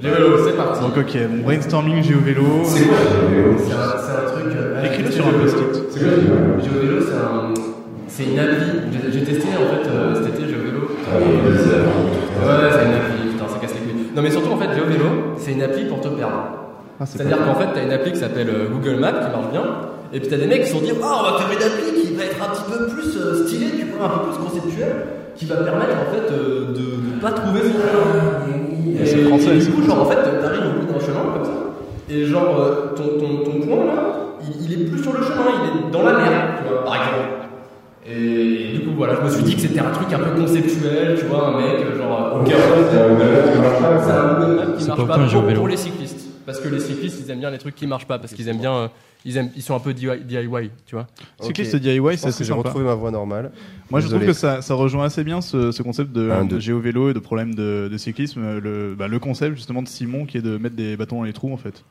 [0.00, 0.80] Géo vélo, c'est parti.
[0.80, 2.42] Donc ok, mon brainstorming géo-vélo.
[2.64, 2.96] C'est quoi
[3.58, 4.52] C'est un, c'est un truc.
[4.56, 5.82] euh, Écris-le sur un post-it.
[5.90, 6.08] C'est quoi
[6.62, 7.54] Géo vélo C'est un.
[8.08, 8.66] C'est une appli.
[8.92, 10.80] J'ai- J'ai testé en fait euh, cet été Géo vélo.
[11.50, 13.30] Ouais, c'est une appli.
[13.32, 14.06] Putain, ça casse les couilles.
[14.14, 15.04] Non, mais surtout en fait, Géo vélo,
[15.50, 16.42] c'est une appli pour te perdre.
[17.00, 19.50] Ah, c'est C'est-à-dire qu'en fait, t'as une appli qui s'appelle euh, Google Maps qui marche
[19.50, 19.62] bien.
[20.12, 22.02] Et puis t'as des mecs qui se sont dit, ah, on va faire une appli
[22.02, 25.06] qui va être un petit peu plus euh, stylée, tu vois, un peu plus conceptuelle,
[25.36, 29.02] qui va permettre en fait euh, de ne pas trouver son chemin.
[29.02, 31.52] Et, français, et du coup, genre en fait, t'arrives au bout d'un chemin comme ça.
[32.10, 33.92] Et genre, euh, ton, ton, ton point là,
[34.42, 36.94] il, il est plus sur le chemin, il est dans la mer, tu vois, par
[36.96, 37.28] exemple.
[38.06, 38.59] Et,
[39.00, 41.56] voilà, je me suis dit que c'était un truc un peu conceptuel, tu vois, un
[41.58, 44.22] mec, euh, genre, ok, C'est un qui marche pas, c'est ça.
[44.22, 46.28] un Google Maps qui C'est marche pas pas aucun pour, les cyclistes.
[46.44, 48.58] Parce que les cyclistes, ils aiment bien les trucs qui marchent pas, parce qu'ils aiment
[48.58, 48.88] bien, euh,
[49.24, 50.20] ils, aiment, ils sont un peu DIY,
[50.84, 51.06] tu vois.
[51.40, 51.76] Cycliste.
[51.76, 53.52] DIY, c'est assez j'ai retrouvé ma voix normale.
[53.90, 56.50] Moi, je trouve que ça, ça rejoint assez bien ce, ce concept de, Un, de
[56.50, 56.60] deux.
[56.60, 58.58] géo-vélo et de problème de, de cyclisme.
[58.58, 61.32] Le, bah, le concept, justement, de Simon qui est de mettre des bâtons dans les
[61.32, 61.84] trous, en fait.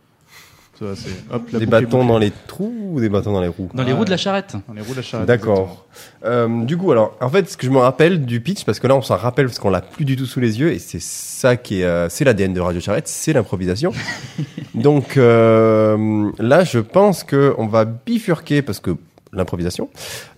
[0.80, 2.07] Ça, c'est, hop, la Des boucle est bâtons bouclée.
[2.07, 4.56] dans les trous ou des bâtons dans les roues Dans les roues de la charrette.
[4.68, 5.27] Dans les roues de la charrette.
[5.27, 5.85] D'accord.
[6.23, 8.88] Euh, du coup, alors, en fait, ce que je me rappelle du pitch, parce que
[8.88, 11.01] là, on s'en rappelle parce qu'on l'a plus du tout sous les yeux, et c'est
[11.01, 13.91] ça qui est, euh, c'est l'ADN de Radio Charrette, c'est l'improvisation.
[14.73, 18.91] Donc euh, là, je pense que on va bifurquer parce que
[19.31, 19.89] l'improvisation.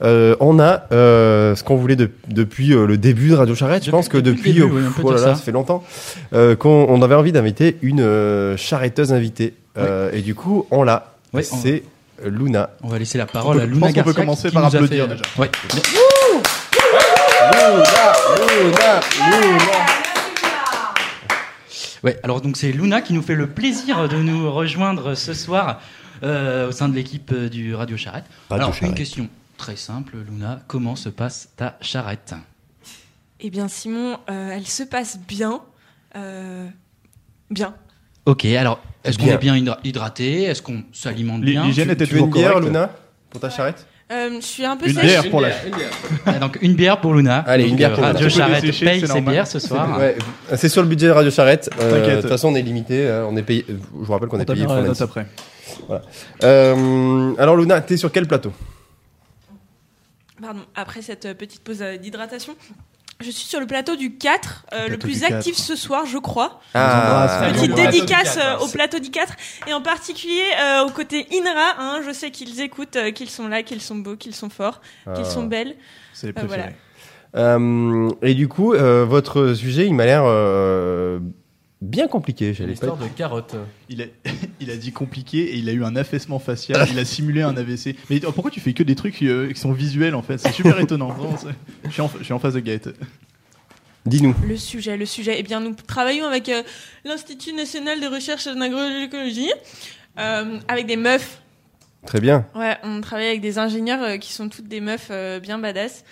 [0.03, 3.85] Euh, on a euh, ce qu'on voulait de- depuis euh, le début de Radio Charrette.
[3.85, 5.39] Je pense que depuis début, oui, on peut oh là dire là, ça.
[5.39, 5.81] ça fait longtemps
[6.33, 9.53] euh, qu'on on avait envie d'inviter une euh, charretteuse invitée.
[9.77, 11.13] Euh, Et du coup, on l'a.
[11.33, 11.83] On- c'est
[12.23, 12.69] Luna.
[12.83, 14.65] On va laisser la parole On peut- à je Luna pense qu'on peut commencer par
[14.65, 15.23] applaudir, fait- déjà.
[15.37, 15.49] Ouais.
[22.03, 25.79] Ouais, alors donc c'est Luna qui nous fait le plaisir de nous rejoindre ce soir
[26.23, 28.25] euh, au sein de l'équipe euh, du Radio Charrette.
[28.49, 28.95] Radio alors une Charrette.
[28.97, 32.33] question très simple, Luna, comment se passe ta charrette?
[33.39, 35.61] Eh bien, Simon, euh, elle se passe bien.
[36.15, 36.67] Euh,
[37.51, 37.75] bien.
[38.25, 40.43] Ok, alors est-ce qu'on est bien hydra- hydraté?
[40.43, 41.63] Est-ce qu'on s'alimente bien?
[41.65, 42.59] L'hygiène était veux une toujours bière.
[42.59, 42.89] Luna
[43.29, 43.85] Pour ta charrette?
[44.11, 45.05] Euh, je suis un peu Une sèche.
[45.05, 45.49] bière pour la.
[46.25, 47.37] Ah, Donc une bière pour Luna.
[47.47, 48.13] Allez, Donc, une bière euh, pour Luna.
[48.13, 49.97] Radio peux Charrette dessécher, paye ses bières ce soir.
[49.99, 50.17] Ouais,
[50.57, 51.69] c'est sur le budget de Radio Charrette.
[51.79, 53.07] Euh, De toute façon, on est limité.
[53.07, 53.65] euh, On est payé.
[53.69, 55.01] Je vous rappelle qu'on On est payé tapera pour la Nancy.
[55.01, 55.25] note après.
[56.43, 58.51] Euh, alors Luna, t'es sur quel plateau?
[60.41, 62.55] Pardon, après cette euh, petite pause euh, d'hydratation.
[63.21, 65.33] Je suis sur le plateau du 4, euh, le plateau plus du 4.
[65.33, 66.59] actif ce soir, je crois.
[66.73, 67.49] Ah.
[67.53, 69.33] Petite dédicace euh, 4, au plateau du 4
[69.67, 71.75] et en particulier euh, au côté INRA.
[71.79, 74.81] hein, je sais qu'ils écoutent, euh, qu'ils sont là, qu'ils sont beaux, qu'ils sont forts,
[75.15, 75.75] qu'ils sont belles.
[76.13, 76.63] C'est les Euh, voilà.
[76.63, 76.75] préférés.
[77.35, 81.19] Euh, et du coup, euh, votre sujet, il m'a l'air euh,
[81.81, 82.53] bien compliqué.
[82.53, 82.87] J'allais pas.
[82.87, 83.55] L'histoire de carottes.
[83.89, 84.05] Il a,
[84.59, 86.87] il a dit compliqué et il a eu un affaissement facial.
[86.91, 87.95] il a simulé un AVC.
[88.09, 90.37] Mais oh, pourquoi tu fais que des trucs euh, qui sont visuels en fait?
[90.37, 91.09] C'est super étonnant.
[91.09, 91.47] Vraiment, c'est-
[91.85, 92.89] je, suis en, je suis en face de Gaët.
[94.05, 94.35] Dis-nous.
[94.47, 95.35] Le sujet, le sujet.
[95.37, 96.63] Eh bien, nous travaillons avec euh,
[97.05, 99.51] l'Institut national de recherche en agroécologie,
[100.19, 101.39] euh, avec des meufs.
[102.07, 102.47] Très bien.
[102.55, 106.03] Ouais, on travaille avec des ingénieurs euh, qui sont toutes des meufs euh, bien badass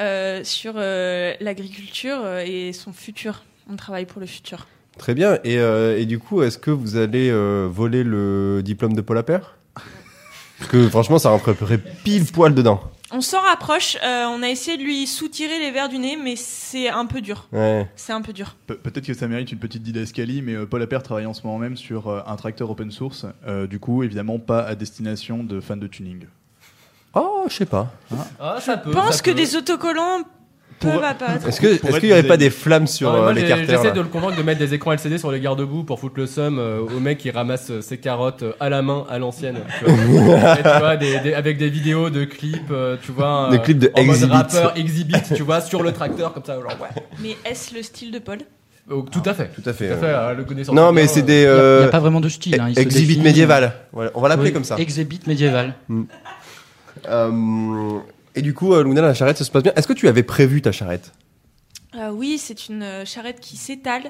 [0.00, 3.44] euh, sur euh, l'agriculture euh, et son futur.
[3.70, 4.66] On travaille pour le futur.
[4.98, 5.34] Très bien.
[5.44, 9.18] Et, euh, et du coup, est-ce que vous allez euh, voler le diplôme de Paul
[9.18, 9.56] Appert?
[10.58, 12.80] Parce que franchement, ça rentrerait pile poil dedans.
[13.12, 13.96] On s'en rapproche.
[14.02, 17.20] euh, on a essayé de lui soutirer les verres du nez, mais c'est un peu
[17.20, 17.46] dur.
[17.52, 17.88] Ouais.
[17.94, 18.56] C'est un peu dur.
[18.66, 21.42] Pe- Peut-être que ça mérite une petite didascalie, mais euh, Paul Appert travaille en ce
[21.46, 23.26] moment même sur euh, un tracteur open source.
[23.46, 26.24] Euh, du coup, évidemment, pas à destination de fans de tuning.
[27.14, 27.92] Oh, je sais pas.
[28.40, 28.90] Ah, ça peut.
[28.90, 29.36] Je pense ça que peut.
[29.36, 30.22] des autocollants
[30.80, 31.02] Pour-.
[31.46, 31.60] Est-ce
[32.00, 34.00] qu'il y avait des pas des flammes sur Ouais, euh, moi, les carters J'essaie de
[34.00, 36.80] le convaincre de mettre des écrans LCD sur les garde-boue pour foutre le seum euh,
[36.80, 39.58] au mec qui ramasse euh, ses carottes à la main à l'ancienne.
[41.34, 43.48] Avec des vidéos de clips, euh, tu vois.
[43.50, 44.32] Des clips de en mode Exhibit.
[44.32, 46.54] rappeur exhibit, tu vois, sur le tracteur comme ça.
[46.54, 47.02] Genre, ouais.
[47.22, 48.38] Mais est-ce le style de Paul?
[48.90, 49.50] Oh, tout à fait.
[49.52, 49.88] Tout à fait.
[49.88, 50.06] Tout à fait.
[50.06, 52.60] euh, le connaissant Non, mais c'est euh, des Il n'y a, pas vraiment de style.
[52.60, 52.72] Hein.
[52.76, 53.72] Exhibit médiéval.
[53.92, 54.76] Voilà, on va l'appeler Oui, comme ça.
[54.78, 55.74] Exhibit médiéval.
[57.08, 57.98] Euh,
[58.36, 59.72] et du coup, euh, Luna, la charrette, ça se passe bien.
[59.76, 61.12] Est-ce que tu avais prévu ta charrette?
[61.96, 64.04] Euh, Oui, c'est une euh, charrette qui s'étale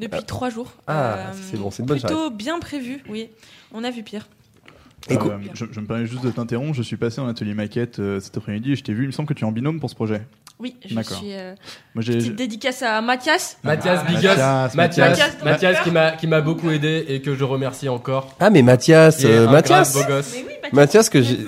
[0.00, 0.72] depuis trois jours.
[0.86, 3.28] Ah, Euh, c'est bon, c'est une bonne Plutôt bien prévu, oui.
[3.72, 4.26] On a vu pire.
[5.10, 6.74] Écoute- Euh, je, je me permets juste de t'interrompre.
[6.74, 9.02] Je suis passé en atelier maquette euh, cet après-midi et je t'ai vu.
[9.02, 10.22] Il me semble que tu es en binôme pour ce projet.
[10.60, 11.16] Oui, je D'accord.
[11.18, 11.32] suis.
[11.32, 11.56] euh,
[11.96, 12.18] Moi, j'ai.
[12.18, 13.58] petite dédicace à Mathias.
[13.64, 15.42] Mathias Bigus, Mathias, Mathias, Mathias.
[15.44, 18.36] Mathias qui m'a qui m'a beaucoup aidé et que je remercie encore.
[18.38, 20.32] Ah, mais Mathias, euh, Mathias, grave beau gosse.
[20.34, 20.72] Mais oui, Mathias.
[20.72, 21.38] Mathias que j'ai.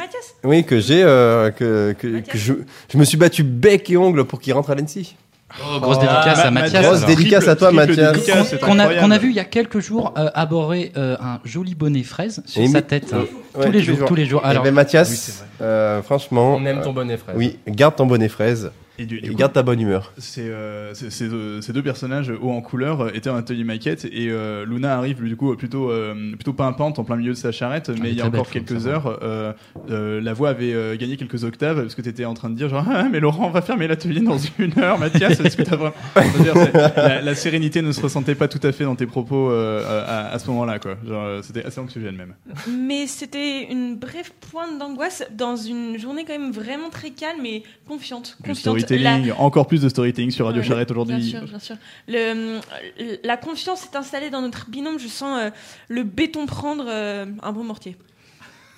[0.44, 2.54] Oui, que j'ai, euh, que, que, je,
[2.92, 5.16] je me suis battu bec et ongle pour qu'il rentre à l'ENSI.
[5.60, 6.82] Oh, grosse dédicace Ma- à Mathias.
[6.84, 7.08] Grosse alors.
[7.08, 8.12] dédicace à toi, Mathias.
[8.12, 11.38] dédicace, Qu'on a, qu'on a vu il y a quelques jours euh, aborder euh, un
[11.44, 13.12] joli bonnet fraise sur Et sa tête.
[13.12, 13.24] hein.
[13.56, 14.40] Ouais, tous les jours, tous les jours.
[14.44, 17.36] Eh Alors, ben, Oui, Mathias, euh, franchement, On aime ton euh, bonnet frère.
[17.36, 20.12] oui, garde ton bonnet fraise Et du, du et coup, garde ta bonne humeur.
[20.38, 24.96] Euh, euh, ces deux personnages hauts en couleur étaient en atelier maquette et euh, Luna
[24.96, 28.16] arrive du coup plutôt euh, plutôt pimpante en plein milieu de sa charrette mais il
[28.16, 29.52] y a belle, encore quelques heures euh,
[29.90, 32.54] euh, la voix avait euh, gagné quelques octaves parce que tu étais en train de
[32.54, 35.62] dire genre ah, mais Laurent on va fermer l'atelier dans une heure Mathias est-ce que
[35.62, 38.96] t'as vraiment- C'est-à-dire, c'est- la, la sérénité ne se ressentait pas tout à fait dans
[38.96, 40.96] tes propos euh, à, à ce moment-là quoi
[41.42, 42.34] c'était assez anxiogène même
[42.70, 47.62] Mais c'était une brève pointe d'angoisse dans une journée quand même vraiment très calme et
[47.88, 48.36] confiante.
[48.84, 51.76] Storytelling encore plus de storytelling sur Radio Ouais, Charrette Bien aujourd'hui sûr, bien sûr.
[52.08, 54.98] Le, euh, la confiance est installée dans notre binôme.
[54.98, 55.50] Je sens euh,
[55.88, 57.96] le béton prendre euh, un bon mortier.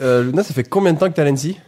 [0.01, 1.59] Euh, Luna, ça fait combien de temps que t'es à l'ENSI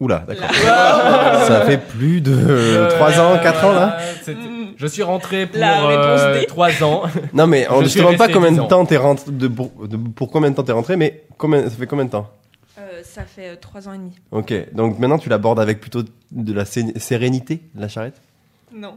[0.00, 0.48] Oula, d'accord.
[1.46, 4.38] ça fait plus de Euh, 3 ans, 4 ans là c'était-
[4.78, 6.46] Je suis rentré pour La réponse euh, D.
[6.46, 7.02] 3 ans.
[7.34, 9.70] Non mais on Je ne demande pas combien 10 de temps t'es rentré, de, pour,
[9.86, 12.30] de- pour combien de temps t'es rentré, mais combien, ça fait combien de temps?
[12.78, 14.12] Euh, ça fait euh, trois ans et demi.
[14.30, 16.02] Ok, donc maintenant tu l'abordes avec plutôt
[16.32, 18.20] de la sé- sérénité, la charrette
[18.74, 18.96] Non.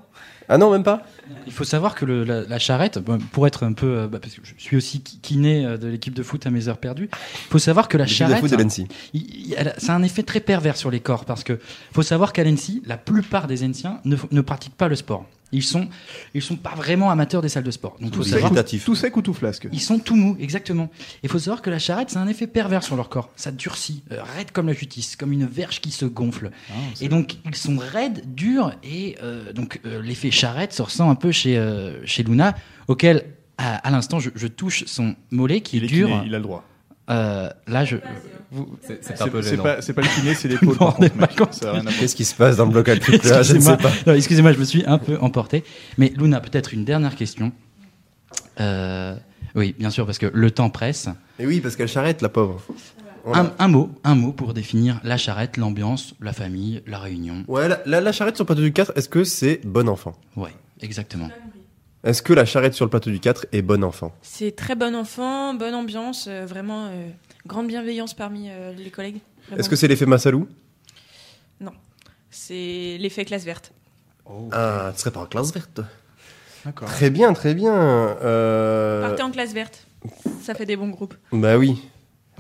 [0.50, 1.04] Ah non, même pas
[1.48, 3.00] il faut savoir que le- la, la charrette,
[3.32, 5.88] pour être un peu, euh, bah, parce que je suis aussi ki- kiné euh, de
[5.88, 8.40] l'équipe de foot à mes heures perdues, il faut savoir que la L'équipe de charrette,
[8.42, 8.88] foot de l'ENSI.
[9.88, 11.60] a un effet très pervers sur les corps parce que
[11.94, 15.26] faut savoir qu'à l'ENSI, la plupart des anciens ne, ne pratiquent pas le sport.
[15.54, 15.88] Ils sont,
[16.34, 17.96] ils sont pas vraiment amateurs des salles de sport.
[18.02, 18.52] Donc faut C'est savoir,
[18.86, 20.90] tout sec ou tout flasque ils sont tout mous, exactement.
[21.24, 23.30] Il faut savoir que la charrette, c'est un effet pervers sur leur corps.
[23.36, 26.52] Ça durcit, euh, raide comme la justice, comme une verge qui se gonfle.
[27.00, 31.16] et donc ils sont raides, durs, et euh, donc euh, l'effet charrette se ressent un
[31.16, 32.56] peu chez euh, chez Luna,
[32.88, 33.26] auquel
[33.58, 36.08] à, à l'instant je, je touche son mollet qui il est est dur.
[36.08, 36.64] kiné, il a le droit
[37.14, 37.98] Euh, là, je.
[39.02, 40.78] C'est pas, le kiné c'est l'épaule.
[42.00, 43.92] Qu'est-ce qui se passe dans le bloc alphabet là Je ne sais Excusez-moi, pas.
[44.06, 45.64] non, excusez-moi, je me suis un peu emporté.
[45.98, 47.52] Mais Luna, peut-être une dernière question.
[48.60, 49.16] Euh,
[49.56, 51.10] oui, bien sûr, parce que le temps presse.
[51.40, 52.62] Et oui, parce qu'elle charrette, la pauvre.
[53.26, 53.54] Voilà.
[53.58, 57.46] Un, un mot, un mot pour définir la charrette, l'ambiance, la famille, la réunion.
[57.48, 60.14] Ouais, la, la- la charrette sur plateau du 4, est-ce que c'est bon enfant?
[60.36, 61.30] Ouais, exactement.
[62.04, 64.14] Est-ce que la charrette sur le plateau du 4 est bon enfant?
[64.22, 67.08] C'est très bon enfant, bonne ambiance, euh, vraiment euh,
[67.48, 69.22] grande bienveillance parmi euh, les collègues.
[69.58, 70.48] Est-ce que c'est l'effet Massalou?
[72.36, 73.72] C'est l'effet classe verte
[74.52, 75.82] Ah, tu serais pas en classe verte.
[76.66, 76.88] D'accord.
[76.88, 77.76] Très bien, très bien.
[77.76, 79.04] Euh...
[79.04, 79.86] Partez en classe verte.
[80.42, 81.14] Ça fait des bons groupes.
[81.32, 81.80] Bah oui.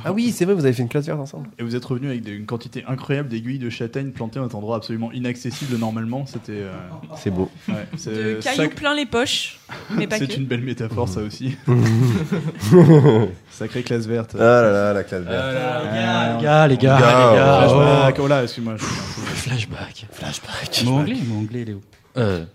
[0.06, 1.48] Ah oui, c'est vrai, vous avez fait une classe verte ensemble.
[1.60, 4.48] Et vous êtes revenu avec des- une quantité incroyable d'aiguilles de châtaigne plantées à un
[4.48, 6.26] endroit absolument inaccessible normalement.
[6.26, 6.52] C'était.
[6.54, 6.74] euh,
[7.16, 7.50] C'est beau.
[7.70, 9.60] ouais, De c'est cailloux sac- plein les poches,
[9.96, 10.36] mais pas C'est que.
[10.36, 11.56] une belle métaphore, ça aussi.
[13.52, 14.36] Sacrée classe verte.
[14.38, 15.56] Ah là là, la classe verte.
[15.58, 15.82] Ah.
[15.86, 17.68] Ah, Les gars, les gars, les gars.
[17.70, 18.20] Flashback.
[18.20, 18.76] Oh là, excuse-moi.
[18.78, 19.22] je suis un oh.
[19.26, 20.06] peu- Flashback.
[20.12, 20.84] Flashback.
[20.86, 21.82] Mot anglais, mot anglais, Léo.
[22.18, 22.46] Euh,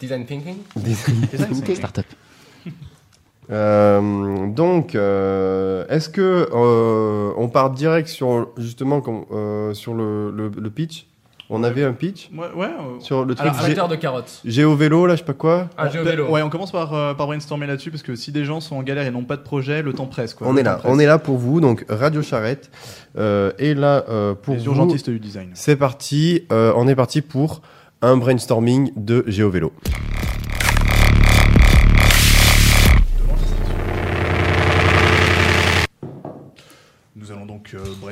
[0.00, 0.56] Design thinking
[1.74, 2.06] startup.
[3.50, 10.50] Euh, donc, euh, est-ce que euh, on part direct sur justement euh, sur le, le,
[10.56, 11.06] le pitch?
[11.50, 12.30] On avait un pitch?
[12.34, 12.64] Ouais, ouais.
[12.66, 13.46] euh, sur le truc
[13.76, 14.40] Alors, de carottes.
[14.46, 15.68] Géo-vélo, là, je sais pas quoi.
[15.76, 16.30] Ah, Géo-vélo.
[16.30, 18.82] Ouais, on commence par, euh, par brainstormer là-dessus parce que si des gens sont en
[18.82, 20.32] galère et n'ont pas de projet, le temps presse.
[20.32, 20.46] Quoi.
[20.48, 20.90] On est là, presse.
[20.92, 22.70] on est là pour vous, donc Radio Charrette
[23.18, 24.66] euh, est là euh, pour Les vous.
[24.68, 25.50] urgentistes du design.
[25.52, 27.60] C'est parti, euh, on est parti pour
[28.00, 29.70] un brainstorming de GeoVélo.
[29.86, 30.53] Nous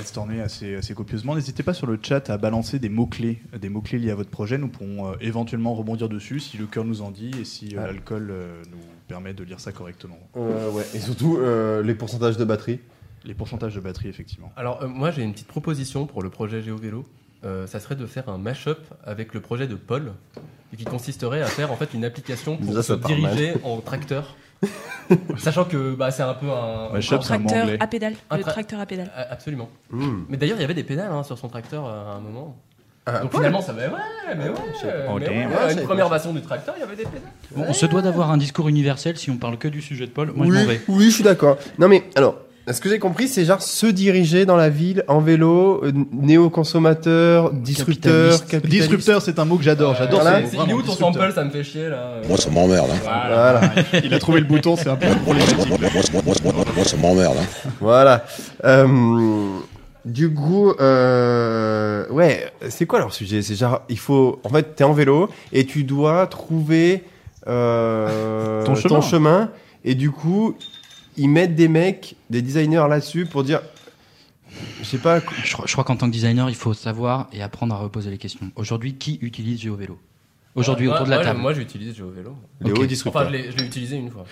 [0.02, 1.34] brainstormer assez, assez copieusement.
[1.34, 4.58] N'hésitez pas sur le chat à balancer des mots-clés, des mots-clés liés à votre projet.
[4.58, 7.86] Nous pourrons euh, éventuellement rebondir dessus si le cœur nous en dit et si euh,
[7.86, 10.18] l'alcool euh, nous permet de lire ça correctement.
[10.36, 12.80] Euh, ouais, et surtout euh, les pourcentages de batterie.
[13.24, 14.52] Les pourcentages de batterie, effectivement.
[14.56, 17.06] Alors, euh, moi, j'ai une petite proposition pour le projet GeoVélo.
[17.44, 20.12] Euh, ça serait de faire un mash-up avec le projet de Paul,
[20.76, 24.36] qui consisterait à faire en fait une application pour se ça diriger en tracteur.
[25.38, 26.90] Sachant que bah, c'est un peu un.
[26.94, 28.14] Un- Tracteur à pédale.
[28.30, 29.10] Un Le tracteur à pédale.
[29.16, 29.68] Ah, Absolument.
[29.90, 30.22] Hmm.
[30.28, 32.56] Mais d'ailleurs, il y avait des pédales hein, sur son tracteur euh, à un moment.
[33.04, 33.38] Ah, Donc ouais.
[33.38, 33.82] finalement, ça va.
[33.82, 33.88] Ouais,
[34.36, 34.54] mais ouais.
[35.10, 37.22] Oh, mais ouais, une première version du tracteur, il y avait des pédales.
[37.54, 40.12] Bon, on se doit d'avoir un discours universel si on parle que du sujet de
[40.12, 40.32] Paul.
[40.34, 40.80] Moi, oui, je m'en vais.
[40.86, 41.58] oui, je suis d'accord.
[41.78, 42.36] Non mais alors,
[42.70, 47.52] ce que j'ai compris, c'est genre se diriger dans la ville en vélo, euh, néo-consommateur,
[47.52, 48.46] disrupteur, Capitaliste.
[48.48, 48.82] capitaliste.
[48.82, 49.94] Disrupteur, c'est un mot que j'adore.
[49.96, 50.40] J'adore Voilà.
[50.46, 51.22] C'est vraiment, il est où ton disrupteur.
[51.22, 52.20] sample Ça me fait chier là.
[52.28, 52.88] Moi, ça m'emmerde.
[52.92, 52.98] Hein.
[53.02, 53.60] Voilà.
[53.60, 53.72] Voilà,
[54.04, 55.56] Il a trouvé le bouton, c'est un peu problématique.
[55.56, 55.78] Moi, moi,
[56.24, 57.36] moi, moi, moi, ça m'emmerde.
[57.40, 57.70] Hein.
[57.80, 58.24] voilà.
[58.64, 58.86] Euh,
[60.04, 63.42] du coup, euh, ouais, c'est quoi leur sujet?
[63.42, 67.04] C'est genre, il faut, en fait, t'es en vélo et tu dois trouver
[67.48, 69.00] euh, Ton chemin.
[69.00, 69.50] chemin.
[69.84, 70.54] Et du coup,
[71.16, 73.60] ils mettent des mecs, des designers là-dessus pour dire,
[74.80, 77.78] je sais pas, Je, crois- qu'en tant que designer, il faut savoir et apprendre à
[77.78, 78.50] reposer les questions.
[78.56, 79.98] Aujourd'hui, qui utilise GeoVélo
[80.54, 81.40] Aujourd'hui, autour de la table.
[81.40, 82.36] Moi, j'utilise GeoVélo.
[82.60, 82.78] les Ok.
[82.78, 83.22] hauts disrupteurs.
[83.22, 84.24] Enfin, je l'ai utilisé une fois.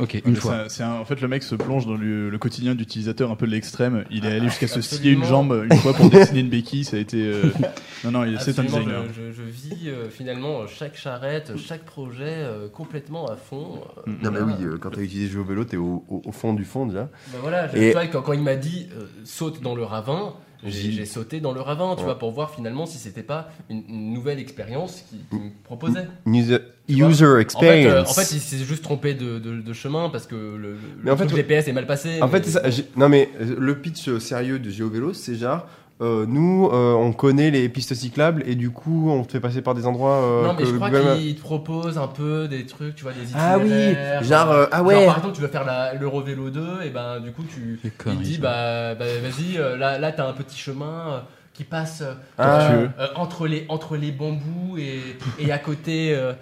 [0.00, 0.64] Ok, une fois.
[0.68, 3.46] c'est un- en fait, le mec se plonge dans le, le quotidien d'utilisateur un peu
[3.46, 4.04] de l'extrême.
[4.10, 6.84] Il est allé jusqu'à se scier une jambe une fois pour dessiner une béquille.
[6.84, 7.22] Ça a été.
[7.22, 7.42] euh,
[8.04, 9.02] Non, non, il- c'est un designer.
[9.14, 13.80] Je, je- je vis euh, finalement chaque charrette, chaque projet euh, complètement à fond.
[14.06, 14.16] euh, Mm.
[14.24, 16.64] Non mais oui, euh, quand t'as utilisé Géo Vélo, t'es au, au- au fond du
[16.64, 17.10] fond déjà.
[17.32, 20.32] Bah voilà, Et- tu vois, quand, quand il m'a dit euh, saute dans le ravin,
[20.64, 22.04] j'ai sauté dans le ravin, tu Ouais.
[22.06, 26.06] vois, pour voir finalement si c'était pas une, une nouvelle expérience qu'il qui me proposait.
[26.26, 26.58] User,
[26.88, 28.10] user En fait, euh, experience.
[28.10, 31.10] en fait, il s'est juste trompé de, de- de chemin parce que le, le, Mais
[31.10, 32.20] en truc fait, GPS est mal passé.
[32.20, 32.62] En mais- fait, ça,
[32.96, 35.66] non mais euh, le pitch euh, sérieux de GeoVélo, c'est genre
[36.00, 39.62] euh, nous, euh, on connaît les pistes cyclables et du coup, on te fait passer
[39.62, 40.22] par des endroits.
[40.22, 42.94] euh, non, mais que je crois Google Maps- qu'il te propose un peu des trucs,
[42.94, 44.22] tu vois, des Ah oui, itinéraires.
[44.22, 45.06] genre, euh, ah Genre, ouais.
[45.06, 47.96] par exemple, tu veux faire la- l'Eurovélo 2, et ben du coup, tu il te
[48.36, 48.40] ça.
[48.42, 51.20] bah, bah, vas-y, là, là t'as un petit chemin euh,
[51.58, 52.70] qui passe euh, Ah.
[52.70, 55.00] euh, euh, entre, les, entre les bambous et,
[55.40, 56.32] et à côté euh,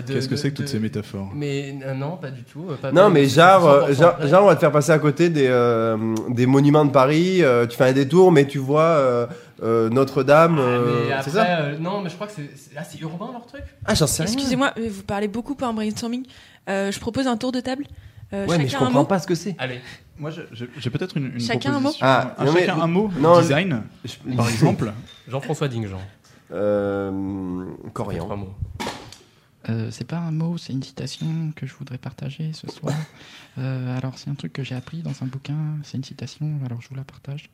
[0.00, 0.12] de.
[0.12, 1.28] Qu'est-ce que c'est que toutes de- ces métaphores?
[1.34, 2.66] Mais euh, non, pas du tout.
[2.70, 5.28] euh, pas- Non pas- mais genre, 100% genre, on va te faire passer à côté
[5.28, 5.96] des, euh,
[6.28, 7.42] des monuments de Paris.
[7.42, 9.26] euh, tu fais un détour, mais tu vois euh,
[9.64, 10.56] euh, Notre-Dame.
[10.60, 12.50] Ah, euh, mais c'est après, ça euh, non, mais je crois que c'est.
[12.56, 13.62] c'est- Ah, c'est urbain leur truc?
[13.86, 14.32] Ah, j'en sais rien.
[14.32, 16.24] Excusez-moi, vous parlez beaucoup pour un brainstorming.
[16.68, 17.84] Euh, je propose un tour de table.
[18.32, 19.56] Euh, Ouais, mais je comprends pas ce que c'est.
[19.58, 19.80] Allez.
[20.18, 23.10] Moi, j'ai- peut-être une, une Chacun un mot Ah, Un- non, mais- chacun un mot.
[23.18, 23.82] non, Design,
[24.36, 24.92] par exemple.
[25.28, 25.98] Jean-François Dingjean.
[26.52, 28.36] Euh, Trois Corian.
[28.36, 28.54] mots.
[29.68, 32.94] Euh, c'est pas un mot, c'est une citation que je voudrais partager ce soir.
[33.58, 36.80] Euh, alors, c'est un truc que j'ai appris dans un bouquin, c'est une citation, alors
[36.80, 37.50] je vous la partage.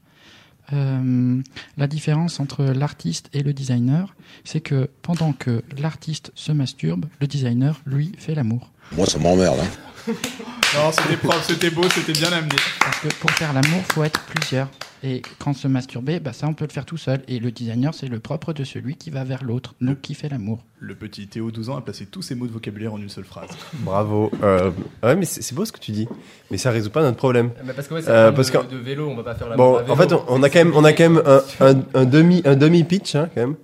[0.75, 1.41] Euh,
[1.79, 7.27] la différence entre l'artiste et le designer, c'est que pendant que l'artiste se masturbe, le
[7.27, 8.71] designer, lui, fait l'amour.
[8.93, 9.59] Moi, ça m'emmerde.
[9.59, 9.67] Hein.
[10.75, 12.57] Non, c'était propre, c'était beau, c'était bien amené.
[12.81, 14.69] Parce que pour faire l'amour, faut être plusieurs.
[15.05, 17.21] Et quand se masturber, bah ça, on peut le faire tout seul.
[17.29, 20.29] Et le designer, c'est le propre de celui qui va vers l'autre, donc qui fait
[20.29, 20.59] l'amour.
[20.81, 23.25] Le petit Théo, 12 ans, a placé tous ses mots de vocabulaire en une seule
[23.25, 23.49] phrase.
[23.75, 24.31] Bravo.
[24.43, 24.71] Euh,
[25.03, 26.09] ouais, mais c'est c'est beau ce que tu dis.
[26.51, 27.51] Mais ça résout pas notre problème.
[27.65, 29.49] Mais parce que ouais, c'est Euh, un parce de, de vélo, on va pas faire
[29.49, 31.75] la Bon, en fait, on, on a quand même, on a quand même un, un,
[31.95, 33.57] un demi, un demi pitch, hein, quand même.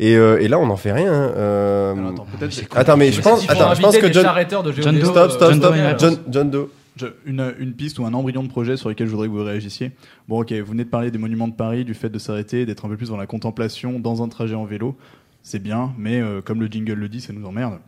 [0.00, 1.12] Et, euh, et là, on n'en fait rien.
[1.12, 2.76] hein, euh, Alors, attends, peut-être.
[2.76, 4.24] Attends, mais je pense, attends, je pense que John,
[4.64, 6.68] de John Doe, stop, stop, John stop, Doe, John, John Doe.
[6.96, 9.44] Je- une, une piste ou un embryon de projet sur lequel je voudrais que vous
[9.44, 9.92] réagissiez.
[10.26, 12.84] Bon, ok, vous venez de parler des monuments de Paris, du fait de s'arrêter, d'être
[12.84, 14.96] un peu plus dans la contemplation dans un trajet en vélo.
[15.44, 17.78] C'est bien, mais euh, comme le jingle le dit, ça nous emmerde.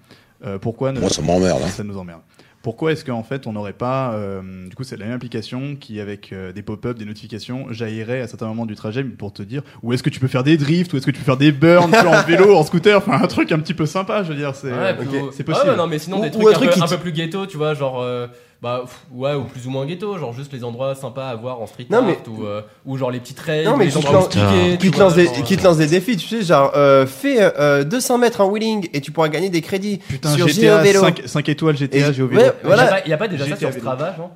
[0.46, 1.60] Euh, pourquoi ne- Moi, ça m'emmerde.
[1.64, 1.68] Hein.
[1.68, 2.20] Ça nous emmerde.
[2.62, 5.98] Pourquoi est-ce qu'en fait on n'aurait pas, euh, du coup c'est la même application qui
[5.98, 9.62] avec euh, des pop-up, des notifications, jaillirait à certains moments du trajet pour te dire
[9.82, 11.52] où est-ce que tu peux faire des drifts, où est-ce que tu peux faire des
[11.52, 14.28] burns, tu vois, en vélo, en scooter, enfin un truc un petit peu sympa, je
[14.32, 15.70] veux dire, c'est Ouais, Ah possible.
[15.70, 17.00] ouais, non, mais sinon Ou- des trucs, un un, truc peu, qui un te- peu
[17.00, 18.00] plus ghetto, tu vois, genre.
[18.02, 18.26] euh,
[18.62, 21.60] bah, pff, ouais, ou plus ou moins ghetto, genre juste les endroits sympas à voir
[21.62, 23.90] en street Non, art mais- ou, euh, ou genre les petits trails, Non, mais les
[23.90, 26.72] qui te lance- lance des, genre, qui te euh, lance des défis, tu sais, genre,
[26.76, 30.46] euh, fais euh, 200 mètres en wheeling et tu pourras gagner des crédits Putain, sur
[30.46, 31.00] GTA GeoVélo.
[31.00, 32.42] 5, 5 étoiles GTA, Et- Géo vélo.
[32.42, 32.84] ouais, voilà.
[32.84, 33.80] y a pas- y a pas déjà ça sur vélo.
[33.80, 34.30] Strava, genre?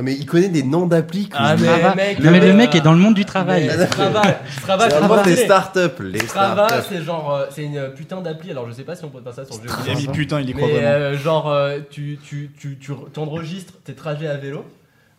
[0.00, 1.28] Ah, mais il connaît des noms d'appli.
[1.34, 1.94] Ah, mais Strava.
[1.94, 3.66] mec, Non, mais euh, le mec est dans le monde du travail.
[3.76, 4.22] Mais Strava,
[4.62, 6.02] Strava, C'est vraiment des startups.
[6.02, 6.86] Les Strava, startups.
[6.88, 8.50] c'est genre, euh, c'est une putain d'appli.
[8.50, 9.74] Alors je sais pas si on peut faire ça sur le jeu.
[9.86, 10.88] Il a mis putain, il y croit Mais vraiment.
[10.88, 14.64] euh, genre, euh, tu, tu, tu, tu enregistres tes trajets à vélo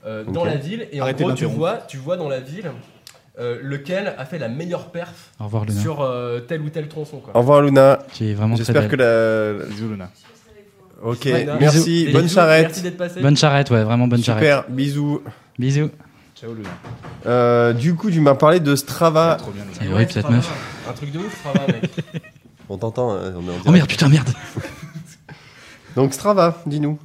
[0.07, 0.47] euh, dans Ok.
[0.47, 1.57] la ville et Arrêtez en gros tu d'interrompre.
[1.59, 2.71] vois, tu vois dans la ville
[3.39, 5.79] euh, lequel a fait la meilleure perf Au revoir, Luna.
[5.79, 7.19] sur euh, tel ou tel tronçon.
[7.19, 7.35] Quoi.
[7.35, 7.99] Au revoir Luna.
[8.13, 9.65] Tu es vraiment très J'espère que la.
[9.67, 10.09] Bisous, Luna.
[11.03, 12.09] Ok, Ouais, merci.
[12.11, 12.65] Bonne bisous, charrette.
[12.67, 13.21] Merci d'être passé.
[13.21, 14.43] Bonne charrette, ouais, vraiment bonne charrette.
[14.43, 15.21] Super, bisous.
[15.57, 15.89] Bisous.
[16.39, 16.69] Ciao, Luna.
[17.25, 19.35] Euh, du coup, tu m'as parlé de Strava.
[19.39, 19.63] Trop bien.
[19.79, 20.49] C'est horrible cette meuf.
[20.89, 21.91] Un truc de ouf, Strava, mec.
[22.69, 23.63] On t'entend, hein, on est en direct.
[23.67, 24.29] Oh merde, putain, merde.
[25.95, 26.97] Donc Strava, dis-nous.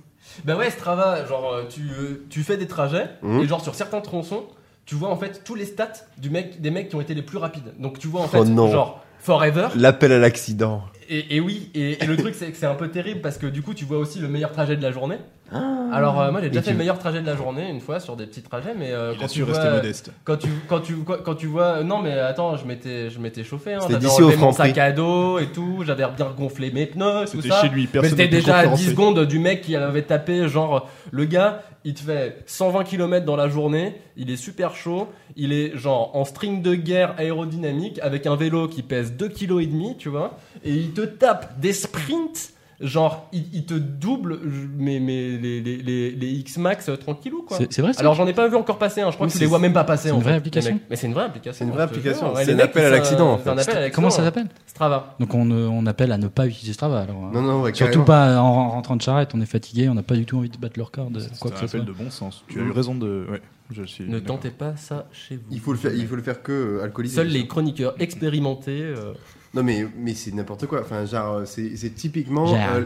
[0.44, 3.40] Bah ouais, Strava, genre euh, tu, euh, tu fais des trajets Mhm.
[3.40, 4.44] et genre sur certains tronçons,
[4.84, 7.22] tu vois en fait tous les stats du mec, des mecs qui ont été les
[7.22, 7.72] plus rapides.
[7.80, 8.70] Donc tu vois en fait Oh non.
[8.70, 9.68] genre forever.
[9.74, 10.84] L'appel à l'accident.
[11.08, 13.46] Et, et oui, et, et le truc c'est que c'est un peu terrible parce que
[13.46, 15.16] du coup tu vois aussi le meilleur trajet de la journée.
[15.52, 15.62] Ah.
[15.92, 18.00] Alors euh, moi j'ai déjà fait tu- le meilleur trajet de la journée une fois
[18.00, 20.10] sur des petits trajets, mais euh, Il quand a tu su vois, modeste.
[20.24, 23.44] quand tu quand tu quand, quand tu vois non mais attends je m'étais je m'étais
[23.44, 27.26] chauffé hein, j'avais enlevé mon sac à dos et tout j'avais bien gonflé mes pneus
[27.30, 28.90] tout C'était ça chez lui, mais c'était déjà à 10 concurrencer.
[28.90, 33.36] secondes du mec qui avait tapé, genre, le gars, il te fait 120 km dans
[33.36, 35.06] la journée, il est super chaud,
[35.36, 39.60] il est genre en string de guerre aérodynamique avec un vélo qui pèse 2 kg
[39.60, 44.38] et demi, tu vois, et il te tape des sprints, genre, il, il te double,
[44.76, 47.56] mais, mais les, les, les, les X-Max euh, tranquillou, quoi.
[47.56, 49.08] C'est c'est vrai ça Alors j'en ai pas vu encore passer, hein.
[49.10, 50.32] je crois Mais que tu les c'est- vois même pas passer c'est en une vraie
[50.32, 50.82] fait, application les mecs.
[50.90, 51.58] Mais c'est une vraie application.
[51.58, 52.34] C'est une vraie je te application.
[52.34, 53.60] Ouais, C'est les un mecs, appel à l'accident, en C'est un fait.
[53.62, 53.94] appel à l'accident.
[53.94, 55.16] Comment ça s'appelle Strava.
[55.20, 57.16] Donc on, euh, on appelle à ne pas utiliser Strava alors.
[57.24, 57.30] hein.
[57.32, 58.04] Non, non, ouais, Surtout carrément.
[58.04, 60.58] pas en rentrant de charrette, on est fatigué, on n'a pas du tout envie de
[60.58, 61.80] battre le record de C'est quoi un que ce soit.
[61.80, 62.44] appel de bon sens.
[62.48, 63.26] Tu as eu raison de.
[63.30, 63.40] Ouais,
[63.70, 64.04] je suis.
[64.04, 64.36] Ne d'accord.
[64.36, 65.42] tentez pas ça chez vous.
[65.50, 67.14] Il faut le faire, il faut le faire que euh, alcoolisé.
[67.16, 68.82] Seuls les chroniqueurs expérimentés.
[68.82, 69.12] euh,
[69.56, 70.82] Non mais mais c'est n'importe quoi.
[70.82, 72.58] Enfin genre c'est c'est typiquement Genre.
[72.76, 72.82] euh,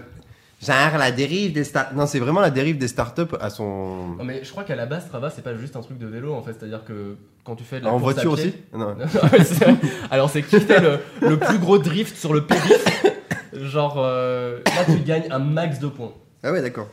[0.63, 1.93] genre la dérive des start.
[1.95, 4.15] Non c'est vraiment la dérive des startups à son.
[4.19, 6.33] Non, mais je crois qu'à la base, Strava, c'est pas juste un truc de vélo
[6.33, 6.55] en fait.
[6.59, 8.55] C'est-à-dire que quand tu fais de la En course à voiture pied- aussi?
[8.73, 8.95] Non.
[9.45, 9.67] C'est-
[10.11, 10.99] Alors, c'est qui fait le,
[11.29, 13.03] le plus gros drift sur le périph'?
[13.55, 16.13] Genre, euh, là, tu gagnes un max de points.
[16.43, 16.89] Ah ouais d'accord.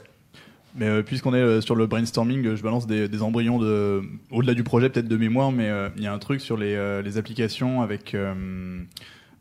[0.76, 4.02] Mais euh, puisqu'on est euh, sur le brainstorming, euh, je balance des, des embryons de,
[4.32, 6.76] au-delà du projet peut-être de mémoire, mais euh, il y a un truc sur les,
[6.76, 8.16] euh, les applications avec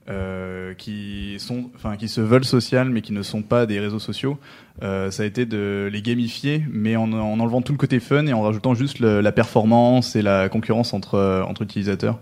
[0.09, 3.99] euh, qui sont, enfin qui se veulent sociales mais qui ne sont pas des réseaux
[3.99, 4.39] sociaux.
[4.83, 8.27] Euh, ça a été de les gamifier, mais en, en enlevant tout le côté fun
[8.27, 12.19] et en rajoutant juste le- la performance et la concurrence entre euh, entre utilisateurs.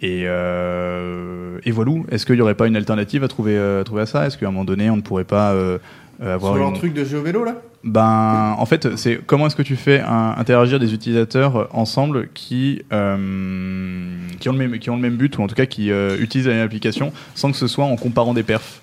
[0.00, 1.92] Et, euh, et voilà.
[2.10, 4.26] Est-ce qu'il n'y aurait pas une alternative à trouver, euh, à trouver à ça?
[4.26, 5.78] Est-ce qu'à un moment donné, on ne pourrait pas euh,
[6.20, 6.70] avoir Sur une...
[6.70, 7.56] leur truc de jeu vélo là?
[7.84, 12.82] Ben, en fait, c'est comment est-ce que tu fais un- interagir des utilisateurs ensemble qui
[12.92, 14.08] euh,
[14.40, 16.16] qui ont le même qui ont le même but ou en tout cas qui euh,
[16.20, 18.80] utilisent la même application sans que ce soit en comparant des perfs?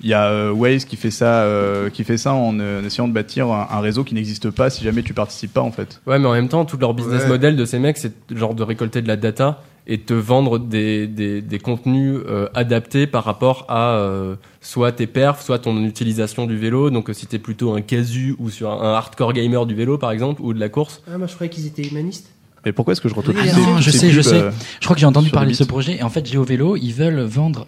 [0.00, 2.84] Il y a euh, Waze qui fait ça euh, qui fait ça en, euh, en
[2.84, 5.70] essayant de bâtir un, un réseau qui n'existe pas si jamais tu participes pas en
[5.70, 6.00] fait.
[6.06, 7.28] Ouais, mais en même temps, tout leur business Ouais.
[7.28, 11.06] model de ces mecs, c'est genre de récolter de la data et te vendre des,
[11.08, 16.46] des, des contenus euh, adaptés par rapport à euh, soit tes perfs, soit ton utilisation
[16.46, 16.90] du vélo.
[16.90, 20.12] Donc, euh, si t'es plutôt un casu ou sur un hardcore gamer du vélo, par
[20.12, 21.02] exemple, ou de la course.
[21.12, 22.30] Ah moi je croyais qu'ils étaient humanistes.
[22.64, 24.36] Mais pourquoi est-ce que je retrouve Oui, non, je sais, je sais.
[24.40, 25.96] euh, Je crois que j'ai entendu parler le de ce projet.
[25.96, 27.66] Et en fait, GeoVélo, ils veulent vendre.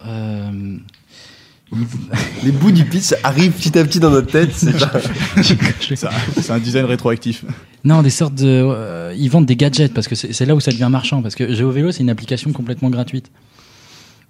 [2.43, 4.51] Les bouts du pitch arrivent petit à petit dans notre tête.
[4.53, 4.71] C'est
[5.95, 6.09] C'est un-
[6.41, 7.43] c'est un design rétroactif.
[7.83, 8.45] Non, des sortes de.
[8.47, 11.21] euh, ils vendent des gadgets parce que c'est c'est là où ça devient marchand.
[11.21, 13.31] Parce que GeoVélo, c'est une application complètement gratuite.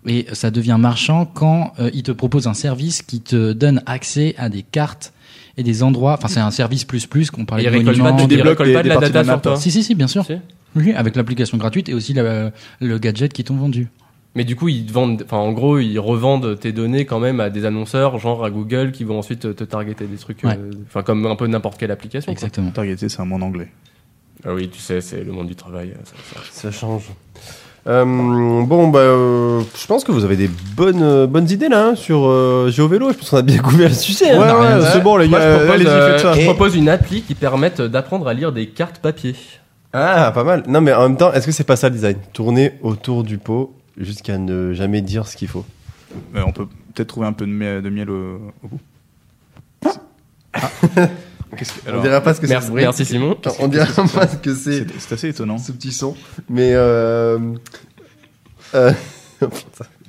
[0.08, 4.36] Et ça devient marchand quand euh, ils te proposent un service qui te donne accès
[4.38, 5.14] à des cartes
[5.58, 6.14] et des endroits.
[6.14, 8.36] Enfin, c'est un service plus plus qu'on parlait Ils de récoltent pas, monuments, de, tu
[8.38, 9.40] débloques pas de la parties data sur map.
[9.40, 9.56] toi.
[9.58, 10.26] Si, si, si, bien sûr.
[10.26, 10.34] Si.
[10.76, 12.52] Oui, avec l'application gratuite et aussi la-
[12.82, 13.88] le gadget qu'ils t'ont vendu.
[14.36, 17.40] Mais du coup, ils te vendent, enfin, en gros, ils revendent tes données quand même
[17.40, 20.58] à des annonceurs, genre à Google, qui vont ensuite te targeter des trucs, Ouais.
[20.60, 22.26] euh, enfin, comme un peu n'importe quelle application.
[22.32, 22.34] quoi.
[22.34, 22.72] Exactement.
[22.72, 23.70] Targeté, c'est un mot en anglais.
[24.46, 25.94] Ah oui, tu sais, c'est le monde du travail.
[26.04, 27.04] ça- ça- Ça change.
[27.88, 31.90] Euh, bon, bah, euh, je pense que vous avez des bonnes, euh, bonnes idées là
[31.90, 33.12] hein, sur euh, GeoVélo.
[33.12, 34.32] Je pense qu'on a bien couvert le sujet.
[34.32, 34.40] hein.
[34.40, 34.88] Ouais, ouais, dit.
[34.92, 36.34] c'est bon les Moi, gars, je propose, euh, ça.
[36.34, 39.36] je propose une appli qui permette d'apprendre à lire des cartes papier.
[39.94, 40.64] Ah, pas mal.
[40.68, 42.18] Non, mais en même temps, est-ce que c'est pas ça le design?
[42.34, 45.66] Tourner autour du pot jusqu'à ne jamais dire ce qu'il faut.
[46.36, 48.80] Euh, on peut peut-être trouver un peu de miel, de miel au, au bout.
[50.54, 50.70] Ah.
[51.58, 52.72] Qu'est-ce que- on dira pas ce que c'est.
[52.74, 53.38] Merci, Simon.
[53.46, 55.58] Non, On dira pas ce que c'est c'est assez étonnant.
[55.58, 56.16] ce petit son.
[56.50, 57.38] Mais euh,
[58.76, 58.92] euh,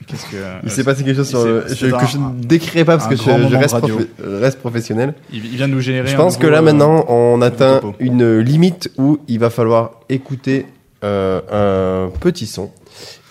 [0.07, 2.85] Qu'est-ce que il s'est passé quelque chose sur le- je, un- que je ne décrirai
[2.85, 4.01] pas parce que je, reste, radio.
[4.23, 5.15] euh, reste professionnel.
[5.33, 6.07] il, il vient de nous générer.
[6.07, 10.01] Je un pense que là euh, maintenant on atteint une limite où il va falloir
[10.09, 10.67] écouter
[11.05, 12.71] euh, un petit son.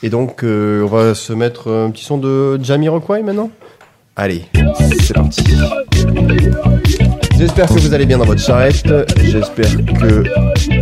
[0.05, 3.49] Et donc euh, on va se mettre un petit son de Jamiroquai maintenant?
[4.15, 4.45] Allez,
[5.01, 5.43] c'est parti.
[7.39, 8.87] J'espère que vous allez bien dans votre charrette.
[9.23, 10.23] J'espère que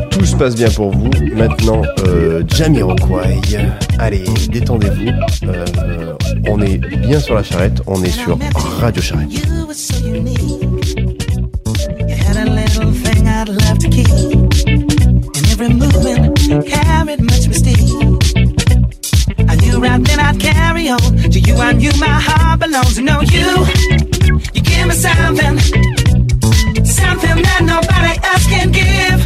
[0.09, 1.09] tout se passe bien pour vous.
[1.37, 3.39] Maintenant, euh, Jamiroquai.
[3.97, 5.47] Allez, détendez-vous.
[5.47, 6.13] Euh,
[6.49, 7.81] on est bien sur la charrette.
[7.87, 8.37] On est sur
[8.81, 9.29] Radio Charrette.
[19.73, 20.99] I right then I'd carry on.
[20.99, 23.49] To you, I knew my heart belongs to know you.
[24.53, 25.57] You give me something,
[26.85, 29.19] something that nobody else can give.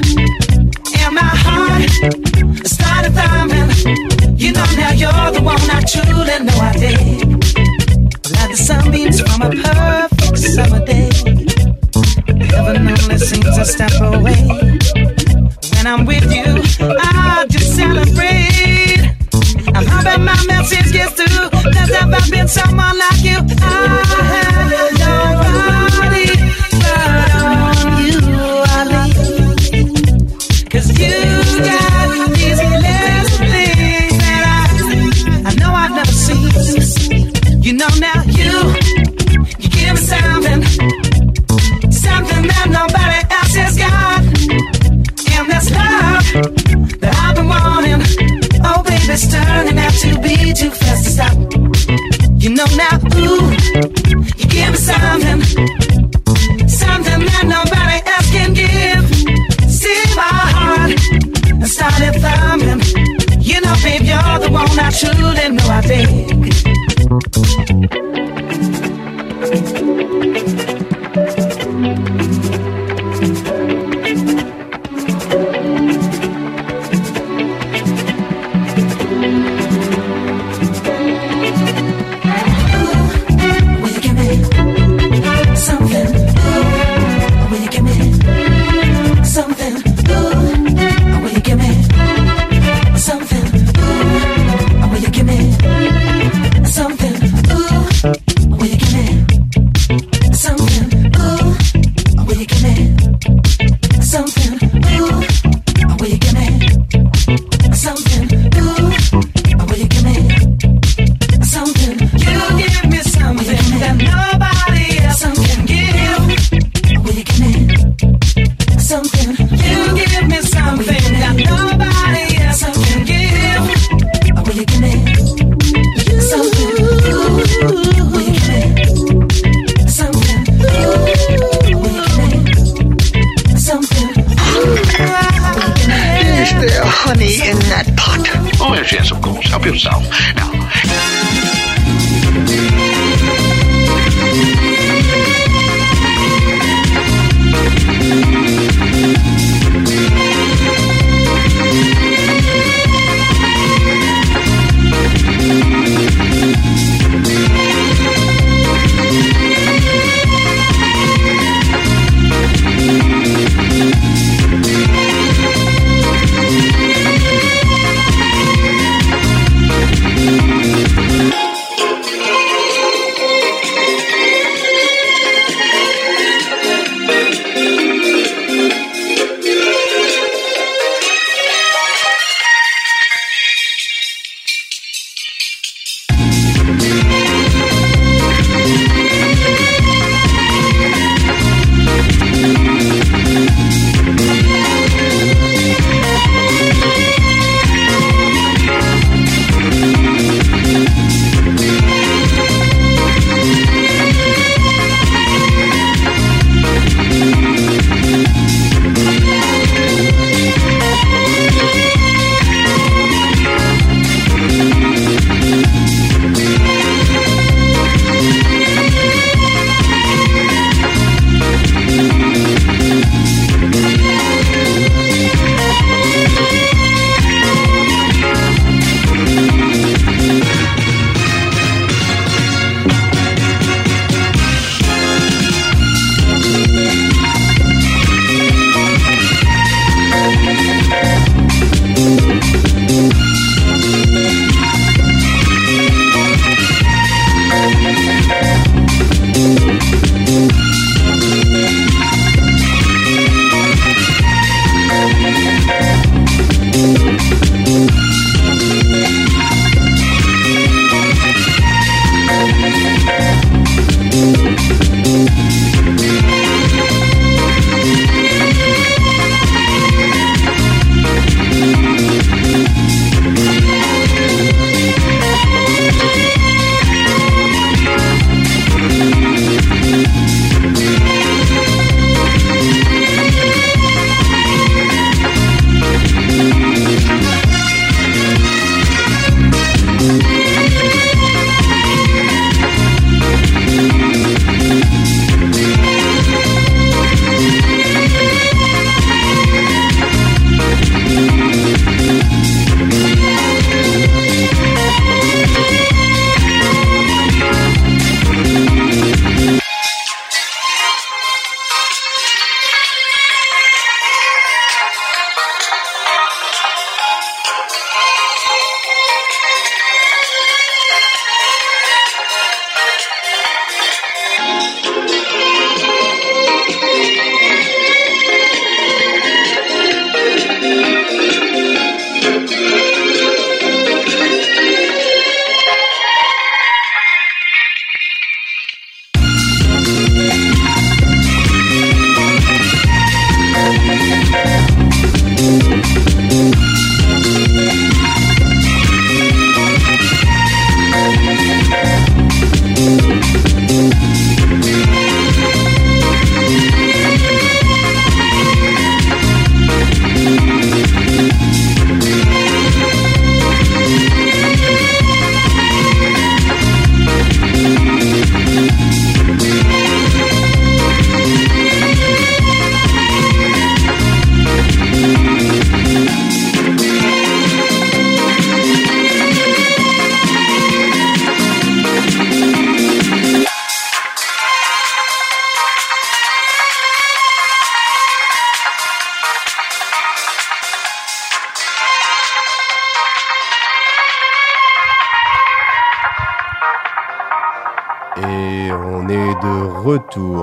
[1.04, 1.82] And my heart
[2.66, 4.38] started thumping.
[4.38, 7.28] You know now you're the one I truly know I dig.
[8.32, 11.12] Like the sunbeams from a perfect summer day.
[12.56, 14.48] Heaven only seems a step away.
[15.76, 18.57] When I'm with you, I just celebrate.
[19.78, 21.50] I'm hoping my message gets through.
[21.72, 23.27] There's never been someone like you.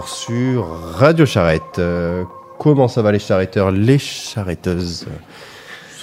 [0.08, 0.66] Sur
[0.96, 1.78] Radio Charrette.
[1.78, 2.24] Euh,
[2.58, 5.06] comment ça va les charretteurs, les charretteuses?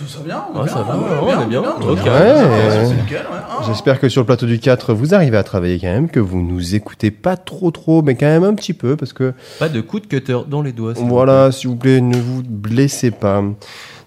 [0.08, 1.62] Ça, va bien, Ouais, ça va, ouais, on est bien.
[1.62, 3.40] Ouais, c'est nickel, ouais.
[3.50, 3.62] Ah.
[3.68, 6.42] J'espère que sur le plateau du 4, vous arrivez à travailler quand même, que vous
[6.42, 9.80] nous écoutez pas trop trop, mais quand même un petit peu, parce que Pas de
[9.82, 10.94] coup de cutter dans les doigts.
[10.96, 13.44] Voilà, s'il vous plaît, ne vous blessez pas.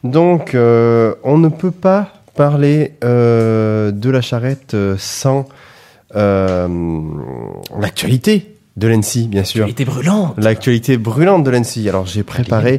[0.03, 5.47] Donc, euh, on ne peut pas parler euh, de la charrette sans
[6.17, 6.69] euh,
[7.81, 9.67] l'actualité de l'ENSI, bien sûr.
[9.67, 10.35] L'actualité brûlante.
[10.37, 11.89] L'actualité brûlante de l'ENSI.
[11.89, 12.79] Alors, j'ai préparé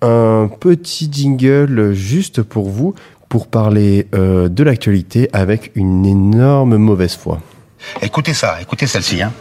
[0.00, 2.94] un petit jingle juste pour vous,
[3.28, 7.40] pour parler euh, de l'actualité avec une énorme mauvaise foi.
[8.00, 9.22] Écoutez ça, écoutez celle-ci.
[9.22, 9.32] Hein.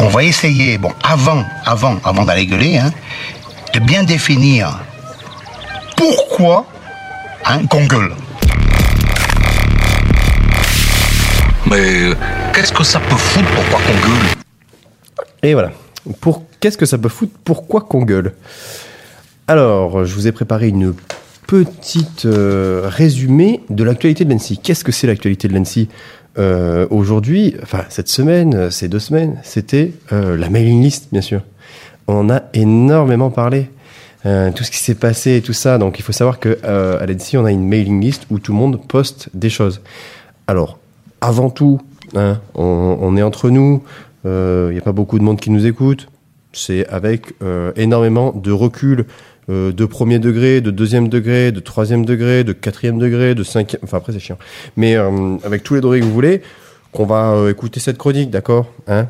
[0.00, 2.90] On va essayer, bon, avant, avant, avant d'aller gueuler, hein,
[3.74, 4.80] de bien définir
[5.96, 6.66] pourquoi
[7.44, 8.12] hein, qu'on gueule.
[11.70, 12.12] Mais
[12.54, 14.47] qu'est-ce que ça peut foutre pourquoi qu'on gueule
[15.42, 15.72] Et voilà.
[16.20, 17.32] Pour qu'est-ce que ça peut foutre?
[17.44, 18.34] Pourquoi qu'on gueule?
[19.46, 20.94] Alors, je vous ai préparé une
[21.46, 24.58] petite euh, résumé de l'actualité de l'ANSI.
[24.58, 25.88] Qu'est-ce que c'est l'actualité de l'ANSI
[26.38, 31.40] Euh, Aujourd'hui, enfin cette semaine, ces deux semaines, c'était euh, la mailing list, bien sûr.
[32.06, 33.70] On a énormément parlé.
[34.26, 35.78] Euh, tout ce qui s'est passé tout ça.
[35.78, 38.58] Donc, il faut savoir que à l'ANSI, on a une mailing list où tout le
[38.58, 39.80] monde poste des choses.
[40.46, 40.78] Alors,
[41.20, 41.80] avant tout,
[42.14, 43.82] hein, on est entre nous.
[44.24, 46.08] Il n'y a pas beaucoup de monde qui nous écoute.
[46.52, 49.06] C'est avec euh, énormément de recul
[49.50, 53.80] euh, de premier degré, de deuxième degré, de troisième degré, de quatrième degré, de cinquième.
[53.84, 54.38] Enfin après c'est chiant.
[54.76, 56.42] Mais euh, avec tous les degrés que vous voulez,
[56.92, 59.08] qu'on va euh, écouter cette chronique, d'accord hein?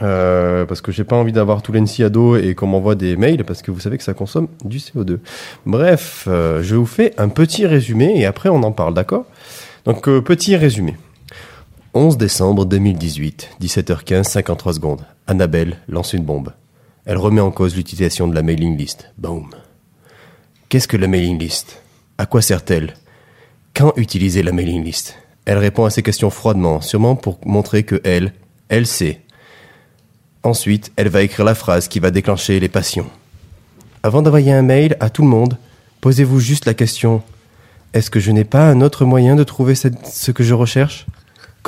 [0.00, 3.16] Euh, parce que j'ai pas envie d'avoir tout l'NC à dos et qu'on m'envoie des
[3.16, 5.18] mails parce que vous savez que ça consomme du CO2.
[5.66, 9.24] Bref, euh, je vous fais un petit résumé et après on en parle, d'accord?
[9.86, 10.96] Donc euh, petit résumé.
[12.00, 15.04] 11 décembre 2018, 17h15, 53 secondes.
[15.26, 16.52] Annabelle lance une bombe.
[17.06, 19.12] Elle remet en cause l'utilisation de la mailing list.
[19.18, 19.50] Boom.
[20.68, 21.82] Qu'est-ce que la mailing list?
[22.16, 22.94] À quoi sert-elle?
[23.74, 25.18] Quand utiliser la mailing list?
[25.44, 28.32] Elle répond à ces questions froidement, sûrement pour montrer que elle,
[28.68, 29.20] elle sait.
[30.44, 33.10] Ensuite, elle va écrire la phrase qui va déclencher les passions.
[34.04, 35.58] Avant d'envoyer un mail à tout le monde,
[36.00, 37.22] posez-vous juste la question
[37.92, 41.06] est-ce que je n'ai pas un autre moyen de trouver ce que je recherche?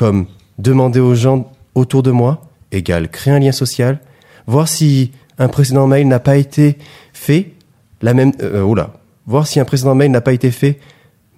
[0.01, 2.41] Comme demander aux gens autour de moi,
[2.73, 4.01] égale créer un lien social,
[4.47, 6.79] voir si un précédent mail n'a pas été
[7.13, 7.53] fait,
[8.01, 8.33] la même.
[8.41, 8.95] Euh, oula.
[9.27, 10.81] Voir si un précédent mail n'a pas été fait.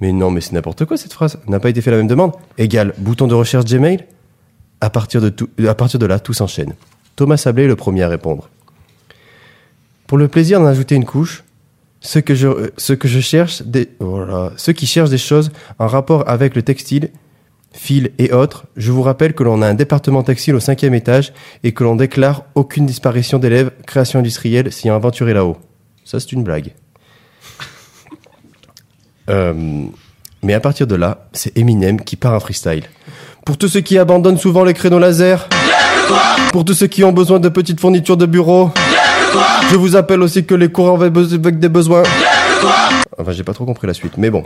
[0.01, 1.41] Mais non, mais c'est n'importe quoi cette phrase.
[1.49, 2.35] N'a pas été fait la même demande.
[2.57, 4.07] Égale bouton de recherche Gmail.
[4.81, 6.75] À partir de, tout, à partir de là, tout s'enchaîne.
[7.17, 8.49] Thomas Sablé est le premier à répondre.
[10.07, 11.43] Pour le plaisir d'en ajouter une couche,
[11.99, 13.65] ce que je, euh, cherche,
[13.99, 17.11] voilà, ceux qui cherchent des choses en rapport avec le textile,
[17.83, 21.33] fil et autres, je vous rappelle que l'on a un département textile au cinquième étage
[21.65, 25.57] et que l'on déclare aucune disparition d'élèves création industrielle s'y aventuré là-haut.
[26.05, 26.73] Ça, c'est une blague.
[29.31, 29.85] Euh,
[30.43, 32.83] mais à partir de là, c'est Eminem qui part en freestyle.
[33.47, 35.49] Pour tous ceux qui abandonnent souvent les créneaux laser,
[36.51, 38.73] pour tous ceux qui ont besoin de petites fournitures de bureau,
[39.71, 42.03] je vous appelle aussi que les courants avec des besoins.
[43.17, 44.45] Enfin, j'ai pas trop compris la suite, mais bon.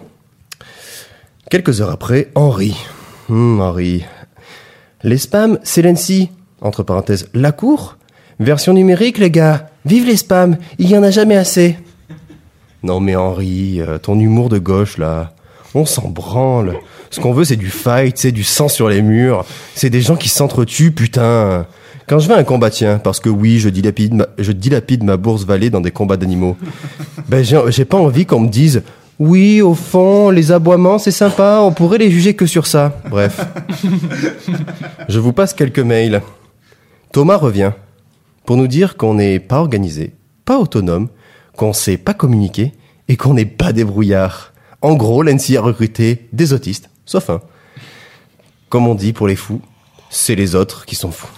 [1.49, 2.77] Quelques heures après, Henri.
[3.29, 4.05] Hmm, Henri.
[5.03, 6.31] Les spams, c'est l'ANSI.
[6.61, 7.97] Entre parenthèses, la cour.
[8.39, 9.71] Version numérique, les gars.
[9.85, 11.77] Vive les spams, il y en a jamais assez.
[12.83, 15.33] Non mais Henri, euh, ton humour de gauche là,
[15.75, 16.77] on s'en branle.
[17.11, 19.45] Ce qu'on veut c'est du fight, c'est du sang sur les murs.
[19.75, 21.67] C'est des gens qui s'entretuent, putain.
[22.07, 25.03] Quand je vais à un combat, tiens, parce que oui, je dilapide ma, je dilapide
[25.03, 26.57] ma bourse valée dans des combats d'animaux.
[27.29, 28.83] Ben j'ai pas envie qu'on me dise
[29.19, 33.01] oui, au fond, les aboiements, c'est sympa, on pourrait les juger que sur ça.
[33.09, 33.41] Bref.
[35.09, 36.21] Je vous passe quelques mails.
[37.13, 37.73] Thomas revient
[38.45, 40.13] pour nous dire qu'on n'est pas organisé,
[40.45, 41.09] pas autonome,
[41.57, 42.75] qu'on sait pas communiquer
[43.09, 44.53] et qu'on n'est pas débrouillard.
[44.83, 47.41] En gros, l'NC a recruté des autistes, sauf un.
[48.69, 49.63] Comme on dit pour les fous,
[50.11, 51.31] c'est les autres qui sont fous.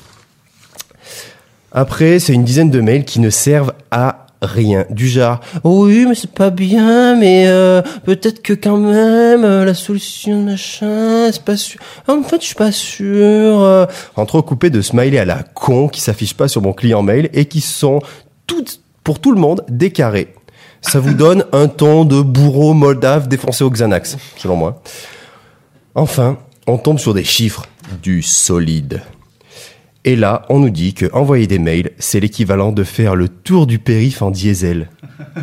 [1.71, 4.85] Après, c'est une dizaine de mails qui ne servent à rien.
[4.91, 9.75] Du genre, oui, mais c'est pas bien, mais euh, peut-être que quand même, euh, la
[9.75, 11.81] solution machin, c'est pas sûr.
[12.07, 13.07] En fait, je suis pas sûr.
[13.63, 13.87] euh.
[14.17, 17.61] Entrecoupé de smileys à la con qui s'affichent pas sur mon client mail et qui
[17.61, 18.01] sont
[18.47, 20.35] toutes, pour tout le monde, décarrés.
[20.81, 24.83] Ça vous donne un ton de bourreau moldave défoncé au Xanax, selon moi.
[25.97, 26.39] Enfin,
[26.69, 27.65] on tombe sur des chiffres,
[28.01, 29.03] du solide.
[30.09, 33.67] Et là, on nous dit que envoyer des mails, c'est l'équivalent de faire le tour
[33.67, 34.89] du périph' en diesel.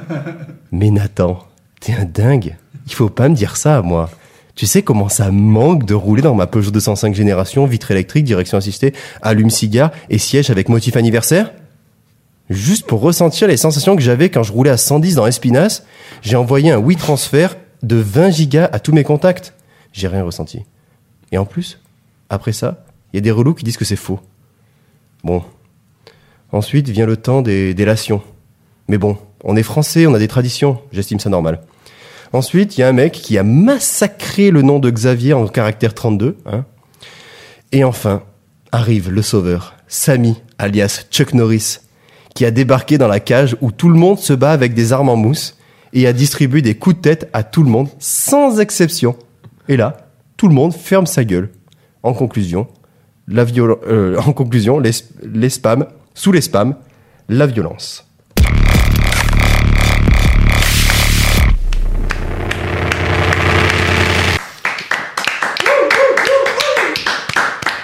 [0.72, 1.46] Mais Nathan,
[1.80, 2.58] t'es un dingue.
[2.88, 4.10] Il faut pas me dire ça à moi.
[4.56, 8.58] Tu sais comment ça manque de rouler dans ma Peugeot 205 génération, vitre électrique, direction
[8.58, 11.54] assistée, allume-cigare et siège avec motif anniversaire?
[12.50, 15.86] Juste pour ressentir les sensations que j'avais quand je roulais à 110 dans Espinasse,
[16.24, 17.50] j'ai envoyé un WeTransfer
[17.84, 19.54] de 20 gigas à tous mes contacts.
[19.94, 20.64] J'ai rien ressenti.
[21.32, 21.80] Et en plus,
[22.32, 22.84] après ça,
[23.14, 24.20] il y a des relous qui disent que c'est faux.
[25.26, 25.42] Bon.
[26.52, 28.22] Ensuite vient le temps des délations.
[28.88, 31.62] Mais bon, on est français, on a des traditions, j'estime ça normal.
[32.32, 35.96] Ensuite, il y a un mec qui a massacré le nom de Xavier en caractère
[35.96, 36.38] 32.
[36.46, 36.66] Hein.
[37.72, 38.22] Et enfin,
[38.72, 41.80] arrive le sauveur, Samy, alias Chuck Norris,
[42.36, 45.10] qui a débarqué dans la cage où tout le monde se bat avec des armes
[45.10, 45.58] en mousse
[45.94, 49.16] et a distribué des coups de tête à tout le monde, sans exception.
[49.70, 51.50] Et là, tout le monde ferme sa gueule.
[52.04, 52.68] En conclusion,
[53.28, 54.92] la euh, en conclusion, les,
[56.14, 56.76] sous les spams,
[57.30, 58.06] la violence.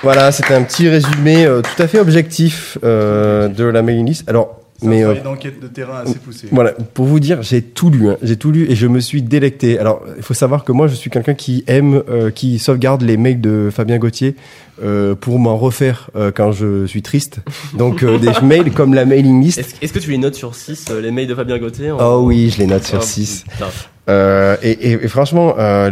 [0.04, 4.28] Voilà, c'était un petit résumé euh, tout à fait objectif euh, de la mailing list.
[4.28, 6.48] Alors, mais euh, travail d'enquête de terrain assez poussé.
[6.52, 8.18] voilà, pour vous dire, j'ai tout lu, hein.
[8.22, 9.78] j'ai tout lu et je me suis délecté.
[9.80, 13.18] Alors, il faut savoir que moi, je suis quelqu'un qui aime, euh, qui sauvegarde les
[13.18, 14.36] mails de Fabien Gauthier
[14.84, 17.40] euh, pour m'en refaire euh, quand je suis triste.
[17.78, 19.60] Donc, euh, des mails comme la mailing list.
[19.82, 22.50] Est-ce que tu les notes sur 6, les mails de Fabien Gauthier en- Oh oui,
[22.50, 23.46] je les note sur Oh, 6.
[23.52, 23.68] putain.
[24.10, 25.92] Euh, et, et- et franchement, euh,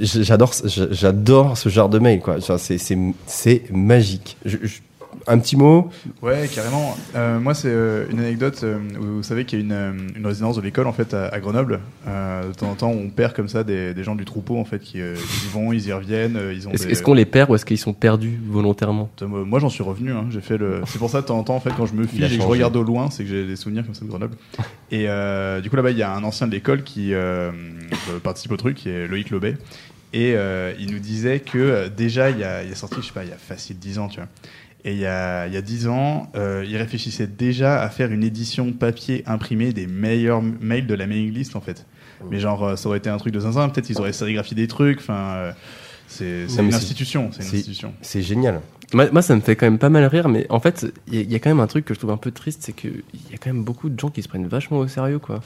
[0.00, 0.52] j'adore,
[0.90, 2.38] j'adore ce genre de mail, quoi.
[2.40, 4.36] Genre, C'est, c'est, c'est magique.
[4.44, 4.80] Je- je-
[5.26, 5.90] un petit mot.
[6.22, 6.96] Ouais, carrément.
[7.14, 8.60] Euh, moi, c'est euh, une anecdote.
[8.62, 11.14] euh, où vous savez qu'il y a une, euh, une résidence de l'école en fait
[11.14, 11.80] à, à Grenoble.
[12.06, 14.64] Euh, de temps en temps, on perd comme ça des, des gens du troupeau en
[14.64, 16.38] fait qui euh, ils y vont, ils y reviennent.
[16.52, 16.72] Ils ont.
[16.72, 19.10] Est-ce des- est-ce qu'on les perd ou est-ce qu'ils sont perdus volontairement?
[19.22, 20.12] Moi- j'en suis revenu.
[20.12, 20.26] hein.
[20.30, 20.82] J'ai fait le.
[20.86, 22.34] C'est pour ça de temps en temps en fait quand je me file et que
[22.34, 24.36] je regarde au loin, c'est que j'ai des souvenirs comme ça de Grenoble.
[24.90, 27.12] Et euh, du coup là-bas, il y a un ancien de l'école qui
[28.22, 29.56] participe au truc, qui est Loïc Lobet.
[30.12, 33.06] Et euh, il nous disait que déjà, il y a, il y a sorti, je
[33.06, 34.28] sais pas, il y a facile 10 ans, tu vois.
[34.86, 38.10] Et il y a, il y a 10 ans, euh, il réfléchissait déjà à faire
[38.12, 41.86] une édition papier imprimée des meilleurs mails de la mailing list, en fait.
[42.30, 44.66] Mais genre, euh, ça aurait été un truc de zinzin, peut-être ils auraient sérigraphié des
[44.68, 45.34] trucs, enfin...
[45.36, 45.52] euh,
[46.06, 47.94] c'est une c'est- institution, c'est une institution.
[48.02, 48.60] C'est génial.
[48.92, 51.18] Moi, moi, ça me fait quand même pas mal rire, mais en fait, il y,
[51.18, 52.72] a- il y a quand même un truc que je trouve un peu triste, c'est
[52.74, 55.40] qu'il y a quand même beaucoup de gens qui se prennent vachement au sérieux, quoi.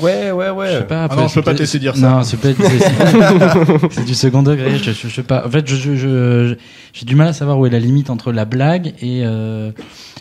[0.00, 0.66] Ouais, ouais, ouais.
[0.72, 1.00] Je sais pas.
[1.02, 2.08] Ah après, non, je peux pas te laisser dire ça.
[2.10, 4.76] Non, c'est peut-être c'est- c'est du second degré.
[4.78, 5.46] Je, je, je sais pas.
[5.46, 6.54] En fait, je, je, je-
[6.92, 9.70] j'ai du mal à savoir où est la limite entre la blague et euh,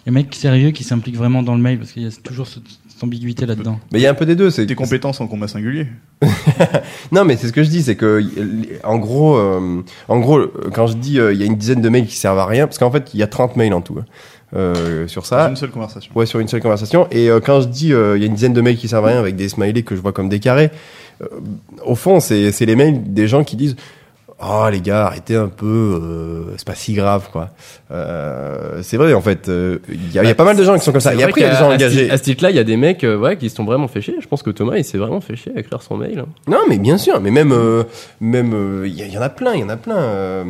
[0.06, 2.64] les mecs sérieux qui s'impliquent vraiment dans le mail parce qu'il y a toujours cette,
[2.88, 3.80] cette ambiguïté là-dedans.
[3.92, 4.50] Mais il y a un peu des deux.
[4.50, 5.88] C'est Des compétences en combat singulier.
[7.12, 10.40] Non, mais c'est ce que je dis, c'est que y- en gros, euh, en gros,
[10.40, 12.46] euh, quand je dis euh, il y a une dizaine de mails qui servent à
[12.46, 14.06] rien, parce qu'en fait il y a 30 mails en tout hein,
[14.56, 15.44] euh, sur ça.
[15.44, 16.12] Dans une seule conversation.
[16.16, 17.08] Ouais, sur une seule conversation.
[17.12, 19.06] Et euh, quand je dis euh, il y a une dizaine de mails qui servent
[19.06, 20.72] à rien avec des smileys que je vois comme des carrés,
[21.22, 21.26] euh,
[21.86, 23.76] au fond c'est c'est les mails des gens qui disent
[24.40, 25.66] Oh les gars, arrêtez un peu,
[26.00, 27.50] euh, c'est pas si grave quoi.
[27.90, 30.76] Euh, c'est vrai en fait, euh, il y, a- y a pas mal de gens
[30.78, 31.16] qui sont comme ça.
[31.16, 32.12] Et après il y a des gens à engagés.
[32.12, 34.00] À ce titre-là, il y a des mecs euh, ouais, qui se sont vraiment fait
[34.02, 34.14] chier.
[34.22, 36.20] Je pense que Thomas, il s'est vraiment fait chier à écrire son mail.
[36.20, 36.28] hein.
[36.48, 37.84] Non, mais bien sûr, mais même, euh,
[38.22, 39.98] même, euh, il y, y en a plein, il y en a plein.
[39.98, 40.44] euh,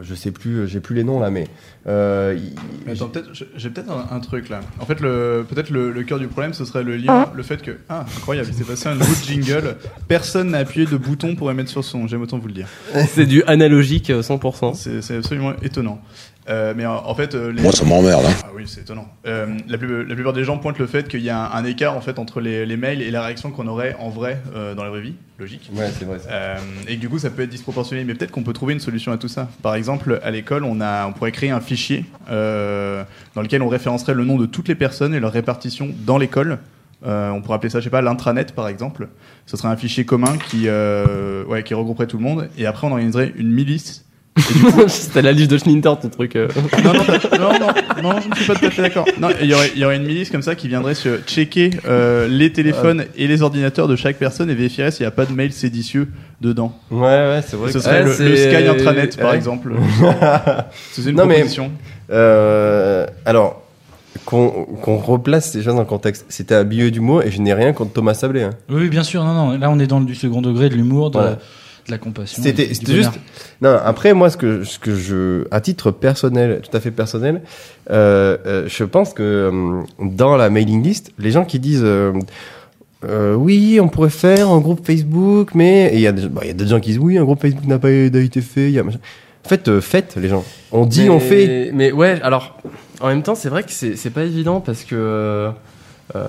[0.00, 1.46] je sais plus, j'ai plus les noms là, mais.
[1.88, 2.52] Euh, il-
[2.86, 4.60] Mais attends, peut-être, j'ai- peut-être un, un truc là.
[4.78, 7.62] En fait, le, peut-être le, le cœur du problème, ce serait le lien, le fait
[7.62, 7.78] que.
[7.88, 9.76] Ah, incroyable, il s'est passé un nouveau jingle.
[10.06, 12.06] Personne n'a appuyé de bouton pour émettre sur son.
[12.06, 12.68] J'aime autant vous le dire.
[13.08, 14.74] C'est du analogique euh, 100%.
[14.74, 16.00] C'est c'est absolument étonnant.
[16.48, 18.32] Euh, mais en, en fait, euh, les- Moi, ça m'emmerde, hein.
[18.44, 19.06] Ah oui, c'est étonnant.
[19.26, 21.64] Euh, la, plus- la plupart des gens pointent le fait qu'il y a un, un
[21.64, 24.74] écart en fait entre les, les mails et la réaction qu'on aurait en vrai euh,
[24.74, 25.70] dans la vraie vie, logique.
[25.74, 26.18] Ouais, c'est vrai.
[26.30, 26.56] Euh,
[26.88, 28.04] et que du coup, ça peut être disproportionné.
[28.04, 29.48] Mais peut-être qu'on peut trouver une solution à tout ça.
[29.62, 33.02] Par exemple, à l'école, on, a, on pourrait créer un fichier euh,
[33.34, 36.58] dans lequel on référencerait le nom de toutes les personnes et leur répartition dans l'école.
[37.06, 39.08] Euh, on pourrait appeler ça, je sais pas, l'intranet par exemple.
[39.46, 42.48] Ce serait un fichier commun qui, euh, ouais, qui regrouperait tout le monde.
[42.58, 44.04] Et après, on organiserait une milice.
[44.88, 46.36] C'était la liste de Schlinter, ton truc.
[46.36, 46.48] euh.
[46.84, 49.04] Non, non, non, non, non, je ne suis pas tout à fait d'accord.
[49.20, 51.70] Non, il y aurait, il y aurait une milice comme ça qui viendrait se checker
[51.86, 55.26] euh, les téléphones et les ordinateurs de chaque personne et vérifierait s'il n'y a pas
[55.26, 56.08] de mail séditieux
[56.40, 56.72] dedans.
[56.90, 57.72] Ouais, ouais, c'est vrai.
[57.72, 59.36] Ce serait Ouais, le, le Sky Intranet, par Ouais.
[59.36, 59.72] exemple.
[60.92, 61.70] C'est une Non, mais- proposition.
[62.10, 63.62] Euh, alors,
[64.24, 64.48] qu'on
[64.82, 66.26] qu'on replace ces choses dans le contexte.
[66.28, 68.42] C'était un billet d'humour et je n'ai rien contre Thomas Sablé.
[68.42, 68.50] Hein.
[68.68, 69.24] Oui, bien sûr.
[69.24, 69.58] Non, non.
[69.58, 71.38] Là, on est dans du second degré, de l'humour, de, Voilà.
[71.90, 72.42] La, de la compassion.
[72.42, 73.12] C'était juste.
[73.60, 75.44] Non, après, moi, ce que, ce que je.
[75.50, 77.42] À titre personnel, tout à fait personnel,
[77.90, 81.84] euh, euh, je pense que euh, dans la mailing list, les gens qui disent.
[81.84, 82.12] euh,
[83.34, 86.50] oui, on pourrait faire un groupe Facebook, mais il y a des, bah, il y
[86.50, 88.70] a des gens qui disent oui, un groupe Facebook n'a pas été fait.
[88.70, 88.82] Y a.
[88.84, 90.44] En fait, faites les gens.
[90.72, 91.70] On dit, Mais- on fait.
[91.72, 92.58] Mais ouais, alors,
[93.00, 95.50] en même temps, c'est vrai que c'est c'est pas évident parce que.
[96.16, 96.26] Euh,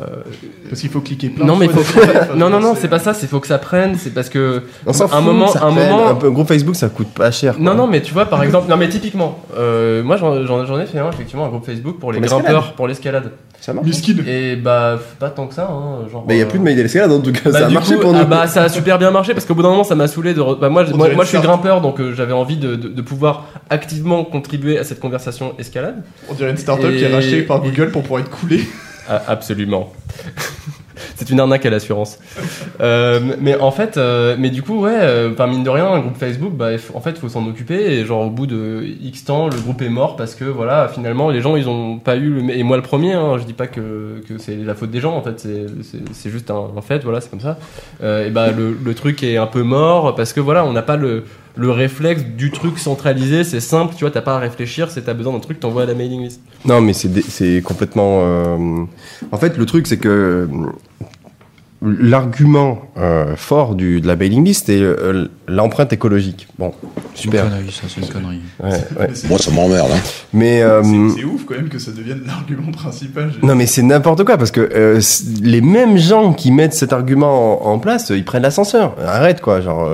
[0.67, 2.09] Parce qu'il faut cliquer plein non de mais fois faut, dessus.
[2.35, 4.91] non non non c'est pas ça c'est faut que ça prenne c'est parce que On
[4.91, 7.55] s'en un fout, moment ça un moment un peu- groupe Facebook ça coûte pas cher.
[7.59, 10.35] non non mais tu vois par exemple non mais typiquement euh, moi j'en
[10.81, 12.43] ai fait un effectivement un groupe Facebook pour les Pour l'escalade.
[12.45, 13.31] grimpeurs pour l'escalade
[13.61, 13.87] Ça marche.
[14.27, 16.63] et bah pas tant que ça hein, genre Mais il y a euh, plus de
[16.65, 18.19] mail d'escalade en tout cas, bah, ça a marché coup, pour nous.
[18.21, 20.33] ah bah ça a super bien marché parce qu'au bout d'un moment ça m'a saoulé
[20.33, 22.89] de re- bah, moi je- moi, moi, suis grimpeur donc euh, j'avais envie de, de,
[22.89, 27.13] de pouvoir activement contribuer à cette conversation escalade On dirait une startup qui est Et-
[27.15, 28.63] rachetée par Google pour pouvoir être coulée.
[29.09, 29.91] Ah, absolument.
[31.15, 32.19] C'est une arnaque à l'assurance.
[32.81, 35.99] Euh, mais en fait, euh, mais du coup, ouais, euh, enfin, mine de rien, un
[35.99, 37.93] groupe Facebook, bah, en fait, faut s'en occuper.
[37.93, 41.29] Et genre, au bout de X temps, le groupe est mort parce que, voilà, finalement,
[41.29, 42.29] les gens, ils ont pas eu.
[42.29, 42.49] Le...
[42.51, 45.15] Et moi, le premier, hein, je dis pas que, que c'est la faute des gens,
[45.15, 47.57] en fait, c'est- juste un, fait, voilà, c'est comme ça.
[48.03, 50.81] Euh, et bah, le, le truc est un peu mort parce que, voilà, on n'a
[50.83, 51.23] pas le,
[51.55, 55.13] le réflexe du truc centralisé, c'est simple, tu vois, t'as pas à réfléchir, c'est t'as
[55.13, 56.41] besoin d'un truc, t'envoies à la mailing list.
[56.65, 58.19] Non, mais c'est c'est complètement.
[58.23, 58.83] euh,
[59.31, 60.47] En fait, le truc, c'est que
[61.81, 66.47] l'argument euh, fort du, de la mailing list, c'est euh, l'empreinte écologique.
[66.57, 66.73] Bon,
[67.15, 67.45] super.
[67.45, 68.39] Une connerie, ça, c'est une connerie.
[68.61, 68.69] Ouais,
[68.99, 69.09] ouais.
[69.29, 69.89] Moi, ça m'emmerde.
[69.93, 69.99] Hein.
[70.33, 73.31] Mais euh, C'est c'est ouf quand même que ça devienne l'argument principal.
[73.43, 74.99] non, mais c'est n'importe quoi parce que euh,
[75.41, 78.95] les mêmes gens qui mettent cet argument en, en place, ils prennent l'ascenseur.
[79.05, 79.89] Arrête quoi, genre.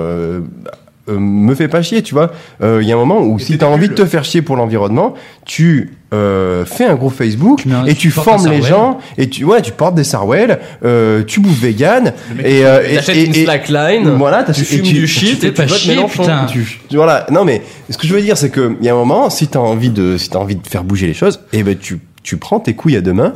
[1.08, 2.32] Euh, euh, me fais pas chier, tu vois.
[2.62, 4.56] Euh, Il y a un moment où si t'as envie de te faire chier pour
[4.56, 5.14] l'environnement,
[5.44, 8.64] tu euh, fais un groupe Facebook Tu et tu tu formes les Sarwell.
[8.64, 12.12] gens et tu ouais tu portes des sarwell, euh, tu bouffes vegan
[12.44, 15.42] et euh, et- T'achètes et- une et- slackline, voilà, tu et fumes tu- du shit
[15.42, 16.46] et tu pas chier, putain.
[16.46, 17.60] tu, tu- voilà non mais
[17.90, 19.90] ce que je veux dire c'est que il y a un moment si t'as envie
[19.90, 22.74] de si t'as envie de faire bouger les choses et ben tu tu prends tes
[22.74, 23.34] couilles à deux mains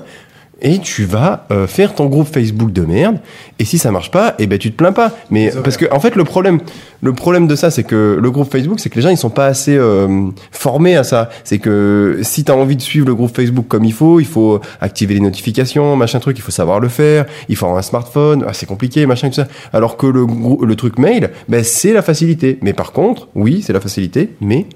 [0.63, 3.19] et tu vas euh, faire ton groupe Facebook de merde.
[3.59, 5.13] Et si ça marche pas et ben tu te plains pas.
[5.31, 6.61] Mais parce que en fait le problème
[7.03, 9.31] le problème de ça c'est que le groupe Facebook c'est que les gens ils sont
[9.31, 11.31] pas assez euh, formés à ça.
[11.45, 14.61] C'est que si t'as envie de suivre le groupe Facebook comme il faut il faut
[14.81, 17.27] activer les notifications machin truc il faut savoir le faire.
[17.49, 18.45] Il faut avoir un smartphone.
[18.47, 19.49] Ah, c'est compliqué machin tout ça.
[19.73, 20.27] Alors que le
[20.65, 22.59] le truc mail ben c'est la facilité.
[22.63, 24.67] Mais par contre oui c'est la facilité mais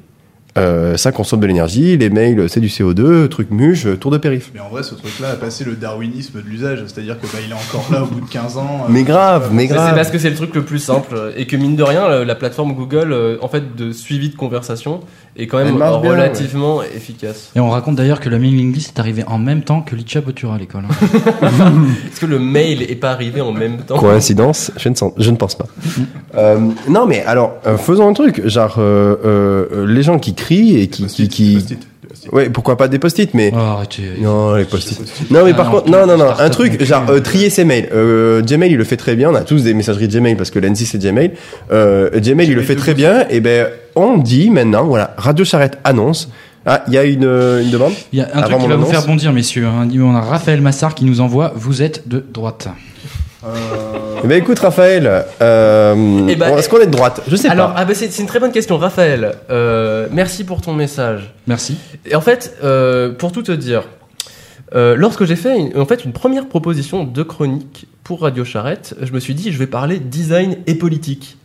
[0.57, 4.51] euh, ça consomme de l'énergie, les mails c'est du CO2, truc muche, tour de périph.
[4.55, 7.51] Mais en vrai, ce truc-là a passé le darwinisme de l'usage, c'est-à-dire que bah, il
[7.51, 8.83] est encore là au bout de 15 ans.
[8.85, 9.95] euh, Mais grave, mais Mais C'est grave.
[9.97, 12.35] parce que c'est le truc le plus simple et que mine de rien, la, la
[12.37, 15.01] plateforme Google, euh, en fait, de suivi de conversation,
[15.36, 17.51] est quand même bien, relativement efficace.
[17.56, 20.20] Et on raconte d'ailleurs que la mailing list est arrivée en même temps que l'Itcha
[20.20, 20.85] Botura à l'école.
[20.89, 21.09] hein.
[22.11, 23.98] Est-ce que le mail est pas arrivé en même temps?
[23.98, 25.66] Coïncidence je ne, sens- je ne pense pas.
[26.36, 26.59] Euh,
[26.89, 28.47] non, mais alors, euh, faisons un truc.
[28.47, 31.06] Genre, euh, euh, les gens qui crient et qui.
[31.06, 31.65] qui, qui...
[32.32, 33.51] Ouais, pourquoi pas des post-it, mais.
[33.55, 34.03] Oh, arrêtez.
[34.20, 35.01] Non, les post-it.
[35.31, 37.65] Non, mais Ah par non, contre, non, non, non, un truc, genre, euh, trier ses
[37.65, 37.89] mails.
[37.93, 39.31] Euh, Gmail, il le fait très bien.
[39.31, 41.32] On a tous des messageries Gmail parce que l'ANSI, c'est Gmail.
[41.73, 43.27] Euh, Gmail, il le fait très bien.
[43.31, 46.31] Et ben, on dit maintenant, voilà, Radio Charrette annonce.
[46.66, 48.66] Ah, il y a une, euh, une demande Il y a un Avant truc qui
[48.69, 48.91] va vous annonce.
[48.91, 49.66] faire bondir, messieurs.
[49.66, 49.86] hein.
[50.01, 52.69] On a Raphaël Massard qui nous envoie Vous êtes de droite.
[54.25, 57.21] Eh ben, écoute, Raphaël, euh, Eh ben, est-ce qu'on est de droite?
[57.29, 57.81] Je sais Alors, pas.
[57.81, 59.35] ah bah, c'est c'est une très bonne question, Raphaël.
[59.51, 61.35] Euh, merci pour ton message.
[61.47, 61.77] Merci.
[62.07, 63.83] Et en fait, euh, pour tout te dire,
[64.75, 68.95] euh, lorsque j'ai fait une, en fait une première proposition de chronique pour Radio Charrette,
[69.03, 71.37] je me suis dit je vais parler design et politique.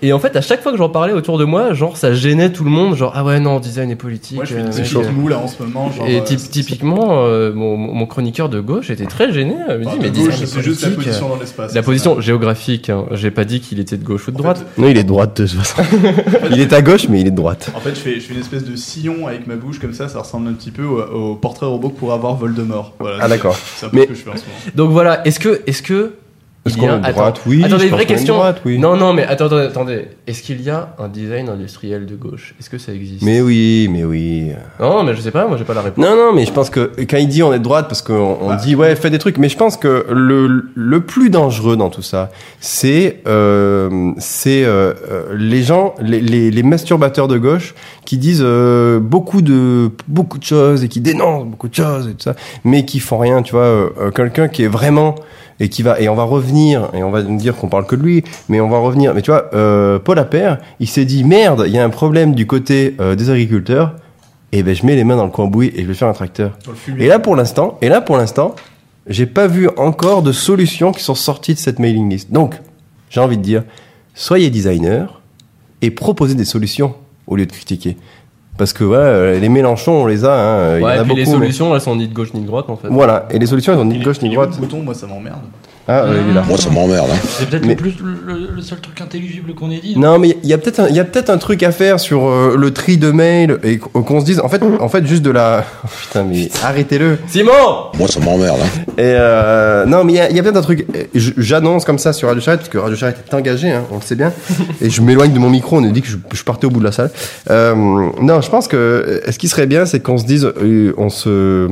[0.00, 2.50] Et en fait, à chaque fois que j'en parlais autour de moi, genre ça gênait
[2.52, 4.36] tout le monde, genre ah ouais non design et politique.
[4.36, 5.12] Moi, je fais une euh, mec, euh.
[5.12, 5.90] moule là en ce moment.
[5.92, 9.54] Genre, Et euh, typiquement, euh, mon, mon chroniqueur de gauche était très gêné.
[9.68, 11.74] Il me dit mais gauche, c'est juste la position dans l'espace.
[11.74, 12.20] La position ça.
[12.20, 12.90] géographique.
[12.90, 13.06] hein.
[13.12, 14.58] J'ai pas dit qu'il était de gauche ou de En droite.
[14.74, 15.82] fait, Non, il est de droite, de toute façon.
[16.50, 17.70] il est à gauche, mais il est de droite.
[17.76, 20.08] En fait, je fais, je fais une espèce de sillon avec ma bouche comme ça,
[20.08, 21.00] ça ressemble un petit peu au,
[21.32, 22.92] au portrait robot que pourrait avoir Voldemort.
[22.98, 23.56] Voilà, Ah, d'accord.
[23.76, 24.58] C'est un peu Mais- ce que je fais en ce moment.
[24.74, 26.12] Donc voilà, est-ce que, est-ce que
[26.64, 28.34] Est-ce qu'on a- est de attends, droite Oui, attendez, vraie question.
[28.34, 28.78] droite, oui.
[28.78, 30.06] Non, non, mais attendez, attendez.
[30.28, 32.54] Est-ce qu'il y a un design industriel de gauche?
[32.60, 33.22] Est-ce que ça existe?
[33.22, 34.52] Mais oui, mais oui.
[34.78, 36.04] Non, mais je sais pas, moi j'ai pas la réponse.
[36.04, 38.38] Non, non, mais je pense que quand il dit on est de droite, parce qu'on
[38.40, 38.56] on Bah.
[38.62, 42.02] dit ouais, fais des trucs, mais je pense que le, le plus dangereux dans tout
[42.02, 42.30] ça,
[42.60, 47.74] c'est euh, c'est euh, euh, les gens, les, les, les masturbateurs de gauche
[48.04, 52.12] qui disent euh, beaucoup de beaucoup de choses et qui dénoncent beaucoup de choses et
[52.12, 53.62] tout ça, mais qui font rien, tu vois.
[53.64, 55.16] euh, Quelqu'un qui est vraiment
[55.62, 57.94] et qui va et on va revenir et on va nous dire qu'on parle que
[57.94, 59.14] de lui, mais on va revenir.
[59.14, 62.34] Mais tu vois, euh, Paul Appert, il s'est dit merde, il y a un problème
[62.34, 63.94] du côté euh, des agriculteurs
[64.50, 66.58] et ben je mets les mains dans le cambouis et je vais faire un tracteur.
[66.98, 68.56] Et là pour l'instant, et là pour l'instant,
[69.06, 72.32] j'ai pas vu encore de solutions qui sont sorties de cette mailing list.
[72.32, 72.60] Donc,
[73.08, 73.62] j'ai envie de dire,
[74.14, 75.20] soyez designer
[75.80, 76.94] et proposez des solutions
[77.28, 77.96] au lieu de critiquer.
[78.58, 80.98] Parce que ouais, euh, les Mélenchon, on les a, hein, il y Ouais, en et
[80.98, 81.16] a puis beaucoup.
[81.18, 82.88] les mais- solutions, elles sont ni de gauche ni de droite en fait.
[82.88, 84.50] Voilà, et les solutions, elles sont ni de Les- gauche ni les de droite.
[84.56, 85.38] hauts boutons, moi, ça m'emmerde.
[85.88, 86.44] Ah, euh, il est là.
[86.46, 87.08] Moi, ça m'emmerde.
[87.12, 87.16] Hein.
[87.24, 89.98] C'est peut-être Mais- le, plus, le, le seul truc intelligible qu'on ait dit.
[89.98, 91.98] Non, mais il y a peut-être un, il y a peut-être un truc à faire
[91.98, 95.04] sur euh, le tri de mails et qu'on qu'on se dise, en fait, en fait,
[95.06, 95.64] juste de la.
[95.84, 97.18] Oh, putain, mais arrêtez-le.
[97.26, 97.50] Simon
[97.98, 98.58] Moi, ça m'emmerde.
[98.62, 98.82] Hein.
[98.96, 100.86] Et euh, non, mais il y a, il y a peut-être un truc.
[101.14, 104.02] J'annonce comme ça sur Radio Charrette, parce que Radio Charrette est engagé, hein, on le
[104.02, 104.32] sait bien.
[104.80, 106.78] et je m'éloigne de mon micro, on a dit que je, je partais au bout
[106.80, 107.10] de la salle.
[107.50, 107.74] Euh,
[108.20, 111.08] non, je pense que euh, ce qui serait bien, c'est qu'on se dise, euh, on
[111.08, 111.66] se,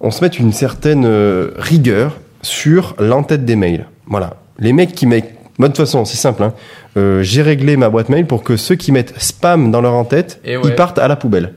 [0.00, 3.86] on se mette une certaine euh, rigueur sur l'entête des mails.
[4.06, 4.34] Voilà.
[4.58, 5.34] Les mecs qui mettent.
[5.58, 6.42] moi, De toute façon, c'est simple.
[6.44, 6.52] Hein.
[6.96, 10.40] Euh, J'ai réglé ma boîte mail pour que ceux qui mettent spam dans leur en-tête,
[10.44, 10.62] Et ouais.
[10.66, 11.54] ils partent à la poubelle.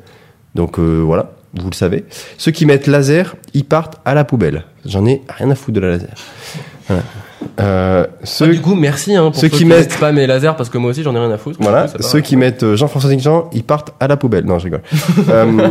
[0.55, 2.05] Donc euh, voilà, vous le savez.
[2.39, 4.63] Ceux qui mettent laser, ils partent à la poubelle.
[4.85, 6.09] J'en ai rien à foutre de la laser.
[6.87, 7.03] Voilà.
[7.59, 10.25] Euh, ceux, Ah, du coup, merci hein, pour ceux ceux qui qui mettent- spam et
[10.25, 11.57] laser parce que moi aussi j'en ai rien à foutre.
[11.61, 14.45] voilà, coup, ceux qui mettent euh, Jean-François Dickjean, ils partent à la poubelle.
[14.45, 14.81] Non, je rigole.
[15.29, 15.69] Euh,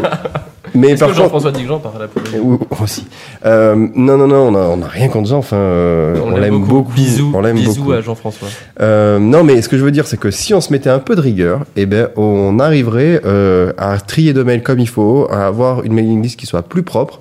[0.77, 3.07] mais Est-ce par que contre, Jean-François Dickjean part à la poubelle ou- aussi.
[3.45, 5.39] Euh, non, non, non, on a, on a rien contre Jean.
[5.39, 6.93] Enfin, euh, on, l'aime beaucoup.
[6.93, 7.93] Bisous, on l'aime bisous beaucoup.
[7.93, 8.49] à Jean-François.
[8.81, 10.99] Euh, non, mais ce que je veux dire, c'est que si on se mettait un
[10.99, 15.27] peu de rigueur, eh ben, on arriverait euh, à trier de mails comme il faut,
[15.31, 17.21] à avoir une mailing list qui soit plus propre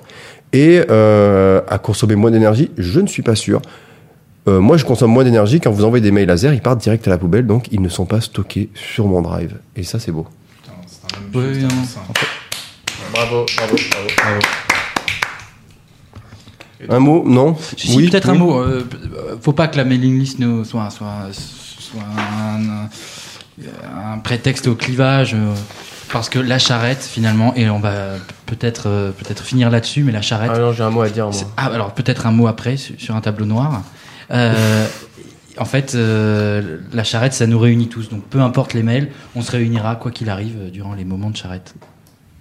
[0.52, 2.70] et euh, à consommer moins d'énergie.
[2.78, 3.60] Je ne suis pas sûr.
[4.48, 7.06] Euh, moi, je consomme moins d'énergie quand vous envoyez des mails laser, ils partent direct
[7.08, 9.56] à la poubelle, donc ils ne sont pas stockés sur mon drive.
[9.74, 10.26] Et ça, c'est beau.
[11.34, 11.68] Oui, non.
[13.16, 13.76] Bravo, bravo,
[14.18, 14.40] bravo.
[16.88, 18.36] Un mot Non Si, Oui, peut-être oui.
[18.36, 18.58] un mot.
[18.60, 18.86] euh,
[19.16, 22.88] euh, faut pas que la mailing list nous soit, soit, soit un,
[24.12, 25.32] un prétexte au clivage.
[25.34, 25.54] euh,
[26.12, 27.92] parce que la charrette, finalement, et on va
[28.44, 30.52] peut-être euh, peut-être finir là-dessus, mais la charrette.
[30.54, 31.34] Ah non, j'ai un mot à dire, moi.
[31.56, 33.82] Ah, alors peut-être un mot après sur, sur un tableau noir.
[34.30, 34.86] Euh,
[35.58, 38.08] en fait, euh, la charrette, ça nous réunit tous.
[38.10, 41.30] Donc peu importe les mails, on se réunira quoi qu'il arrive euh, durant les moments
[41.30, 41.74] de charrette.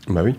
[0.09, 0.35] Bah oui.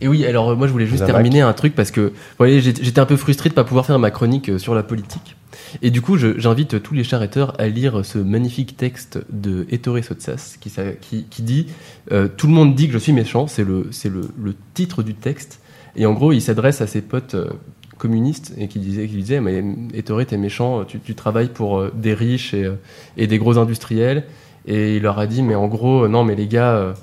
[0.00, 2.60] Et oui, alors euh, moi je voulais juste terminer un truc parce que vous voyez,
[2.60, 5.36] j'étais un peu frustré de pas pouvoir faire ma chronique euh, sur la politique.
[5.82, 10.56] Et du coup, j'invite tous les charretteurs à lire ce magnifique texte de Ettore Sotsas
[10.60, 10.70] qui,
[11.00, 11.66] qui, qui dit
[12.12, 15.14] euh, Tout le monde dit que je suis méchant, c'est le, le, le titre du
[15.14, 15.60] texte.
[15.96, 17.50] Et en gros, il s'adresse à ses potes euh,
[17.98, 19.64] communistes et qui disait, qui disait Mais
[19.94, 22.74] Ettore, t'es méchant, tu, tu travailles pour euh, des riches et, euh,
[23.16, 24.24] et des gros industriels.
[24.66, 26.94] Et il leur a dit Mais en gros, euh, non, mais les gars.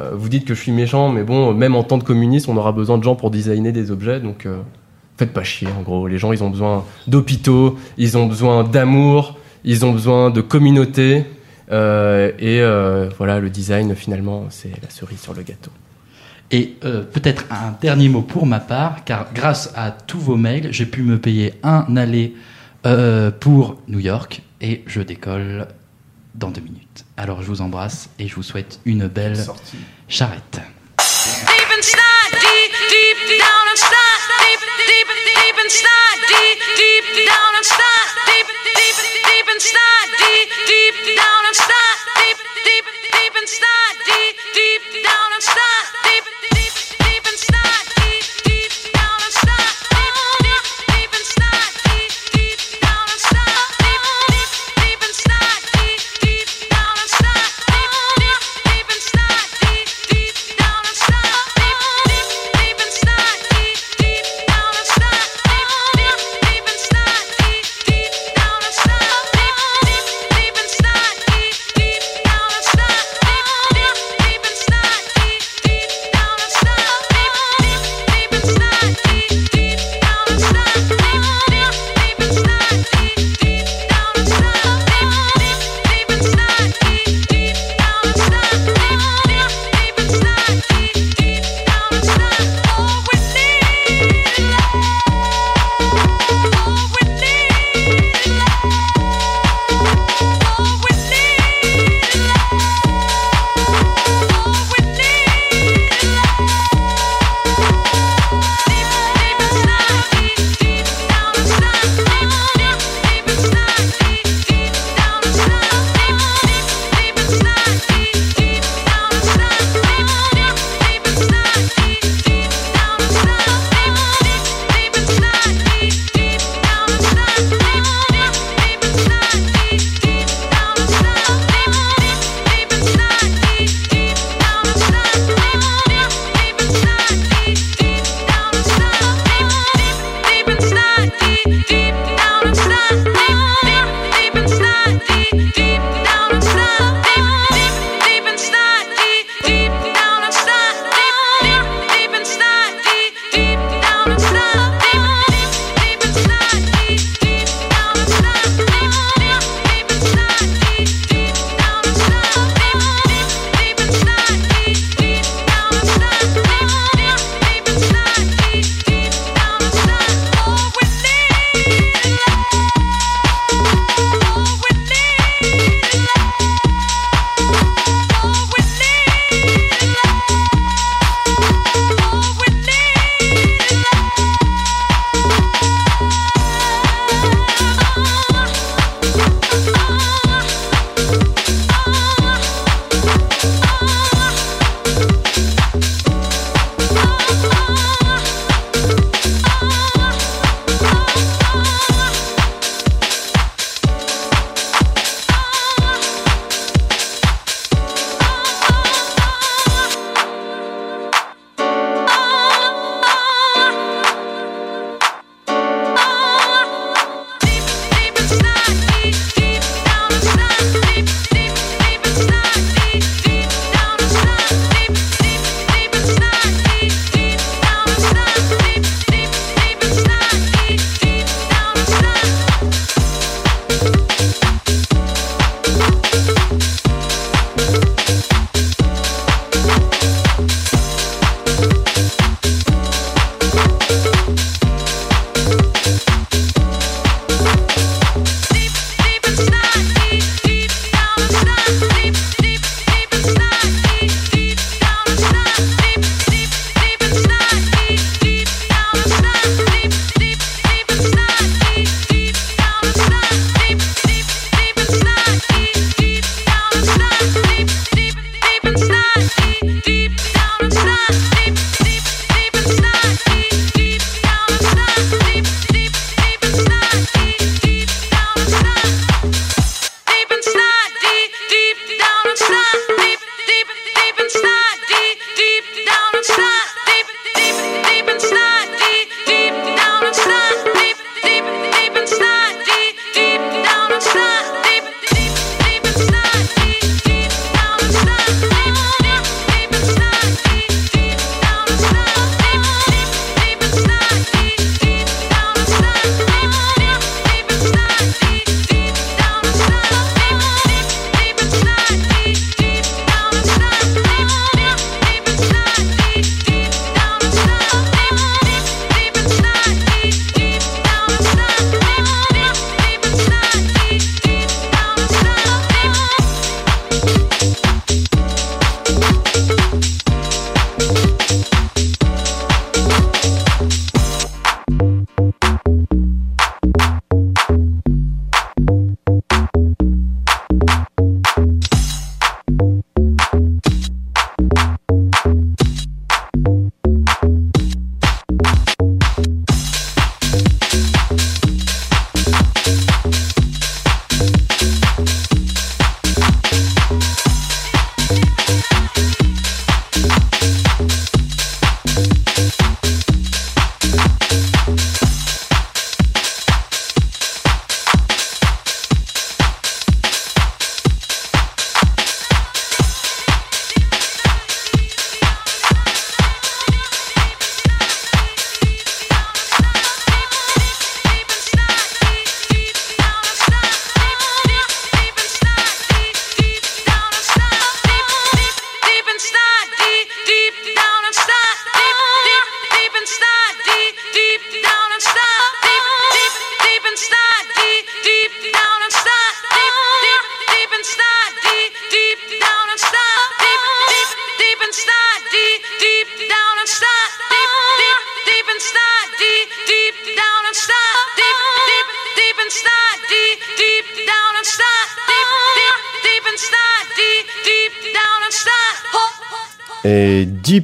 [0.00, 2.56] Euh, vous dites que je suis méchant, mais bon, même en tant que communiste, on
[2.56, 4.58] aura besoin de gens pour designer des objets, donc euh,
[5.16, 6.08] faites pas chier, en gros.
[6.08, 11.24] Les gens, ils ont besoin d'hôpitaux, ils ont besoin d'amour, ils ont besoin de communauté,
[11.70, 12.60] euh, et
[13.16, 15.70] voilà, le design, finalement, c'est la cerise sur le gâteau.
[16.50, 20.86] Et peut-être un dernier mot pour ma part, car grâce à tous vos mails, j'ai
[20.86, 22.34] pu me payer un aller
[23.40, 25.66] pour New York et je décolle
[26.34, 27.04] dans deux minutes.
[27.16, 29.44] Alors je vous embrasse et je vous souhaite une belle
[30.08, 30.60] charrette.
[30.98, 36.14] Deep inside, deep, deep down inside, deep, deep, deep inside,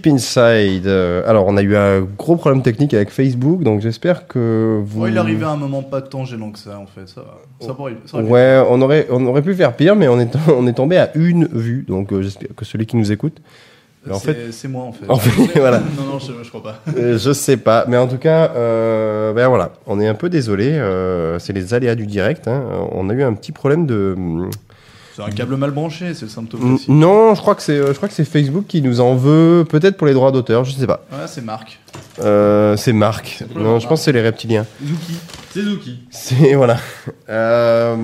[0.03, 0.87] Deep Inside.
[0.87, 5.03] Euh, Alors, on a eu un gros problème technique avec Facebook, donc j'espère que vous.
[5.03, 7.07] Ouais, il arrivait à un moment pas tant gênant que ça, en fait.
[7.09, 7.23] Ça,
[7.61, 10.19] ça, pourrait- ça aurait pu- Ouais, on aurait, on aurait pu faire pire, mais on
[10.21, 13.39] est, on est tombé à une vue, donc euh, j'espère que celui qui nous écoute.
[14.11, 15.05] en C'est- fait, c'est moi, en fait.
[15.09, 15.79] En fait, voilà.
[15.81, 16.81] non, non, je, je crois pas.
[16.97, 20.31] Euh, je sais pas, mais en tout cas, euh, ben voilà, on est un peu
[20.31, 20.71] désolé.
[20.73, 22.49] euh, c'est les aléas du direct.
[22.49, 22.63] hein.
[22.93, 24.17] On a eu un petit problème de.
[25.25, 26.79] C'est un câble mal branché, c'est le symptôme.
[26.89, 29.97] Non, je crois que c'est, je crois que c'est Facebook qui nous en veut, peut-être
[29.97, 31.05] pour les droits d'auteur, je sais pas.
[31.13, 31.79] Ouais, c'est Marc.
[32.21, 33.45] Euh, c'est Marc.
[33.55, 34.67] Non, je pense que c'est les reptiliens.
[34.85, 35.15] Zuki.
[35.53, 35.99] C'est Zuki.
[36.11, 36.77] C'est voilà.
[37.29, 37.97] Euh,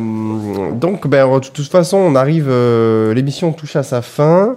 [0.73, 2.49] donc, ben, de toute façon, on arrive.
[2.49, 4.57] euh, l'émission touche à sa fin.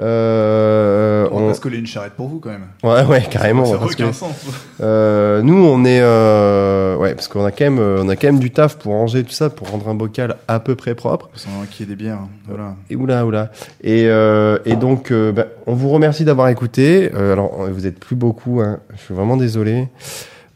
[0.00, 2.64] Euh, On va on- pas se coller une charrette pour vous, quand même.
[2.82, 3.66] Ouais, ouais, carrément.
[3.66, 4.34] Ça n'a va aucun sens.
[4.80, 8.28] Euh, nous, on est, euh, ouais, parce qu'on a quand même, euh, on a quand
[8.28, 11.28] même du taf pour ranger tout ça, pour rendre un bocal à peu près propre.
[11.34, 12.16] Sans qu'il y ait des bières.
[12.18, 12.28] hein.
[12.48, 12.74] Voilà.
[12.88, 13.50] Et oula, oula.
[13.82, 17.10] Et, euh, et donc, euh, ben, on vous remercie d'avoir écouté.
[17.14, 18.80] Euh, alors, vous êtes plus beaucoup, hein.
[18.94, 19.88] Je suis vraiment désolé.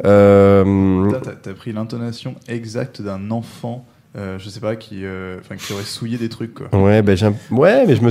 [0.04, 1.10] Euh,
[1.42, 5.82] t'as pris l'intonation exacte d'un enfant, euh, je sais pas, qui, euh, enfin, qui aurait
[5.82, 6.68] souillé des trucs, quoi.
[6.78, 8.10] ouais, ben, j'ai un- ouais, mais je me,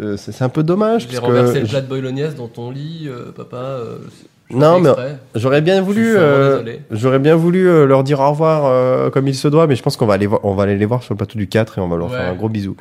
[0.00, 3.06] euh, c'est un peu dommage J'ai renversé que le plat de bolognaise dans ton lit,
[3.08, 3.56] euh, papa.
[3.56, 3.98] euh,
[4.50, 4.90] Non, mais
[5.34, 9.34] j'aurais bien voulu, euh, j'aurais bien voulu euh, leur dire au revoir euh, comme il
[9.34, 11.14] se doit, mais je pense qu'on va aller, voir, on va aller les voir sur
[11.14, 12.16] le plateau du 4 et on va leur Ouais.
[12.16, 12.76] faire un gros bisou.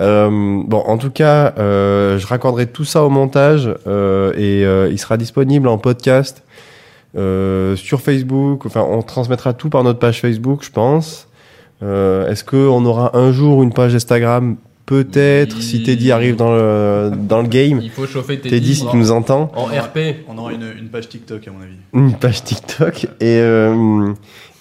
[0.00, 0.28] Euh,
[0.66, 4.98] bon, en tout cas, euh, je raccorderai tout ça au montage euh, et euh, il
[4.98, 6.42] sera disponible en podcast
[7.16, 8.66] euh, sur Facebook.
[8.66, 11.28] Enfin, on transmettra tout par notre page Facebook, je pense.
[11.84, 14.56] Euh, Est-ce que on aura un jour une page Instagram
[14.86, 17.80] Peut-être, si Teddy arrive dans le, dans le game?
[17.82, 18.50] Il faut chauffer Teddy.
[18.56, 19.50] Teddy, si tu nous entends.
[19.56, 19.98] En RP.
[20.28, 21.72] On aura une, une page TikTok, à mon avis.
[21.94, 23.04] Une page TikTok.
[23.20, 24.12] Et, euh,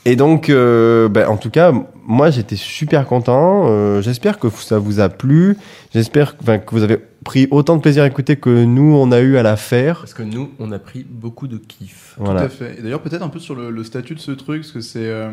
[0.05, 1.71] et donc, euh, ben, en tout cas,
[2.05, 3.65] moi, j'étais super content.
[3.67, 5.57] Euh, J'espère que ça vous a plu.
[5.93, 9.37] J'espère que, vous avez pris autant de plaisir à écouter que nous, on a eu
[9.37, 9.99] à la faire.
[9.99, 12.15] Parce que nous, on a pris beaucoup de kiff.
[12.17, 12.41] Voilà.
[12.41, 12.79] Tout à fait.
[12.79, 15.05] Et d'ailleurs, peut-être un peu sur le, le statut de ce truc, parce que c'est.
[15.05, 15.31] euh,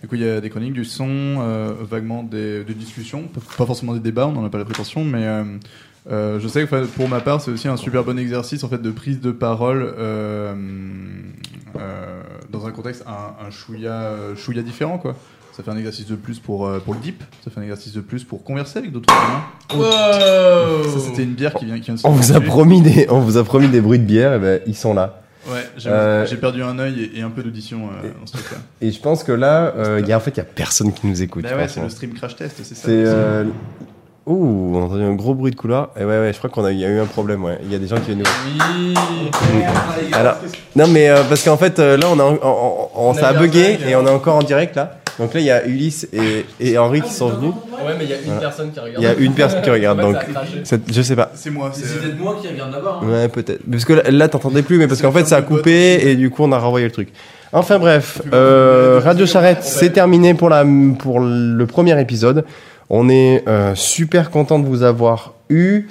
[0.00, 3.40] du coup, il y a des chroniques, du son, euh, vaguement des, des discussions, pas
[3.58, 5.26] pas forcément des débats, on n'en a pas la prétention, mais.
[6.10, 8.68] Euh, je sais que enfin, pour ma part, c'est aussi un super bon exercice en
[8.68, 10.54] fait de prise de parole euh,
[11.78, 15.14] euh, dans un contexte un, un chouïa, chouïa différent quoi.
[15.56, 17.94] Ça fait un exercice de plus pour, euh, pour le deep, ça fait un exercice
[17.94, 19.42] de plus pour converser avec d'autres humains.
[19.74, 22.82] Wow Ça c'était une bière qui vient, qui vient de se On vous a promis
[22.82, 25.22] des, on vous a promis des bruits de bière, et ben, ils sont là.
[25.50, 28.58] Ouais, j'ai Euh, perdu un œil et, et un peu d'audition euh, dans ce truc-là.
[28.82, 30.92] Et je pense que là, euh, il y a, en fait, il y a personne
[30.92, 31.44] qui nous écoute.
[31.44, 33.44] Bah ouais, c'est le stream crash test, c'est ça.
[34.26, 35.90] Ouh, on a entendu un gros bruit de couloir.
[35.98, 37.44] Et ouais, ouais, je crois qu'on a, il y a eu un problème.
[37.44, 38.24] Ouais, il y a des gens qui viennent nous.
[39.54, 39.62] Oui.
[40.12, 40.34] Alors,
[40.74, 43.32] non, mais euh, parce qu'en fait, euh, là, on a, on, on- on- ça a
[43.34, 43.88] bugué bug.
[43.88, 44.98] et on est encore en direct là.
[45.18, 47.52] Donc là, il y a Ulysse et, et Henri qui sont venus.
[47.52, 48.40] Ouais, mais il y a une Voilà.
[48.40, 48.96] personne qui regarde.
[48.98, 50.16] Il y a une personne qui regarde, donc
[50.64, 51.30] c'est- je sais pas.
[51.34, 51.70] C'est moi.
[51.72, 53.00] C'est peut-être moi qui regarde d'abord.
[53.04, 53.08] hein.
[53.08, 53.60] Ouais, peut-être.
[53.70, 56.30] Parce que là, là, t'entendais plus, mais parce qu'en fait, ça a coupé et du
[56.30, 57.08] coup, on a renvoyé le truc.
[57.52, 60.64] Enfin bref, euh, Radio Charrette, c'est terminé pour la
[60.98, 62.44] pour le premier épisode.
[62.90, 65.86] On est euh, super content de vous avoir eu.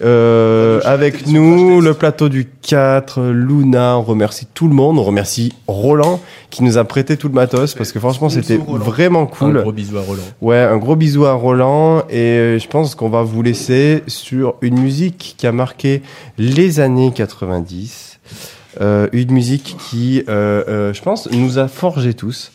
[0.00, 5.52] Euh, avec nous, le plateau du 4, Luna, on remercie tout le monde, on remercie
[5.66, 9.58] Roland qui nous a prêté tout le matos parce que franchement c'était vraiment cool.
[9.58, 10.22] Un gros bisou à Roland.
[10.40, 14.54] Ouais, un gros bisou à Roland et euh, je pense qu'on va vous laisser sur
[14.62, 16.02] une musique qui a marqué
[16.38, 18.18] les années 90.
[18.80, 22.52] Euh, une musique qui, euh, je pense, nous a forgé tous.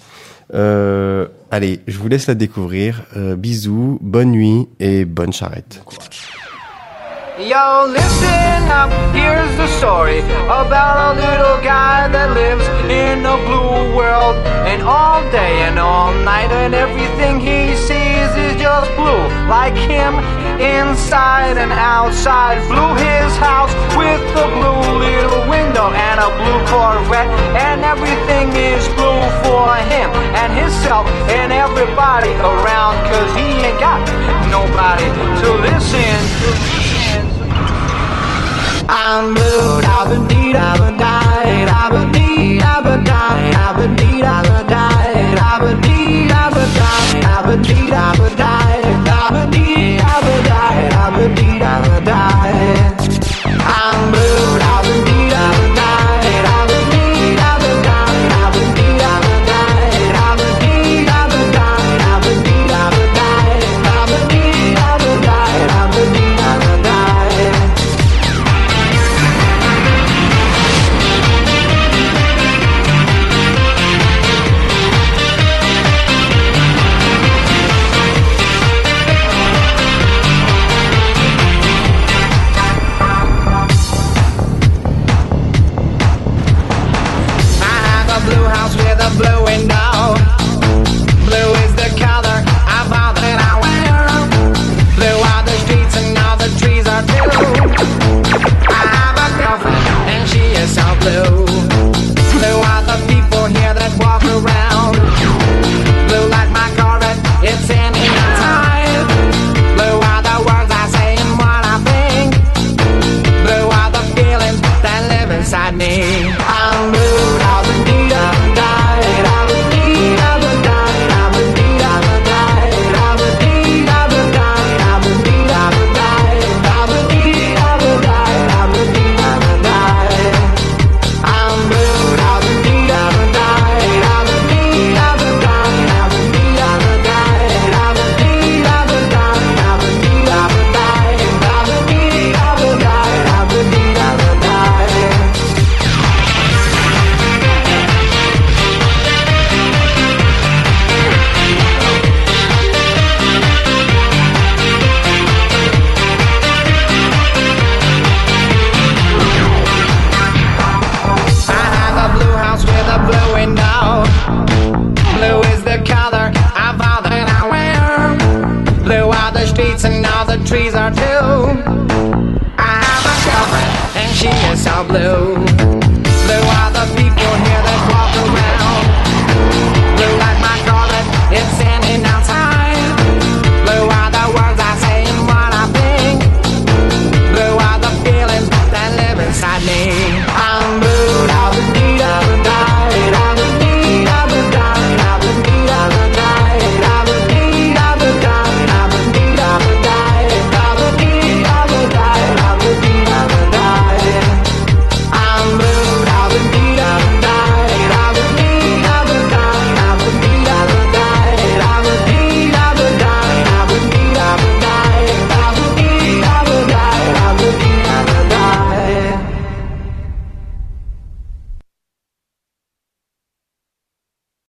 [0.54, 3.04] Euh, allez, je vous laisse la découvrir.
[3.18, 5.82] Euh, bisous, bonne nuit et bonne charrette.
[7.40, 13.98] Yo, listen up, here's the story about a little guy that lives in a blue
[13.98, 14.36] world.
[14.68, 19.26] And all day and all night, and everything he sees is just blue.
[19.50, 20.14] Like him,
[20.64, 22.64] inside and outside.
[22.72, 27.28] Blue his house with a blue little window and a blue Corvette.
[27.60, 30.10] And everything is blue for him
[30.40, 32.96] and himself and everybody around.
[33.12, 34.00] Cause he ain't got
[34.48, 35.08] nobody
[35.44, 36.84] to listen to.
[38.88, 42.16] I'm blue, I've I've died, I've I've
[42.64, 44.14] I've I've died, I've I've
[46.34, 46.58] I've
[47.34, 47.58] I've
[48.38, 48.74] died,
[49.08, 49.54] I've
[50.06, 50.23] I've
[51.74, 52.83] paradise.